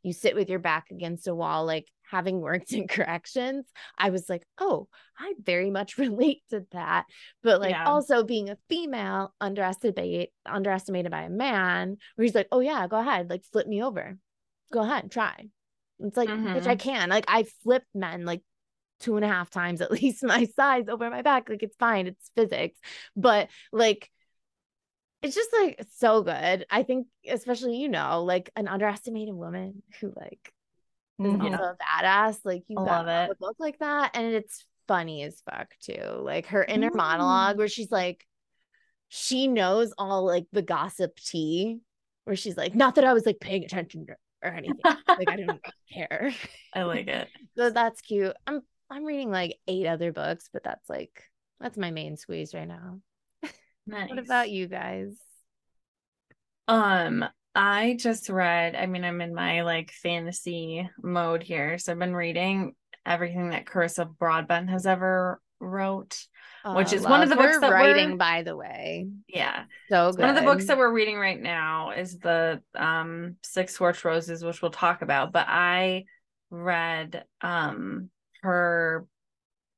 you 0.04 0.14
sit 0.14 0.36
with 0.36 0.50
your 0.50 0.60
back 0.60 0.86
against 0.92 1.28
a 1.28 1.36
wall 1.36 1.66
like 1.66 1.86
having 2.10 2.42
worked 2.42 2.72
in 2.74 2.88
corrections, 2.88 3.66
I 3.98 4.10
was 4.10 4.30
like, 4.30 4.44
oh, 4.58 4.88
I 5.18 5.34
very 5.42 5.70
much 5.70 5.98
relate 5.98 6.42
to 6.50 6.66
that. 6.72 7.06
But 7.44 7.62
like 7.62 7.72
yeah. 7.72 7.86
also 7.86 8.24
being 8.24 8.50
a 8.50 8.58
female 8.68 9.34
underestimated 9.40 10.30
underestimated 10.46 11.12
by 11.12 11.24
a 11.24 11.30
man, 11.30 11.98
where 12.16 12.24
he's 12.24 12.36
like, 12.36 12.48
oh 12.52 12.60
yeah, 12.60 12.88
go 12.88 12.98
ahead, 12.98 13.30
like 13.30 13.44
flip 13.52 13.68
me 13.68 13.84
over. 13.84 14.18
Go 14.72 14.82
ahead, 14.82 15.12
try. 15.12 15.48
It's 16.00 16.16
like, 16.16 16.30
mm-hmm. 16.30 16.54
which 16.54 16.68
I 16.68 16.76
can. 16.76 17.10
Like 17.10 17.26
I 17.28 17.46
flipped 17.64 17.88
men 17.94 18.26
like 18.26 18.42
two 19.00 19.16
and 19.16 19.26
a 19.26 19.28
half 19.28 19.50
times 19.50 19.82
at 19.82 19.92
least 20.02 20.24
my 20.24 20.46
size 20.56 20.86
over 20.90 21.10
my 21.10 21.22
back. 21.22 21.50
Like 21.50 21.64
it's 21.64 21.76
fine, 21.78 22.08
it's 22.08 22.32
physics. 22.36 22.80
But 23.16 23.50
like 23.72 24.10
it's 25.22 25.36
just 25.36 25.50
like 25.54 25.86
so 25.98 26.24
good. 26.24 26.66
I 26.70 26.84
think, 26.84 27.08
especially, 27.28 27.78
you 27.78 27.90
know, 27.90 28.24
like 28.24 28.52
an 28.56 28.68
underestimated 28.68 29.34
woman 29.34 29.84
who 30.00 30.14
like 30.16 30.54
mm-hmm. 31.20 31.42
also 31.42 31.64
a 31.64 31.76
badass. 31.76 32.40
Like 32.46 32.64
you 32.68 32.78
love 32.78 33.08
it. 33.08 33.36
look 33.42 33.58
like 33.60 33.80
that. 33.80 34.12
And 34.14 34.34
it's 34.34 34.66
funny 34.88 35.24
as 35.24 35.42
fuck 35.50 35.74
too. 35.82 36.22
Like 36.22 36.48
her 36.48 36.64
inner 36.64 36.90
mm. 36.90 36.96
monologue 36.96 37.58
where 37.58 37.68
she's 37.68 37.92
like, 37.92 38.26
she 39.10 39.48
knows 39.48 39.94
all 39.98 40.26
like 40.26 40.46
the 40.54 40.62
gossip 40.62 41.18
tea, 41.18 41.80
where 42.24 42.36
she's 42.36 42.56
like, 42.56 42.76
not 42.76 42.96
that 42.96 43.04
I 43.04 43.14
was 43.14 43.26
like 43.26 43.40
paying 43.40 43.64
attention 43.66 44.06
or 44.42 44.50
anything. 44.50 44.80
like 45.08 45.30
I 45.30 45.36
didn't 45.36 45.62
care. 45.94 46.32
I 46.74 46.84
like 46.84 47.08
it. 47.08 47.28
so 47.58 47.72
that's 47.72 48.02
cute. 48.02 48.36
I'm 48.48 48.62
I'm 48.90 49.06
reading 49.06 49.32
like 49.32 49.58
eight 49.68 49.86
other 49.86 50.12
books, 50.12 50.50
but 50.52 50.64
that's 50.64 50.90
like 50.90 51.24
that's 51.60 51.78
my 51.78 51.92
main 51.92 52.18
squeeze 52.18 52.54
right 52.54 52.68
now. 52.68 53.00
Nice. 53.88 54.10
what 54.10 54.20
about 54.20 54.52
you 54.52 54.68
guys? 54.68 55.16
Um, 56.68 57.26
I 57.56 57.98
just 58.00 58.30
read, 58.30 58.76
I 58.76 58.86
mean, 58.86 59.04
I'm 59.04 59.20
in 59.20 59.34
my 59.34 59.64
like 59.64 59.92
fantasy 59.92 60.88
mode 61.02 61.42
here. 61.42 61.80
So 61.80 61.92
I've 61.92 61.98
been 61.98 62.16
reading 62.16 62.76
everything 63.06 63.50
that 63.50 63.66
Carissa 63.66 64.08
Broadbent 64.18 64.70
has 64.70 64.86
ever 64.86 65.42
wrote, 65.60 66.18
oh, 66.64 66.76
which 66.76 66.94
is 66.94 67.02
one 67.02 67.24
of 67.24 67.30
the 67.30 67.36
books 67.36 67.60
that 67.60 67.72
writing, 67.72 68.18
by 68.18 68.44
the 68.44 68.56
way. 68.56 69.08
Yeah. 69.28 69.64
So 69.90 70.12
good. 70.12 70.22
One 70.22 70.30
of 70.30 70.36
the 70.36 70.44
books 70.44 70.68
that 70.68 70.78
we're 70.78 70.94
reading 70.94 71.18
right 71.18 71.42
now 71.42 71.92
is 71.92 72.20
the 72.20 72.62
um 72.76 73.38
Six 73.44 73.74
Scorched 73.74 74.06
Roses, 74.06 74.44
which 74.44 74.62
we'll 74.62 74.72
talk 74.72 75.02
about. 75.02 75.34
But 75.34 75.48
I 75.50 76.06
read 76.52 77.26
um 77.42 78.10
her 78.42 79.06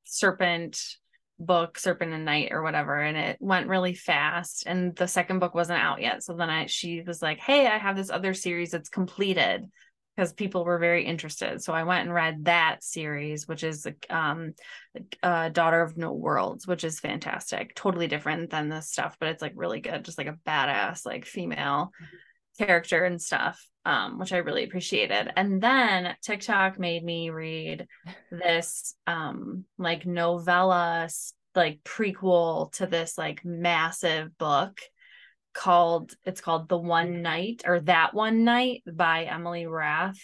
serpent 0.05 0.81
book 1.39 1.79
serpent 1.79 2.13
and 2.13 2.23
night 2.23 2.49
or 2.51 2.61
whatever 2.61 3.01
and 3.01 3.17
it 3.17 3.37
went 3.39 3.67
really 3.67 3.95
fast 3.95 4.63
and 4.67 4.95
the 4.95 5.07
second 5.07 5.39
book 5.39 5.55
wasn't 5.55 5.79
out 5.79 5.99
yet 5.99 6.21
so 6.21 6.33
then 6.33 6.51
i 6.51 6.67
she 6.67 7.01
was 7.01 7.19
like 7.19 7.39
hey 7.39 7.65
i 7.65 7.79
have 7.79 7.95
this 7.95 8.11
other 8.11 8.33
series 8.35 8.69
that's 8.69 8.89
completed 8.89 9.65
because 10.15 10.33
people 10.33 10.65
were 10.65 10.77
very 10.77 11.05
interested. 11.05 11.63
So 11.63 11.73
I 11.73 11.83
went 11.83 12.01
and 12.01 12.13
read 12.13 12.45
that 12.45 12.83
series, 12.83 13.47
which 13.47 13.63
is 13.63 13.87
um, 14.09 14.53
uh, 15.23 15.49
Daughter 15.49 15.81
of 15.81 15.97
No 15.97 16.11
Worlds, 16.13 16.67
which 16.67 16.83
is 16.83 16.99
fantastic. 16.99 17.73
Totally 17.75 18.07
different 18.07 18.49
than 18.49 18.69
this 18.69 18.89
stuff, 18.89 19.15
but 19.19 19.29
it's 19.29 19.41
like 19.41 19.53
really 19.55 19.79
good. 19.79 20.03
Just 20.03 20.17
like 20.17 20.27
a 20.27 20.37
badass, 20.45 21.05
like 21.05 21.25
female 21.25 21.91
character 22.65 23.03
and 23.05 23.21
stuff, 23.21 23.65
um, 23.85 24.19
which 24.19 24.33
I 24.33 24.37
really 24.37 24.63
appreciated. 24.63 25.31
And 25.35 25.61
then 25.61 26.15
TikTok 26.21 26.79
made 26.79 27.03
me 27.03 27.29
read 27.29 27.87
this 28.31 28.95
um, 29.07 29.65
like 29.77 30.05
novella, 30.05 31.09
like 31.55 31.83
prequel 31.83 32.71
to 32.73 32.85
this 32.85 33.17
like 33.17 33.43
massive 33.43 34.37
book 34.37 34.79
called 35.53 36.13
it's 36.23 36.39
called 36.39 36.69
The 36.69 36.77
One 36.77 37.21
Night 37.21 37.63
or 37.65 37.81
That 37.81 38.13
One 38.13 38.43
Night 38.43 38.83
by 38.91 39.25
Emily 39.25 39.67
Rath. 39.67 40.19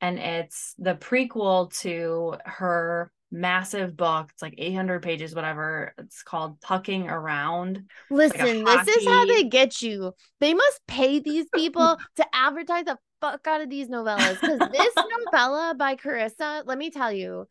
And 0.00 0.18
it's 0.18 0.74
the 0.78 0.94
prequel 0.94 1.72
to 1.80 2.34
her 2.44 3.12
massive 3.32 3.96
book. 3.96 4.28
It's 4.32 4.42
like 4.42 4.54
800 4.58 5.02
pages, 5.02 5.34
whatever. 5.34 5.94
It's 5.98 6.22
called 6.22 6.60
Pucking 6.60 7.08
Around. 7.08 7.84
Listen, 8.10 8.64
like 8.64 8.86
this 8.86 8.98
is 8.98 9.08
how 9.08 9.26
they 9.26 9.44
get 9.44 9.82
you. 9.82 10.12
They 10.40 10.54
must 10.54 10.80
pay 10.86 11.18
these 11.18 11.46
people 11.54 11.98
to 12.16 12.26
advertise 12.32 12.84
the 12.84 12.98
fuck 13.20 13.46
out 13.46 13.60
of 13.60 13.70
these 13.70 13.88
novellas 13.88 14.40
because 14.40 14.58
this 14.70 14.94
novella 15.26 15.74
by 15.76 15.96
Carissa, 15.96 16.62
let 16.66 16.78
me 16.78 16.90
tell 16.90 17.12
you, 17.12 17.46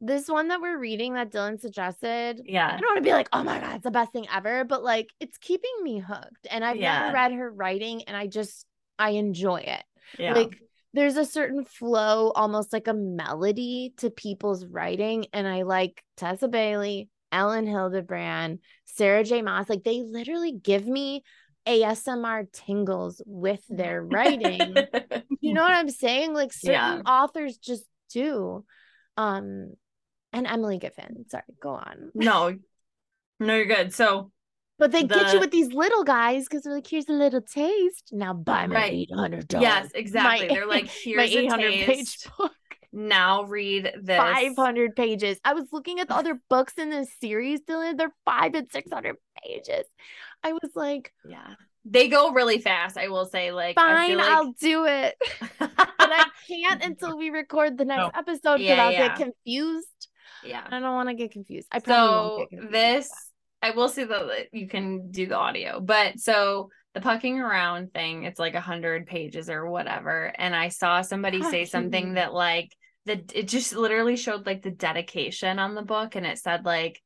this 0.00 0.28
one 0.28 0.48
that 0.48 0.60
we're 0.60 0.78
reading 0.78 1.14
that 1.14 1.30
Dylan 1.30 1.60
suggested. 1.60 2.40
Yeah. 2.44 2.68
I 2.68 2.80
don't 2.80 2.88
want 2.88 2.98
to 2.98 3.02
be 3.02 3.12
like, 3.12 3.28
oh 3.32 3.44
my 3.44 3.60
God, 3.60 3.76
it's 3.76 3.84
the 3.84 3.90
best 3.90 4.12
thing 4.12 4.26
ever, 4.34 4.64
but 4.64 4.82
like 4.82 5.08
it's 5.20 5.36
keeping 5.38 5.70
me 5.82 5.98
hooked. 5.98 6.46
And 6.50 6.64
I've 6.64 6.76
yeah. 6.76 7.00
never 7.00 7.14
read 7.14 7.32
her 7.32 7.50
writing 7.50 8.02
and 8.04 8.16
I 8.16 8.26
just, 8.26 8.64
I 8.98 9.10
enjoy 9.10 9.58
it. 9.58 9.84
Yeah. 10.18 10.32
Like 10.32 10.58
there's 10.92 11.16
a 11.16 11.24
certain 11.24 11.64
flow, 11.64 12.30
almost 12.30 12.72
like 12.72 12.88
a 12.88 12.94
melody 12.94 13.94
to 13.98 14.10
people's 14.10 14.64
writing. 14.64 15.26
And 15.32 15.46
I 15.46 15.62
like 15.62 16.02
Tessa 16.16 16.48
Bailey, 16.48 17.08
Elin 17.30 17.66
Hilderbrand, 17.66 18.58
Sarah 18.86 19.24
J. 19.24 19.42
Maas. 19.42 19.68
Like 19.68 19.84
they 19.84 20.02
literally 20.02 20.52
give 20.52 20.86
me 20.86 21.22
ASMR 21.66 22.46
tingles 22.52 23.22
with 23.26 23.62
their 23.68 24.02
writing. 24.02 24.74
you 25.40 25.54
know 25.54 25.62
what 25.62 25.72
I'm 25.72 25.90
saying? 25.90 26.34
Like 26.34 26.52
certain 26.52 26.72
yeah. 26.72 27.02
authors 27.06 27.56
just 27.56 27.84
do. 28.12 28.64
Um, 29.16 29.74
and 30.32 30.46
Emily 30.46 30.78
Giffin. 30.78 31.28
Sorry, 31.28 31.42
go 31.60 31.70
on. 31.70 32.10
No, 32.14 32.56
no, 33.38 33.54
you're 33.54 33.66
good. 33.66 33.92
So, 33.92 34.30
but 34.80 34.90
they 34.90 35.02
the... 35.02 35.14
get 35.14 35.32
you 35.32 35.38
with 35.38 35.52
these 35.52 35.72
little 35.72 36.02
guys 36.02 36.44
because 36.44 36.62
they're 36.62 36.74
like, 36.74 36.86
here's 36.86 37.08
a 37.08 37.12
little 37.12 37.42
taste. 37.42 38.10
Now 38.12 38.32
buy 38.32 38.66
my 38.66 38.74
right. 38.74 38.92
eight 38.92 39.10
hundred 39.14 39.46
dollars. 39.46 39.62
Yes, 39.62 39.90
exactly. 39.94 40.48
My, 40.48 40.54
they're 40.54 40.66
like, 40.66 40.86
here's 41.04 41.16
my 41.16 41.24
eight 41.24 41.50
hundred 41.50 41.72
page 41.72 42.18
book. 42.36 42.52
Now 42.92 43.44
read 43.44 43.92
this. 44.02 44.16
Five 44.16 44.56
hundred 44.56 44.96
pages. 44.96 45.38
I 45.44 45.52
was 45.52 45.66
looking 45.70 46.00
at 46.00 46.08
the 46.08 46.16
other 46.16 46.40
books 46.50 46.72
in 46.78 46.90
this 46.90 47.10
series, 47.20 47.60
Dylan. 47.60 47.96
They're 47.96 48.14
five 48.24 48.54
and 48.54 48.68
six 48.72 48.90
hundred 48.90 49.16
pages. 49.44 49.84
I 50.42 50.52
was 50.52 50.70
like, 50.74 51.12
yeah 51.28 51.54
they 51.84 52.08
go 52.08 52.32
really 52.32 52.58
fast. 52.58 52.98
I 52.98 53.08
will 53.08 53.24
say, 53.24 53.52
like, 53.52 53.74
fine, 53.74 54.18
like... 54.18 54.28
I'll 54.28 54.52
do 54.52 54.84
it, 54.84 55.16
but 55.58 55.70
I 55.78 56.26
can't 56.46 56.84
until 56.84 57.16
we 57.16 57.30
record 57.30 57.78
the 57.78 57.86
next 57.86 58.10
episode 58.14 58.58
because 58.58 58.60
yeah, 58.60 58.84
I'll 58.84 58.92
yeah. 58.92 59.08
get 59.08 59.16
confused. 59.16 60.08
Yeah. 60.44 60.62
I 60.70 60.80
don't 60.80 60.94
want 60.94 61.08
to 61.08 61.14
get 61.14 61.32
confused. 61.32 61.68
I 61.72 61.80
probably 61.80 62.48
so 62.50 62.68
this 62.70 63.10
I 63.62 63.70
will 63.70 63.88
say 63.88 64.04
that 64.04 64.46
you 64.52 64.68
can 64.68 65.10
do 65.10 65.26
the 65.26 65.36
audio, 65.36 65.80
but 65.80 66.18
so 66.18 66.70
the 66.94 67.00
pucking 67.00 67.38
around 67.38 67.92
thing, 67.92 68.24
it's 68.24 68.38
like 68.38 68.54
a 68.54 68.60
hundred 68.60 69.06
pages 69.06 69.50
or 69.50 69.70
whatever. 69.70 70.32
And 70.36 70.56
I 70.56 70.68
saw 70.68 71.02
somebody 71.02 71.42
say 71.42 71.64
something 71.64 72.14
that 72.14 72.32
like 72.32 72.74
that 73.06 73.32
it 73.34 73.48
just 73.48 73.74
literally 73.74 74.16
showed 74.16 74.46
like 74.46 74.62
the 74.62 74.70
dedication 74.70 75.58
on 75.58 75.74
the 75.74 75.82
book 75.82 76.16
and 76.16 76.26
it 76.26 76.38
said 76.38 76.64
like 76.64 77.00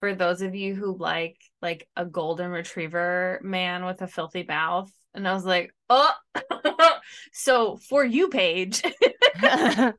for 0.00 0.14
those 0.14 0.42
of 0.42 0.54
you 0.54 0.74
who 0.74 0.96
like 0.98 1.36
like 1.62 1.88
a 1.96 2.04
golden 2.04 2.50
retriever 2.50 3.40
man 3.42 3.84
with 3.84 4.02
a 4.02 4.08
filthy 4.08 4.44
mouth 4.46 4.90
and 5.14 5.26
i 5.26 5.32
was 5.32 5.44
like 5.44 5.72
oh 5.88 6.12
so 7.32 7.78
for 7.88 8.04
you 8.04 8.28
Paige 8.28 8.82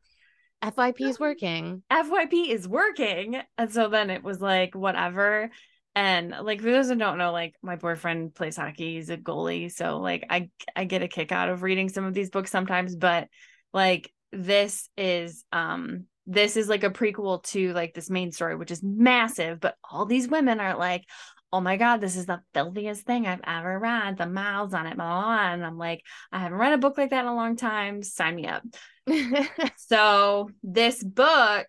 FYP 0.63 1.01
is 1.01 1.19
working. 1.19 1.83
FYP 1.91 2.49
is 2.49 2.67
working. 2.67 3.39
And 3.57 3.71
so 3.71 3.89
then 3.89 4.09
it 4.09 4.23
was 4.23 4.41
like, 4.41 4.73
whatever. 4.75 5.51
And 5.97 6.29
like 6.43 6.61
for 6.61 6.69
those 6.69 6.89
who 6.89 6.95
don't 6.95 7.17
know, 7.17 7.31
like 7.31 7.55
my 7.63 7.75
boyfriend 7.75 8.35
plays 8.35 8.55
hockey, 8.55 8.97
he's 8.97 9.09
a 9.09 9.17
goalie. 9.17 9.71
So 9.71 9.97
like 9.97 10.27
I 10.29 10.51
I 10.75 10.83
get 10.83 11.01
a 11.01 11.07
kick 11.07 11.31
out 11.31 11.49
of 11.49 11.63
reading 11.63 11.89
some 11.89 12.05
of 12.05 12.13
these 12.13 12.29
books 12.29 12.51
sometimes, 12.51 12.95
but 12.95 13.29
like 13.73 14.13
this 14.31 14.89
is 14.95 15.43
um 15.51 16.05
this 16.27 16.55
is 16.55 16.69
like 16.69 16.83
a 16.83 16.91
prequel 16.91 17.41
to 17.45 17.73
like 17.73 17.95
this 17.95 18.11
main 18.11 18.31
story, 18.31 18.55
which 18.55 18.69
is 18.69 18.83
massive, 18.83 19.59
but 19.59 19.73
all 19.89 20.05
these 20.05 20.27
women 20.27 20.59
are 20.59 20.77
like, 20.77 21.03
oh 21.51 21.61
my 21.61 21.77
god 21.77 21.97
this 22.01 22.17
is 22.17 22.25
the 22.25 22.41
filthiest 22.53 23.03
thing 23.03 23.25
i've 23.25 23.39
ever 23.47 23.79
read 23.79 24.17
the 24.17 24.25
miles 24.25 24.73
on 24.73 24.85
it 24.85 24.97
blah, 24.97 25.05
blah, 25.05 25.21
blah. 25.23 25.53
and 25.53 25.65
i'm 25.65 25.77
like 25.77 26.03
i 26.29 26.39
haven't 26.39 26.57
read 26.57 26.73
a 26.73 26.77
book 26.77 26.97
like 26.97 27.11
that 27.11 27.21
in 27.21 27.27
a 27.27 27.33
long 27.33 27.55
time 27.55 28.03
sign 28.03 28.35
me 28.35 28.45
up 28.45 28.63
so 29.77 30.49
this 30.61 31.01
book 31.01 31.67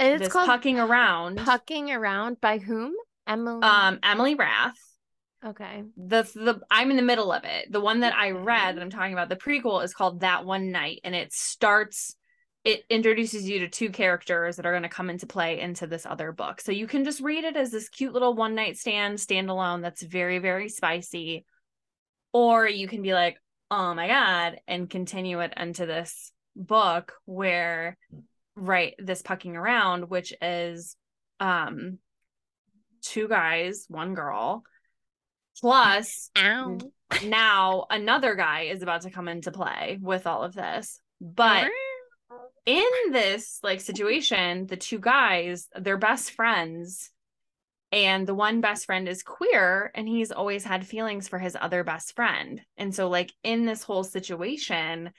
and 0.00 0.20
it's 0.20 0.32
called 0.32 0.46
pucking 0.46 0.80
around 0.80 1.36
pucking 1.36 1.92
around 1.92 2.40
by 2.40 2.58
whom 2.58 2.92
emily? 3.26 3.62
Um 3.62 3.98
emily 4.02 4.34
rath. 4.34 4.76
Okay. 5.44 5.84
The 5.96 6.22
the 6.22 6.60
i'm 6.70 6.90
in 6.90 6.96
the 6.96 7.02
middle 7.02 7.32
of 7.32 7.44
it. 7.44 7.70
The 7.70 7.80
one 7.80 8.00
that 8.00 8.14
i 8.14 8.30
read 8.30 8.76
that 8.76 8.82
i'm 8.82 8.90
talking 8.90 9.12
about 9.12 9.28
the 9.28 9.36
prequel 9.36 9.84
is 9.84 9.94
called 9.94 10.20
that 10.20 10.44
one 10.44 10.72
night 10.72 11.00
and 11.04 11.14
it 11.14 11.32
starts 11.32 12.16
it 12.66 12.82
introduces 12.90 13.48
you 13.48 13.60
to 13.60 13.68
two 13.68 13.90
characters 13.90 14.56
that 14.56 14.66
are 14.66 14.72
going 14.72 14.82
to 14.82 14.88
come 14.88 15.08
into 15.08 15.24
play 15.24 15.60
into 15.60 15.86
this 15.86 16.04
other 16.04 16.32
book. 16.32 16.60
So 16.60 16.72
you 16.72 16.88
can 16.88 17.04
just 17.04 17.20
read 17.20 17.44
it 17.44 17.56
as 17.56 17.70
this 17.70 17.88
cute 17.88 18.12
little 18.12 18.34
one 18.34 18.56
night 18.56 18.76
stand 18.76 19.18
standalone 19.18 19.82
that's 19.82 20.02
very, 20.02 20.40
very 20.40 20.68
spicy. 20.68 21.44
Or 22.32 22.66
you 22.66 22.88
can 22.88 23.02
be 23.02 23.14
like, 23.14 23.38
oh 23.70 23.94
my 23.94 24.08
God, 24.08 24.56
and 24.66 24.90
continue 24.90 25.38
it 25.38 25.54
into 25.56 25.86
this 25.86 26.32
book 26.56 27.12
where, 27.24 27.96
right, 28.56 28.94
this 28.98 29.22
pucking 29.22 29.54
around, 29.54 30.10
which 30.10 30.34
is 30.42 30.96
um 31.38 31.98
two 33.06 33.28
guys, 33.28 33.86
one 33.88 34.14
girl, 34.14 34.64
plus 35.60 36.30
Ow. 36.36 36.78
now 37.24 37.86
another 37.90 38.34
guy 38.34 38.62
is 38.62 38.82
about 38.82 39.02
to 39.02 39.10
come 39.10 39.28
into 39.28 39.50
play 39.52 39.98
with 40.00 40.26
all 40.26 40.42
of 40.42 40.54
this. 40.54 41.00
But 41.20 41.68
in 42.66 42.84
this 43.10 43.60
like 43.62 43.80
situation, 43.80 44.66
the 44.66 44.76
two 44.76 44.98
guys, 44.98 45.68
they're 45.74 45.96
best 45.96 46.32
friends. 46.32 47.10
And 47.92 48.26
the 48.26 48.34
one 48.34 48.60
best 48.60 48.84
friend 48.84 49.08
is 49.08 49.22
queer 49.22 49.92
and 49.94 50.08
he's 50.08 50.32
always 50.32 50.64
had 50.64 50.84
feelings 50.84 51.28
for 51.28 51.38
his 51.38 51.56
other 51.58 51.84
best 51.84 52.16
friend. 52.16 52.60
And 52.76 52.92
so, 52.92 53.08
like, 53.08 53.32
in 53.44 53.64
this 53.64 53.84
whole 53.84 54.02
situation, 54.02 55.12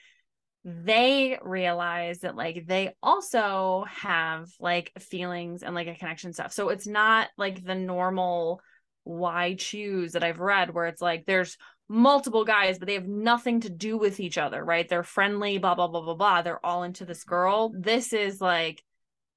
they 0.64 1.38
realize 1.42 2.20
that 2.20 2.36
like 2.36 2.66
they 2.66 2.94
also 3.02 3.84
have 3.88 4.50
like 4.60 4.92
feelings 4.98 5.62
and 5.62 5.74
like 5.74 5.86
a 5.86 5.94
connection 5.94 6.32
stuff. 6.32 6.52
So 6.52 6.68
it's 6.68 6.86
not 6.86 7.28
like 7.36 7.64
the 7.64 7.74
normal 7.74 8.60
why 9.04 9.54
choose 9.54 10.12
that 10.12 10.24
I've 10.24 10.40
read 10.40 10.74
where 10.74 10.86
it's 10.86 11.00
like 11.00 11.24
there's 11.26 11.56
multiple 11.88 12.44
guys, 12.44 12.78
but 12.78 12.86
they 12.86 12.94
have 12.94 13.08
nothing 13.08 13.60
to 13.60 13.70
do 13.70 13.96
with 13.96 14.20
each 14.20 14.36
other, 14.36 14.62
right? 14.62 14.86
They're 14.88 15.02
friendly, 15.02 15.58
blah, 15.58 15.74
blah, 15.74 15.88
blah, 15.88 16.02
blah, 16.02 16.14
blah. 16.14 16.42
They're 16.42 16.64
all 16.64 16.82
into 16.82 17.04
this 17.04 17.24
girl. 17.24 17.72
This 17.74 18.12
is 18.12 18.40
like, 18.40 18.82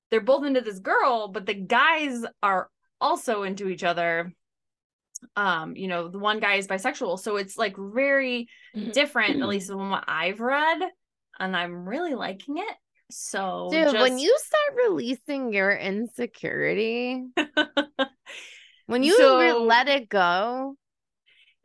they're 0.10 0.20
both 0.20 0.46
into 0.46 0.62
this 0.62 0.80
girl, 0.80 1.30
but 1.30 1.46
the 1.46 1.54
guys 1.54 2.26
are 2.44 2.70
also 3.00 3.44
into 3.44 3.70
each 3.70 3.84
other. 3.84 4.34
Um, 5.36 5.76
you 5.78 5.88
know, 5.88 6.10
the 6.10 6.20
one 6.20 6.40
guy 6.40 6.56
is 6.56 6.68
bisexual. 6.68 7.20
So 7.20 7.38
it's 7.38 7.58
like 7.58 7.78
very 7.78 8.50
mm-hmm. 8.76 8.92
different, 8.92 9.42
at 9.42 9.48
least 9.48 9.70
from 9.70 9.90
what 9.90 10.04
I've 10.08 10.42
read. 10.42 10.80
And 11.42 11.58
I'm 11.58 11.90
really 11.90 12.14
liking 12.14 12.60
it. 12.60 12.76
So, 13.10 13.68
dude, 13.72 13.92
just... 13.92 13.98
when 13.98 14.20
you 14.20 14.38
start 14.38 14.88
releasing 14.88 15.52
your 15.52 15.76
insecurity, 15.76 17.26
when 18.86 19.04
you 19.04 19.18
so, 19.18 19.66
let 19.66 19.90
it 19.90 20.08
go, 20.08 20.76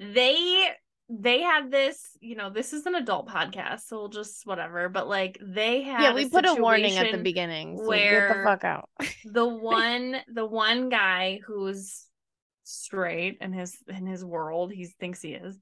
they 0.01 0.71
they 1.09 1.41
had 1.43 1.71
this, 1.71 2.01
you 2.21 2.35
know, 2.35 2.51
this 2.51 2.73
is 2.73 2.87
an 2.87 2.95
adult 2.97 3.29
podcast, 3.29 3.83
so 3.87 3.99
we'll 3.99 4.09
just 4.09 4.45
whatever. 4.47 4.89
But 4.89 5.09
like 5.09 5.39
they 5.41 5.83
had, 5.83 6.03
yeah, 6.03 6.15
we 6.15 6.25
a 6.25 6.29
put 6.31 6.47
a 6.47 6.55
warning 6.55 6.97
at 6.97 7.13
the 7.13 7.23
beginning. 7.23 7.77
So 7.79 7.87
where 7.87 8.29
get 8.29 8.37
the 8.39 8.43
fuck 8.43 8.65
out. 8.65 8.89
the 9.25 9.47
one, 9.47 10.17
the 10.33 10.47
one 10.47 10.89
guy 10.89 11.41
who's 11.47 12.07
straight 12.65 13.39
in 13.41 13.53
his 13.53 13.77
in 13.87 14.07
his 14.07 14.25
world, 14.25 14.73
he 14.73 14.87
thinks 14.87 15.21
he 15.21 15.35
is. 15.35 15.57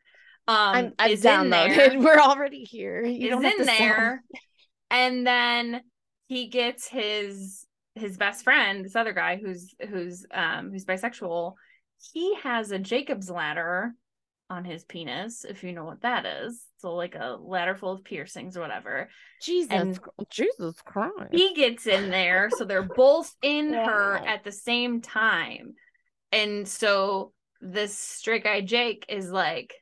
Um, 0.47 0.93
I'm, 0.99 1.11
is 1.11 1.23
downloaded. 1.23 2.01
We're 2.05 2.21
already 2.21 2.65
here. 2.65 3.05
You 3.05 3.41
is 3.41 3.61
in 3.61 3.67
there, 3.67 4.23
and 4.91 5.27
then 5.27 5.81
he 6.27 6.49
gets 6.49 6.87
his 6.89 7.67
his 7.95 8.17
best 8.17 8.45
friend, 8.45 8.85
this 8.85 8.97
other 8.97 9.13
guy 9.13 9.37
who's 9.37 9.75
who's 9.89 10.27
um 10.33 10.71
who's 10.71 10.85
bisexual. 10.85 11.55
He 12.13 12.35
has 12.43 12.71
a 12.71 12.79
Jacob's 12.79 13.31
ladder 13.31 13.95
on 14.51 14.65
his 14.65 14.85
penis, 14.85 15.45
if 15.45 15.65
you 15.65 15.73
know 15.73 15.85
what 15.85 16.03
that 16.03 16.27
is. 16.27 16.63
So 16.79 16.95
like 16.95 17.15
a 17.15 17.37
ladder 17.41 17.75
full 17.75 17.93
of 17.93 18.05
piercings 18.05 18.57
or 18.57 18.61
whatever. 18.61 19.09
Jesus, 19.41 19.73
and 19.73 19.99
Jesus 20.31 20.75
Christ. 20.85 21.33
He 21.33 21.55
gets 21.55 21.87
in 21.87 22.11
there, 22.11 22.51
so 22.51 22.65
they're 22.65 22.83
both 22.97 23.35
in 23.43 23.73
her 23.73 24.17
at 24.17 24.45
the 24.45 24.53
same 24.53 25.01
time. 25.01 25.75
And 26.33 26.69
so 26.69 27.33
this 27.61 27.97
straight 27.97 28.45
guy 28.45 28.61
Jake 28.61 29.07
is 29.09 29.31
like, 29.31 29.75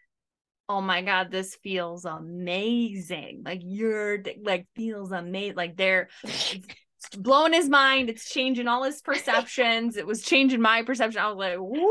oh 0.69 0.81
my 0.81 1.03
god, 1.03 1.31
this 1.31 1.57
feels 1.63 2.05
amazing. 2.05 3.43
Like 3.45 3.61
you're 3.63 4.23
like 4.43 4.67
feels 4.75 5.13
amazing. 5.13 5.57
Like 5.57 5.77
they're 5.77 6.09
blowing 7.19 7.53
his 7.53 7.69
mind. 7.69 8.11
It's 8.11 8.29
changing 8.29 8.69
all 8.69 8.85
his 8.85 9.03
perceptions. 9.03 9.97
it 9.97 10.07
was 10.07 10.23
changing 10.23 10.61
my 10.61 10.83
perception. 10.83 11.21
I 11.21 11.29
was 11.29 11.37
like, 11.37 11.59
woo 11.59 11.91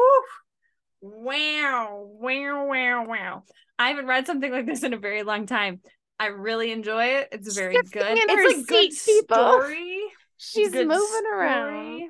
wow, 1.02 2.08
wow, 2.20 2.66
wow, 2.66 3.06
wow. 3.08 3.44
I 3.78 3.90
haven't 3.90 4.08
read 4.08 4.28
something 4.28 4.52
like 4.52 4.68
this 4.68 4.84
in 4.84 4.94
a 4.94 4.98
very 4.98 5.24
long 5.24 5.48
time. 5.48 5.82
I 6.20 6.28
really 6.28 6.72
enjoy 6.72 7.06
it. 7.06 7.30
It's 7.32 7.56
very 7.56 7.74
Shifting 7.74 8.02
good. 8.02 8.18
It's 8.22 8.62
a 8.62 8.72
good 8.72 8.94
story. 8.94 10.00
She's 10.38 10.72
good 10.72 10.88
moving 10.88 11.08
story, 11.08 11.40
around. 11.40 12.10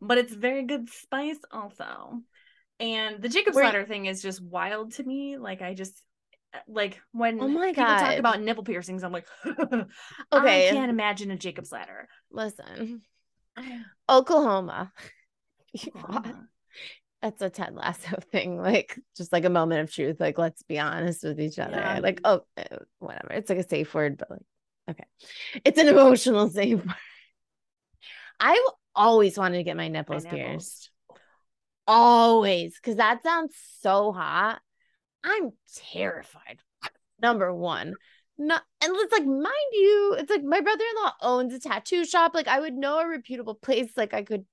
But 0.00 0.18
it's 0.18 0.32
very 0.32 0.64
good 0.64 0.90
spice 0.90 1.38
also. 1.50 2.20
And 2.80 3.20
the 3.20 3.28
Jacob's 3.28 3.56
Ladder 3.56 3.84
thing 3.84 4.06
is 4.06 4.22
just 4.22 4.40
wild 4.40 4.92
to 4.94 5.04
me. 5.04 5.36
Like 5.36 5.62
I 5.62 5.74
just 5.74 6.02
like 6.66 7.00
when 7.12 7.40
oh 7.40 7.48
my 7.48 7.68
people 7.68 7.84
God. 7.84 8.00
talk 8.00 8.18
about 8.18 8.40
nipple 8.40 8.64
piercings, 8.64 9.02
I'm 9.02 9.12
like, 9.12 9.26
okay, 9.46 10.68
I 10.68 10.72
can't 10.72 10.90
imagine 10.90 11.30
a 11.30 11.36
Jacob's 11.36 11.72
ladder. 11.72 12.08
Listen, 12.30 13.02
Oklahoma. 14.08 14.92
that's 17.20 17.42
a 17.42 17.50
Ted 17.50 17.74
Lasso 17.74 18.16
thing, 18.32 18.60
like 18.60 18.98
just 19.16 19.32
like 19.32 19.44
a 19.44 19.50
moment 19.50 19.82
of 19.82 19.92
truth. 19.92 20.16
Like, 20.20 20.38
let's 20.38 20.62
be 20.62 20.78
honest 20.78 21.24
with 21.24 21.40
each 21.40 21.58
other. 21.58 21.76
Yeah. 21.76 22.00
Like, 22.00 22.20
oh, 22.24 22.42
eh, 22.56 22.64
whatever. 22.98 23.32
It's 23.32 23.50
like 23.50 23.58
a 23.58 23.68
safe 23.68 23.92
word, 23.92 24.18
but 24.18 24.30
like, 24.30 24.46
okay, 24.90 25.04
it's 25.64 25.78
an 25.78 25.88
emotional 25.88 26.48
safe 26.50 26.84
word. 26.84 26.94
I 28.40 28.68
always 28.94 29.36
wanted 29.36 29.58
to 29.58 29.64
get 29.64 29.76
my 29.76 29.88
nipples, 29.88 30.24
my 30.24 30.30
nipples. 30.30 30.48
pierced. 30.48 30.90
Always, 31.88 32.74
because 32.76 32.96
that 32.96 33.22
sounds 33.22 33.54
so 33.80 34.12
hot. 34.12 34.60
I'm 35.24 35.52
terrified. 35.92 36.60
Number 37.20 37.52
one. 37.52 37.94
Not 38.36 38.62
and 38.80 38.92
it's 38.94 39.12
like, 39.12 39.26
mind 39.26 39.72
you, 39.72 40.16
it's 40.18 40.30
like 40.30 40.44
my 40.44 40.60
brother-in-law 40.60 41.12
owns 41.22 41.54
a 41.54 41.58
tattoo 41.58 42.04
shop. 42.04 42.34
Like 42.34 42.46
I 42.46 42.60
would 42.60 42.74
know 42.74 43.00
a 43.00 43.08
reputable 43.08 43.56
place. 43.56 43.96
Like 43.96 44.14
I 44.14 44.22
could 44.22 44.44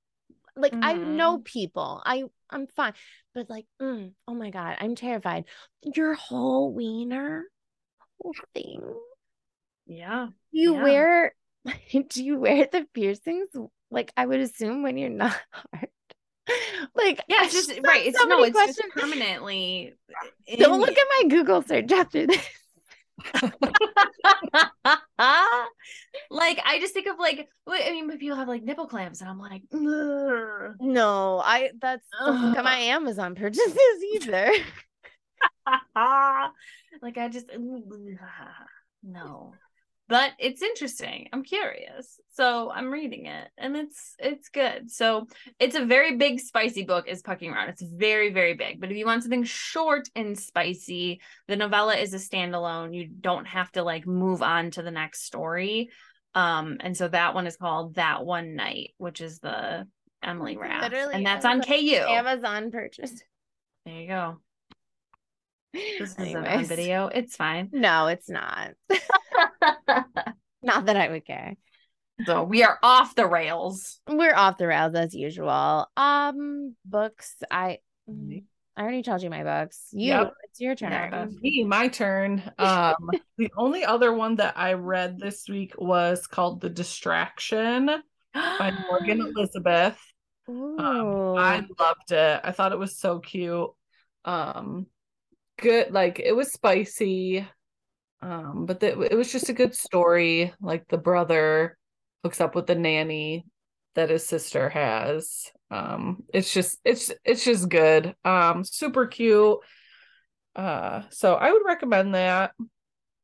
like 0.56 0.72
mm-hmm. 0.72 0.84
I 0.84 0.94
know 0.94 1.40
people. 1.40 2.02
I 2.04 2.24
I'm 2.50 2.68
fine. 2.68 2.94
But 3.36 3.50
like, 3.50 3.66
mm, 3.80 4.14
oh 4.28 4.34
my 4.34 4.50
god, 4.50 4.78
I'm 4.80 4.96
terrified. 4.96 5.44
Your 5.84 6.16
whole 6.16 6.74
wiener, 6.74 7.44
whole 8.20 8.34
thing. 8.56 8.82
Yeah. 9.86 10.30
You 10.52 10.76
yeah. 10.76 10.84
wear 10.84 11.36
do 12.10 12.24
you 12.24 12.40
wear 12.40 12.68
the 12.72 12.88
piercings? 12.94 13.50
Like 13.92 14.12
I 14.18 14.26
would 14.26 14.40
assume 14.40 14.82
when 14.82 14.98
you're 14.98 15.10
not 15.10 15.36
hard. 15.52 15.90
like 16.96 17.22
yeah, 17.28 17.44
it's 17.44 17.54
just 17.54 17.70
right. 17.84 18.06
It's 18.06 18.20
so 18.20 18.28
no, 18.28 18.44
it's 18.44 18.56
questions. 18.56 18.78
just 18.78 18.94
permanently. 18.94 19.94
Don't 20.58 20.80
look 20.80 20.90
at 20.90 21.08
my 21.22 21.30
Google 21.30 21.62
search 21.62 21.92
after 21.92 22.28
this. 22.28 22.48
like 26.30 26.60
I 26.66 26.80
just 26.80 26.94
think 26.94 27.08
of 27.08 27.18
like 27.18 27.48
I 27.68 27.92
mean 27.92 28.18
people 28.18 28.38
have 28.38 28.48
like 28.48 28.64
nipple 28.64 28.88
clamps 28.88 29.22
and 29.22 29.30
I'm 29.30 29.40
like 29.40 29.64
Ugh. 29.74 30.76
no 30.82 31.42
I 31.44 31.72
that's 31.82 32.06
look 32.22 32.58
at 32.58 32.64
my 32.64 32.78
Amazon 32.78 33.34
purchases 33.34 33.78
either 34.14 34.52
like 37.02 37.18
I 37.18 37.30
just 37.30 37.50
no 39.02 39.54
but 40.08 40.32
it's 40.38 40.62
interesting. 40.62 41.30
I'm 41.34 41.44
curious. 41.44 42.20
So 42.34 42.70
I'm 42.70 42.92
reading 42.92 43.26
it 43.26 43.48
and 43.58 43.76
it's 43.76 44.16
it's 44.20 44.50
good. 44.50 44.92
So 44.92 45.28
it's 45.60 45.76
a 45.76 45.86
very 45.86 46.18
big 46.18 46.40
spicy 46.40 46.84
book 46.84 47.08
is 47.08 47.22
Pucking 47.22 47.52
Around. 47.52 47.70
It's 47.70 47.82
very 47.82 48.32
very 48.32 48.54
big. 48.54 48.80
But 48.80 48.92
if 48.92 48.98
you 48.98 49.06
want 49.06 49.24
something 49.24 49.44
short 49.44 50.08
and 50.16 50.38
spicy, 50.38 51.22
the 51.48 51.56
novella 51.56 51.96
is 51.96 52.14
a 52.14 52.18
standalone. 52.18 52.94
You 52.94 53.08
don't 53.08 53.48
have 53.48 53.72
to 53.74 53.84
like 53.84 54.06
move 54.06 54.42
on 54.44 54.72
to 54.72 54.84
the 54.84 54.92
next 54.92 55.24
story. 55.24 55.90
Um 56.36 56.78
and 56.82 56.96
so 56.96 57.08
that 57.08 57.34
one 57.34 57.48
is 57.48 57.58
called 57.58 57.96
That 57.96 58.26
One 58.26 58.56
Night, 58.56 58.92
which 58.98 59.22
is 59.22 59.40
the 59.40 59.88
Emily 60.22 60.58
Rath. 60.58 60.84
Literally, 60.84 61.16
and 61.16 61.26
that's 61.26 61.46
on 61.46 61.62
KU. 61.62 62.04
Amazon 62.08 62.70
purchase. 62.70 63.22
There 63.86 63.96
you 63.96 64.08
go. 64.08 64.38
This 65.74 66.16
is 66.18 66.36
on 66.36 66.66
video. 66.66 67.08
It's 67.08 67.36
fine. 67.36 67.70
No, 67.72 68.08
it's 68.08 68.30
not. 68.30 68.72
not 70.62 70.86
that 70.86 70.98
I 70.98 71.10
would 71.10 71.26
care. 71.26 71.56
So 72.26 72.44
we 72.44 72.64
are 72.64 72.80
off 72.82 73.16
the 73.16 73.28
rails. 73.28 74.00
We're 74.08 74.36
off 74.36 74.58
the 74.58 74.68
rails 74.68 74.96
as 74.96 75.14
usual. 75.14 75.88
Um, 75.98 76.76
books. 76.86 77.36
I 77.52 77.80
I 78.78 78.82
already 78.82 79.04
told 79.04 79.22
you 79.22 79.30
my 79.30 79.44
books. 79.44 79.88
You, 79.92 80.08
yep. 80.08 80.34
it's 80.44 80.60
your 80.60 80.76
turn. 80.76 80.92
Yeah, 80.92 81.26
me, 81.42 81.64
my 81.64 81.88
turn. 81.88 82.44
Um, 82.58 83.10
the 83.38 83.52
only 83.58 83.86
other 83.86 84.14
one 84.14 84.36
that 84.36 84.58
I 84.58 84.74
read 84.74 85.18
this 85.18 85.48
week 85.48 85.74
was 85.78 86.28
called 86.28 86.62
The 86.62 86.70
Distraction 86.70 87.90
by 88.34 88.74
Morgan 88.90 89.22
Elizabeth. 89.36 90.00
Um, 90.48 91.38
I 91.38 91.66
loved 91.80 92.12
it. 92.12 92.42
I 92.44 92.52
thought 92.52 92.74
it 92.74 92.80
was 92.80 92.98
so 92.98 93.20
cute. 93.20 93.70
Um, 94.26 94.88
good 95.58 95.92
like 95.92 96.20
it 96.20 96.34
was 96.34 96.52
spicy 96.52 97.48
um 98.26 98.66
but 98.66 98.80
the, 98.80 99.00
it 99.02 99.16
was 99.16 99.32
just 99.32 99.50
a 99.50 99.54
good 99.54 99.76
story 99.76 100.52
like 100.60 100.88
the 100.88 100.98
brother 100.98 101.78
hooks 102.24 102.42
up 102.42 102.56
with 102.56 102.66
the 102.66 102.74
nanny 102.76 103.46
that 103.94 104.10
his 104.10 104.26
sister 104.26 104.68
has. 104.70 105.52
Um 105.70 106.24
it's 106.34 106.52
just 106.52 106.80
it's 106.84 107.12
it's 107.24 107.46
just 107.46 107.70
good. 107.70 108.16
Um 108.26 108.64
super 108.64 109.06
cute. 109.06 109.58
Uh 110.56 111.04
so 111.10 111.36
i 111.36 111.52
would 111.52 111.62
recommend 111.66 112.16
that 112.16 112.52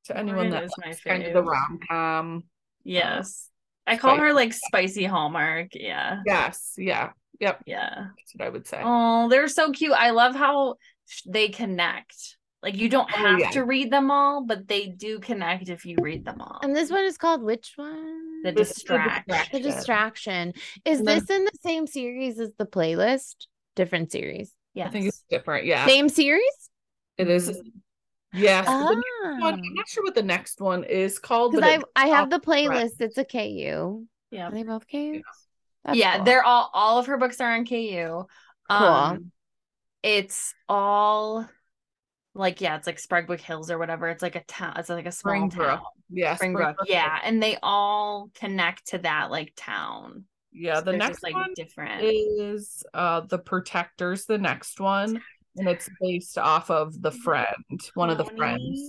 to 0.05 0.17
anyone 0.17 0.49
that 0.49 0.63
is 0.63 0.73
kind 1.05 1.23
of 1.23 1.33
the 1.33 1.43
rom-com 1.43 2.43
yes. 2.83 3.49
Uh, 3.87 3.91
i 3.91 3.97
call 3.97 4.17
her 4.17 4.33
like 4.33 4.53
spicy 4.53 5.05
hallmark. 5.05 5.69
Yeah. 5.73 6.19
Yes. 6.25 6.73
Yeah. 6.77 7.11
Yep. 7.39 7.63
Yeah. 7.65 7.89
That's 8.17 8.33
what 8.35 8.45
i 8.45 8.49
would 8.49 8.67
say. 8.67 8.81
Oh 8.83 9.29
they're 9.29 9.47
so 9.47 9.71
cute. 9.71 9.93
I 9.93 10.11
love 10.11 10.35
how 10.35 10.75
they 11.25 11.49
connect. 11.49 12.37
Like 12.63 12.77
you 12.77 12.89
don't 12.89 13.09
oh, 13.13 13.17
have 13.17 13.35
oh, 13.35 13.37
yeah. 13.39 13.49
to 13.51 13.63
read 13.63 13.91
them 13.91 14.11
all, 14.11 14.45
but 14.45 14.67
they 14.67 14.87
do 14.87 15.19
connect 15.19 15.69
if 15.69 15.85
you 15.85 15.95
read 15.99 16.25
them 16.25 16.41
all. 16.41 16.59
And 16.61 16.75
this 16.75 16.91
one 16.91 17.03
is 17.05 17.17
called 17.17 17.41
which 17.41 17.73
one? 17.75 18.43
The 18.43 18.51
distraction. 18.51 19.35
The 19.51 19.59
distraction. 19.59 20.53
Is 20.85 21.01
this 21.01 21.29
in 21.29 21.45
the 21.45 21.57
same 21.61 21.87
series 21.87 22.39
as 22.39 22.51
the 22.57 22.65
playlist? 22.65 23.47
Different 23.75 24.11
series. 24.11 24.53
Yeah. 24.75 24.87
I 24.87 24.89
think 24.89 25.07
it's 25.07 25.23
different. 25.29 25.65
Yeah. 25.65 25.87
Same 25.87 26.07
series? 26.07 26.69
It 27.17 27.29
is. 27.29 27.59
Yes. 28.33 28.65
Ah. 28.67 28.85
One, 29.39 29.53
I'm 29.53 29.73
not 29.73 29.89
sure 29.89 30.03
what 30.03 30.15
the 30.15 30.23
next 30.23 30.61
one 30.61 30.83
is 30.83 31.17
called. 31.17 31.53
But 31.53 31.63
I, 31.63 31.79
I 31.95 32.07
have 32.07 32.29
the 32.29 32.39
playlist. 32.39 32.99
It's 32.99 33.17
a 33.17 33.25
KU. 33.25 34.05
Yeah. 34.29 34.47
Are 34.47 34.51
they 34.51 34.63
both 34.63 34.87
KU? 34.87 35.21
Yeah. 35.85 35.93
yeah 35.93 36.15
cool. 36.17 36.25
they're 36.25 36.43
all 36.43 36.69
all 36.73 36.99
of 36.99 37.07
her 37.07 37.17
books 37.17 37.41
are 37.41 37.53
on 37.53 37.65
KU. 37.65 38.23
Cool. 38.69 38.77
Um, 38.77 39.31
it's 40.03 40.53
all 40.69 41.47
like 42.33 42.61
yeah, 42.61 42.77
it's 42.77 42.87
like 42.87 42.99
Springbrook 42.99 43.41
Hills 43.41 43.69
or 43.69 43.77
whatever. 43.77 44.07
It's 44.07 44.21
like 44.21 44.35
a 44.35 44.43
town. 44.43 44.73
It's 44.77 44.89
like 44.89 45.05
a 45.05 45.11
small 45.11 45.33
Springbrook. 45.33 45.67
town. 45.67 45.81
Yeah, 46.09 46.35
Springbrook. 46.35 46.75
Springbrook. 46.75 46.89
Yeah, 46.89 47.19
and 47.23 47.41
they 47.41 47.57
all 47.61 48.29
connect 48.35 48.87
to 48.87 48.99
that 48.99 49.31
like 49.31 49.53
town. 49.55 50.25
Yeah, 50.53 50.75
so 50.75 50.81
the 50.81 50.93
next 50.93 51.09
just, 51.09 51.23
like 51.23 51.33
one 51.33 51.53
different 51.55 52.03
is 52.03 52.83
uh 52.93 53.21
the 53.21 53.39
Protectors. 53.39 54.25
The 54.25 54.37
next 54.37 54.79
one, 54.79 55.21
and 55.57 55.67
it's 55.67 55.89
based 55.99 56.37
off 56.37 56.69
of 56.69 57.01
the 57.01 57.11
friend, 57.11 57.81
one 57.95 58.09
of 58.09 58.17
the 58.17 58.25
friends. 58.25 58.79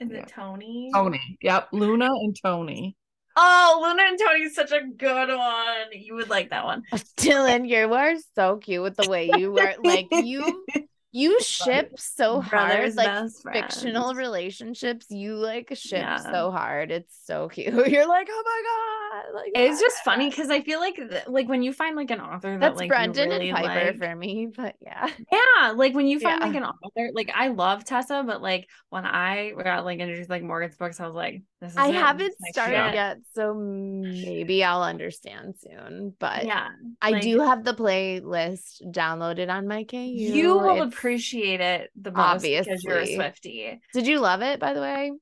Is 0.00 0.10
yeah. 0.10 0.18
it 0.18 0.28
Tony? 0.28 0.90
Tony. 0.92 1.38
Yep, 1.42 1.68
Luna 1.72 2.06
and 2.06 2.36
Tony. 2.42 2.96
Oh, 3.36 3.80
Luna 3.82 4.02
and 4.08 4.18
Tony 4.18 4.42
is 4.42 4.54
such 4.54 4.72
a 4.72 4.82
good 4.84 5.28
one. 5.28 5.86
You 5.92 6.14
would 6.16 6.28
like 6.28 6.50
that 6.50 6.64
one. 6.64 6.82
Dylan, 7.16 7.68
you 7.68 7.92
are 7.94 8.14
so 8.34 8.56
cute 8.58 8.82
with 8.82 8.96
the 8.96 9.08
way 9.08 9.30
you 9.36 9.52
were 9.52 9.74
like 9.82 10.08
you 10.10 10.66
you 11.12 11.38
ship 11.42 11.92
so 11.98 12.40
hard 12.40 12.94
like 12.96 13.30
fictional 13.52 14.14
relationships 14.14 15.06
you 15.10 15.34
like 15.34 15.68
ship 15.76 16.00
yeah. 16.00 16.16
so 16.16 16.50
hard 16.50 16.90
it's 16.90 17.14
so 17.24 17.48
cute 17.52 17.66
you're 17.88 18.08
like 18.08 18.26
oh 18.30 18.42
my 18.44 19.22
god 19.22 19.34
like 19.34 19.52
it's 19.54 19.80
just 19.80 19.98
funny 20.04 20.30
because 20.30 20.48
i 20.48 20.60
feel 20.62 20.80
like 20.80 20.98
like 21.26 21.48
when 21.48 21.62
you 21.62 21.72
find 21.72 21.96
like 21.96 22.10
an 22.10 22.20
author 22.20 22.52
that 22.52 22.60
that's 22.60 22.78
like 22.80 22.88
brendan 22.88 23.28
really 23.28 23.50
and 23.50 23.58
piper 23.58 23.86
like, 23.86 23.98
for 23.98 24.16
me 24.16 24.48
but 24.56 24.74
yeah 24.80 25.08
yeah 25.30 25.72
like 25.72 25.94
when 25.94 26.06
you 26.06 26.18
find 26.18 26.40
yeah. 26.40 26.46
like 26.46 26.56
an 26.56 26.64
author 26.64 27.10
like 27.12 27.30
i 27.34 27.48
love 27.48 27.84
tessa 27.84 28.24
but 28.26 28.40
like 28.40 28.66
when 28.88 29.04
i 29.04 29.52
got 29.62 29.84
like 29.84 29.98
introduced 29.98 30.30
like 30.30 30.42
morgan's 30.42 30.76
books 30.76 30.98
i 30.98 31.06
was 31.06 31.14
like 31.14 31.42
I 31.76 31.88
haven't 31.88 32.34
started 32.50 32.94
yet, 32.94 33.18
so 33.34 33.54
maybe 33.54 34.64
I'll 34.64 34.82
understand 34.82 35.54
soon. 35.58 36.14
But 36.18 36.44
yeah, 36.44 36.68
I 37.00 37.10
like, 37.10 37.22
do 37.22 37.40
have 37.40 37.64
the 37.64 37.74
playlist 37.74 38.82
downloaded 38.90 39.50
on 39.50 39.68
my 39.68 39.84
KU. 39.84 39.98
You 39.98 40.58
will 40.58 40.82
it's, 40.82 40.94
appreciate 40.94 41.60
it 41.60 41.90
the 42.00 42.10
most 42.10 42.20
obviously. 42.20 42.72
because 42.72 42.84
you're 42.84 42.98
a 42.98 43.14
Swifty. 43.14 43.80
Did 43.94 44.06
you 44.06 44.20
love 44.20 44.42
it, 44.42 44.60
by 44.60 44.72
the 44.72 44.80
way? 44.80 45.12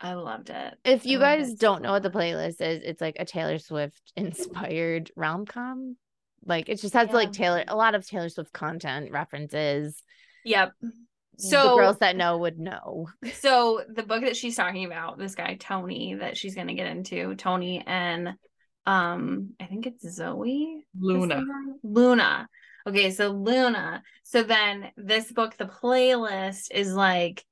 I 0.00 0.14
loved 0.14 0.50
it. 0.50 0.74
If 0.84 1.04
you 1.04 1.18
guys 1.18 1.54
don't 1.54 1.82
know 1.82 1.92
what 1.92 2.02
the 2.02 2.10
playlist 2.10 2.60
is, 2.60 2.82
it's 2.82 3.00
like 3.00 3.16
a 3.18 3.24
Taylor 3.24 3.58
Swift 3.58 4.12
inspired 4.16 5.10
rom 5.16 5.46
com. 5.46 5.96
Like 6.44 6.68
it 6.68 6.80
just 6.80 6.94
has 6.94 7.08
yeah. 7.08 7.14
like 7.14 7.32
Taylor 7.32 7.64
a 7.66 7.76
lot 7.76 7.94
of 7.94 8.06
Taylor 8.06 8.28
Swift 8.28 8.52
content 8.52 9.10
references. 9.10 10.02
Yep 10.44 10.72
so 11.40 11.70
the 11.70 11.76
girls 11.76 11.98
that 11.98 12.16
know 12.16 12.38
would 12.38 12.58
know. 12.58 13.08
so 13.34 13.82
the 13.88 14.02
book 14.02 14.22
that 14.22 14.36
she's 14.36 14.56
talking 14.56 14.84
about, 14.84 15.18
this 15.18 15.34
guy 15.34 15.56
Tony 15.58 16.14
that 16.14 16.36
she's 16.36 16.54
gonna 16.54 16.74
get 16.74 16.86
into, 16.86 17.34
Tony 17.34 17.82
and 17.86 18.34
um, 18.86 19.50
I 19.60 19.66
think 19.66 19.86
it's 19.86 20.08
Zoe. 20.08 20.84
Luna. 20.98 21.42
Luna. 21.82 22.48
Okay, 22.86 23.10
so 23.10 23.30
Luna. 23.30 24.02
So 24.24 24.42
then 24.42 24.90
this 24.96 25.30
book, 25.30 25.56
the 25.56 25.66
playlist 25.66 26.68
is 26.72 26.92
like 26.92 27.44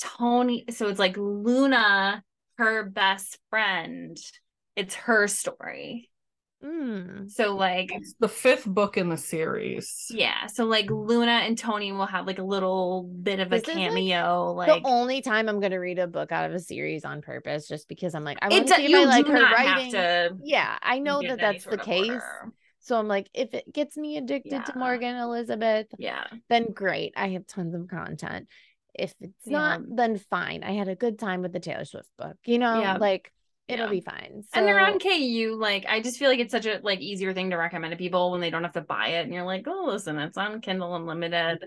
Tony. 0.00 0.64
So 0.70 0.88
it's 0.88 0.98
like 0.98 1.16
Luna, 1.16 2.22
her 2.58 2.84
best 2.84 3.38
friend. 3.50 4.16
It's 4.74 4.94
her 4.94 5.28
story. 5.28 6.10
Mm. 6.64 7.30
So 7.30 7.56
like 7.56 7.90
it's 7.92 8.14
the 8.20 8.28
fifth 8.28 8.66
book 8.66 8.96
in 8.96 9.08
the 9.08 9.16
series. 9.16 10.06
Yeah. 10.10 10.46
So 10.46 10.64
like 10.64 10.90
Luna 10.90 11.32
and 11.32 11.58
Tony 11.58 11.90
will 11.92 12.06
have 12.06 12.26
like 12.26 12.38
a 12.38 12.44
little 12.44 13.02
bit 13.02 13.40
of 13.40 13.50
this 13.50 13.62
a 13.62 13.72
cameo. 13.72 14.52
Like, 14.52 14.68
like, 14.68 14.82
the 14.82 14.88
only 14.88 15.22
time 15.22 15.48
I'm 15.48 15.60
gonna 15.60 15.80
read 15.80 15.98
a 15.98 16.06
book 16.06 16.30
out 16.30 16.48
of 16.48 16.54
a 16.54 16.60
series 16.60 17.04
on 17.04 17.20
purpose, 17.20 17.66
just 17.66 17.88
because 17.88 18.14
I'm 18.14 18.24
like, 18.24 18.38
I 18.42 18.48
want 18.48 18.68
to 18.68 18.74
see 18.74 18.92
if 18.92 18.94
I 18.94 19.04
like 19.04 19.26
her 19.26 19.42
writing. 19.42 19.92
To 19.92 20.36
yeah, 20.44 20.78
I 20.82 21.00
know 21.00 21.20
that 21.22 21.40
that's 21.40 21.64
the 21.64 21.78
case. 21.78 22.10
Order. 22.10 22.52
So 22.78 22.98
I'm 22.98 23.08
like, 23.08 23.28
if 23.32 23.54
it 23.54 23.72
gets 23.72 23.96
me 23.96 24.16
addicted 24.16 24.52
yeah. 24.52 24.62
to 24.62 24.78
Morgan 24.78 25.16
Elizabeth, 25.16 25.86
yeah, 25.98 26.24
then 26.48 26.72
great. 26.72 27.12
I 27.16 27.28
have 27.30 27.46
tons 27.46 27.74
of 27.74 27.88
content. 27.88 28.48
If 28.94 29.14
it's 29.20 29.46
yeah. 29.46 29.58
not, 29.58 29.80
then 29.88 30.18
fine. 30.18 30.64
I 30.64 30.72
had 30.72 30.88
a 30.88 30.94
good 30.94 31.18
time 31.18 31.42
with 31.42 31.52
the 31.52 31.60
Taylor 31.60 31.84
Swift 31.84 32.10
book. 32.18 32.36
You 32.44 32.58
know, 32.58 32.80
yeah. 32.80 32.96
like 32.98 33.32
it'll 33.68 33.86
yeah. 33.86 33.90
be 33.90 34.00
fine. 34.00 34.42
So... 34.42 34.58
And 34.58 34.66
they're 34.66 34.80
on 34.80 34.98
KU. 34.98 35.56
Like, 35.58 35.86
I 35.88 36.00
just 36.00 36.18
feel 36.18 36.28
like 36.28 36.40
it's 36.40 36.52
such 36.52 36.66
a 36.66 36.80
like 36.82 37.00
easier 37.00 37.32
thing 37.32 37.50
to 37.50 37.56
recommend 37.56 37.92
to 37.92 37.96
people 37.96 38.30
when 38.30 38.40
they 38.40 38.50
don't 38.50 38.64
have 38.64 38.72
to 38.74 38.80
buy 38.80 39.08
it, 39.08 39.24
and 39.24 39.32
you're 39.32 39.44
like, 39.44 39.66
oh, 39.66 39.86
listen, 39.88 40.18
it's 40.18 40.38
on 40.38 40.60
Kindle 40.60 40.94
Unlimited. 40.94 41.64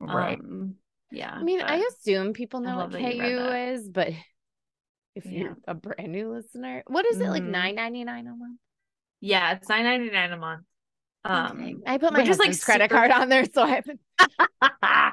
Right. 0.00 0.38
Um, 0.38 0.76
yeah. 1.10 1.32
I 1.32 1.42
mean, 1.42 1.60
I 1.60 1.76
assume 1.76 2.32
people 2.32 2.60
know 2.60 2.76
what 2.76 2.92
KU 2.92 2.98
is, 3.00 3.88
but 3.88 4.08
if 5.14 5.26
yeah. 5.26 5.30
you're 5.30 5.56
a 5.66 5.74
brand 5.74 6.12
new 6.12 6.32
listener, 6.32 6.82
what 6.86 7.06
is 7.06 7.20
it 7.20 7.28
like 7.28 7.42
mm-hmm. 7.42 7.52
nine 7.52 7.74
ninety 7.76 8.04
nine 8.04 8.26
a 8.26 8.30
month? 8.30 8.58
Yeah, 9.20 9.52
it's 9.52 9.68
nine 9.68 9.84
ninety 9.84 10.10
nine 10.10 10.32
a 10.32 10.36
month. 10.36 10.64
Um, 11.24 11.60
okay. 11.60 11.76
I 11.86 11.98
put 11.98 12.12
my 12.12 12.24
just 12.24 12.40
like 12.40 12.58
credit 12.60 12.90
super... 12.90 12.94
card 12.96 13.10
on 13.12 13.28
there, 13.28 13.44
so 13.44 13.62
I 13.62 13.68
haven't. 13.68 14.00
I 14.60 15.12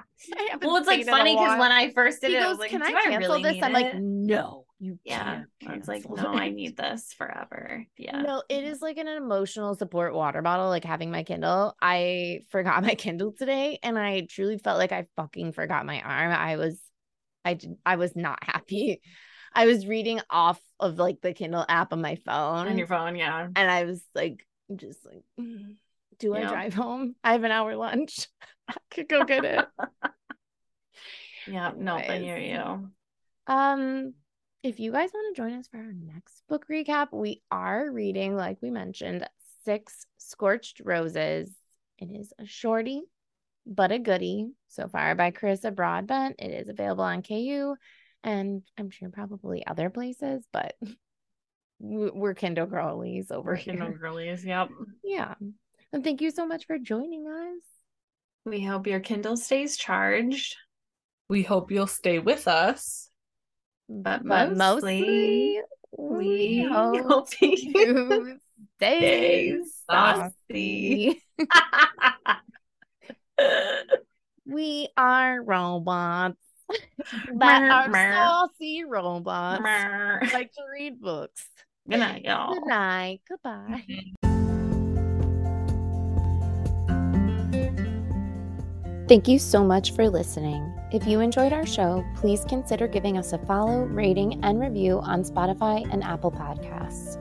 haven't 0.50 0.68
well, 0.68 0.78
it's 0.78 0.88
like 0.88 1.06
funny 1.06 1.36
because 1.36 1.60
when 1.60 1.72
I 1.72 1.92
first 1.92 2.22
did 2.22 2.32
he 2.32 2.38
it, 2.38 2.40
goes, 2.40 2.46
I 2.46 2.50
was 2.50 2.60
like, 2.60 2.72
"Can 2.72 2.82
I 2.82 2.92
cancel 2.92 3.14
I 3.14 3.18
really 3.18 3.44
this?" 3.44 3.64
I'm 3.64 3.76
it? 3.76 3.84
like, 3.84 3.96
"No, 3.96 4.66
you 4.80 4.98
yeah. 5.04 5.44
it's 5.62 5.90
like 5.90 6.10
no 6.10 6.34
i 6.34 6.50
need 6.50 6.78
this 6.78 7.14
forever. 7.18 7.86
Yeah. 7.98 8.22
No 8.22 8.44
it 8.48 8.64
is 8.64 8.82
like 8.82 8.98
an 8.98 9.08
emotional 9.08 9.76
support 9.76 10.14
water 10.14 10.42
bottle 10.42 10.70
like 10.70 10.86
having 10.86 11.12
my 11.12 11.24
kindle. 11.24 11.76
I 11.82 12.42
forgot 12.50 12.82
my 12.90 12.96
kindle 12.96 13.34
today 13.34 13.80
and 13.84 14.00
i 14.00 14.22
truly 14.22 14.58
felt 14.58 14.78
like 14.78 14.92
i 14.92 15.06
fucking 15.18 15.52
forgot 15.52 15.86
my 15.86 16.02
arm. 16.02 16.32
I 16.32 16.56
was 16.56 16.80
i 17.44 17.56
did, 17.56 17.76
i 17.86 17.98
was 17.98 18.16
not 18.16 18.44
happy. 18.44 19.02
I 19.52 19.66
was 19.66 19.88
reading 19.88 20.22
off 20.30 20.62
of 20.80 21.00
like 21.00 21.22
the 21.22 21.34
kindle 21.34 21.66
app 21.68 21.92
on 21.92 22.02
my 22.02 22.16
phone 22.16 22.68
on 22.68 22.78
your 22.78 22.86
phone 22.86 23.16
yeah. 23.16 23.48
and 23.56 23.72
i 23.72 23.84
was 23.84 24.00
like 24.14 24.46
just 24.76 25.04
like 25.04 25.24
mm, 25.40 25.76
do 26.20 26.36
i 26.36 26.44
drive 26.44 26.74
home? 26.74 27.16
I 27.24 27.32
have 27.32 27.44
an 27.44 27.52
hour 27.52 27.76
lunch. 27.76 28.28
I 28.70 28.76
could 28.92 29.10
go 29.10 29.26
get 29.26 29.44
it. 29.44 29.66
Yeah 31.48 31.72
no 31.76 31.96
i 31.96 32.20
hear 32.20 32.38
you. 32.38 32.92
Um 33.48 34.14
if 34.64 34.80
you 34.80 34.92
guys 34.92 35.12
want 35.14 35.36
to 35.36 35.42
join 35.42 35.54
us 35.54 35.68
for 35.68 35.78
our 35.78 35.94
next 35.94 36.44
book 36.50 36.66
recap, 36.70 37.08
we 37.12 37.42
are 37.50 37.90
reading, 37.90 38.36
like 38.36 38.58
we 38.62 38.70
mentioned, 38.70 39.28
Six 39.64 40.06
Scorched 40.18 40.82
Roses. 40.84 41.50
It 41.98 42.10
is 42.12 42.34
a 42.38 42.46
shorty, 42.46 43.04
but 43.66 43.92
a 43.92 44.00
goody 44.00 44.50
so 44.68 44.90
far 44.90 45.16
by 45.16 45.32
Carissa 45.32 45.74
Broadbent. 45.74 46.36
It 46.40 46.52
is 46.52 46.68
available 46.68 47.04
on 47.04 47.24
KU 47.24 47.76
and 48.24 48.64
I'm 48.78 48.90
sure 48.90 49.10
probably 49.10 49.66
other 49.66 49.90
places, 49.90 50.46
but 50.52 50.76
we're 51.80 52.34
Kindle 52.34 52.66
girlies 52.66 53.32
over 53.32 53.52
we're 53.52 53.56
here. 53.56 53.76
Kindle 53.76 53.98
girlies, 53.98 54.44
yep. 54.44 54.70
Yeah. 55.04 55.36
And 55.94 56.04
thank 56.04 56.22
you 56.22 56.32
so 56.32 56.46
much 56.46 56.68
for 56.68 56.78
joining 56.78 57.26
us. 57.28 57.64
We 58.46 58.62
hope 58.62 58.88
your 58.88 59.00
Kindle 59.00 59.38
stays 59.38 59.78
charged. 59.78 60.58
We 61.30 61.44
hope 61.44 61.72
you'll 61.72 61.88
stay 61.88 62.20
with 62.20 62.48
us 62.48 63.09
but, 63.90 64.24
but 64.24 64.56
mostly, 64.56 65.60
we 65.98 66.62
hope 66.72 67.30
you 67.42 68.38
stay 68.78 69.60
saucy. 69.88 71.24
we 74.46 74.90
are 74.96 75.42
robots 75.42 76.38
that 77.40 77.64
are 77.72 77.92
saucy 77.92 78.84
robots. 78.88 79.64
like 80.32 80.54
to 80.54 80.62
read 80.72 81.02
books. 81.02 81.48
Good 81.90 82.00
night, 82.00 82.24
y'all. 82.26 82.54
Good 82.54 82.68
night. 82.68 83.22
Goodbye. 83.28 83.84
Thank 89.08 89.28
you 89.28 89.40
so 89.40 89.64
much 89.64 89.94
for 89.94 90.08
listening. 90.08 90.79
If 90.92 91.06
you 91.06 91.20
enjoyed 91.20 91.54
our 91.54 91.68
show, 91.68 92.04
please 92.16 92.44
consider 92.46 92.88
giving 92.88 93.18
us 93.18 93.34
a 93.34 93.38
follow, 93.38 93.84
rating, 93.84 94.44
and 94.44 94.60
review 94.60 95.00
on 95.00 95.24
Spotify 95.24 95.88
and 95.94 96.04
Apple 96.04 96.32
Podcasts. 96.32 97.18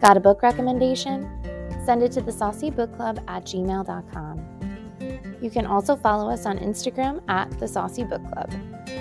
Got 0.00 0.16
a 0.16 0.20
book 0.20 0.42
recommendation? 0.42 1.28
Send 1.84 2.02
it 2.02 2.12
to 2.12 2.22
the 2.22 2.32
Saucy 2.32 2.70
Book 2.70 2.94
Club 2.96 3.22
at 3.28 3.44
gmail.com. 3.44 4.58
You 5.42 5.50
can 5.50 5.66
also 5.66 5.96
follow 5.96 6.30
us 6.30 6.46
on 6.46 6.58
Instagram 6.58 7.22
at 7.28 7.50
the 7.58 7.68
Saucy 7.68 8.04
Book 8.04 8.22
Club. 8.32 8.50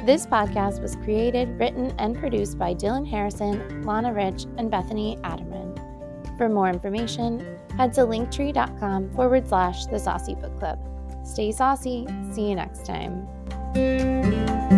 This 0.06 0.26
podcast 0.26 0.82
was 0.82 0.98
created, 0.98 1.58
written, 1.58 1.94
and 1.98 2.18
produced 2.18 2.58
by 2.58 2.74
Dylan 2.74 3.08
Harrison, 3.08 3.84
Lana 3.84 4.14
Rich, 4.14 4.46
and 4.58 4.70
Bethany 4.70 5.18
Adaman. 5.24 6.38
For 6.38 6.50
more 6.50 6.70
information, 6.70 7.58
head 7.78 7.94
to 7.94 8.02
linktree.com 8.02 9.12
forward 9.12 9.48
slash 9.48 9.86
the 9.86 9.98
Saucy 9.98 10.36
Book 10.36 10.58
Club. 10.60 10.78
Stay 11.26 11.52
saucy. 11.52 12.06
See 12.32 12.50
you 12.50 12.56
next 12.56 12.86
time. 12.86 13.28
Música 13.76 14.77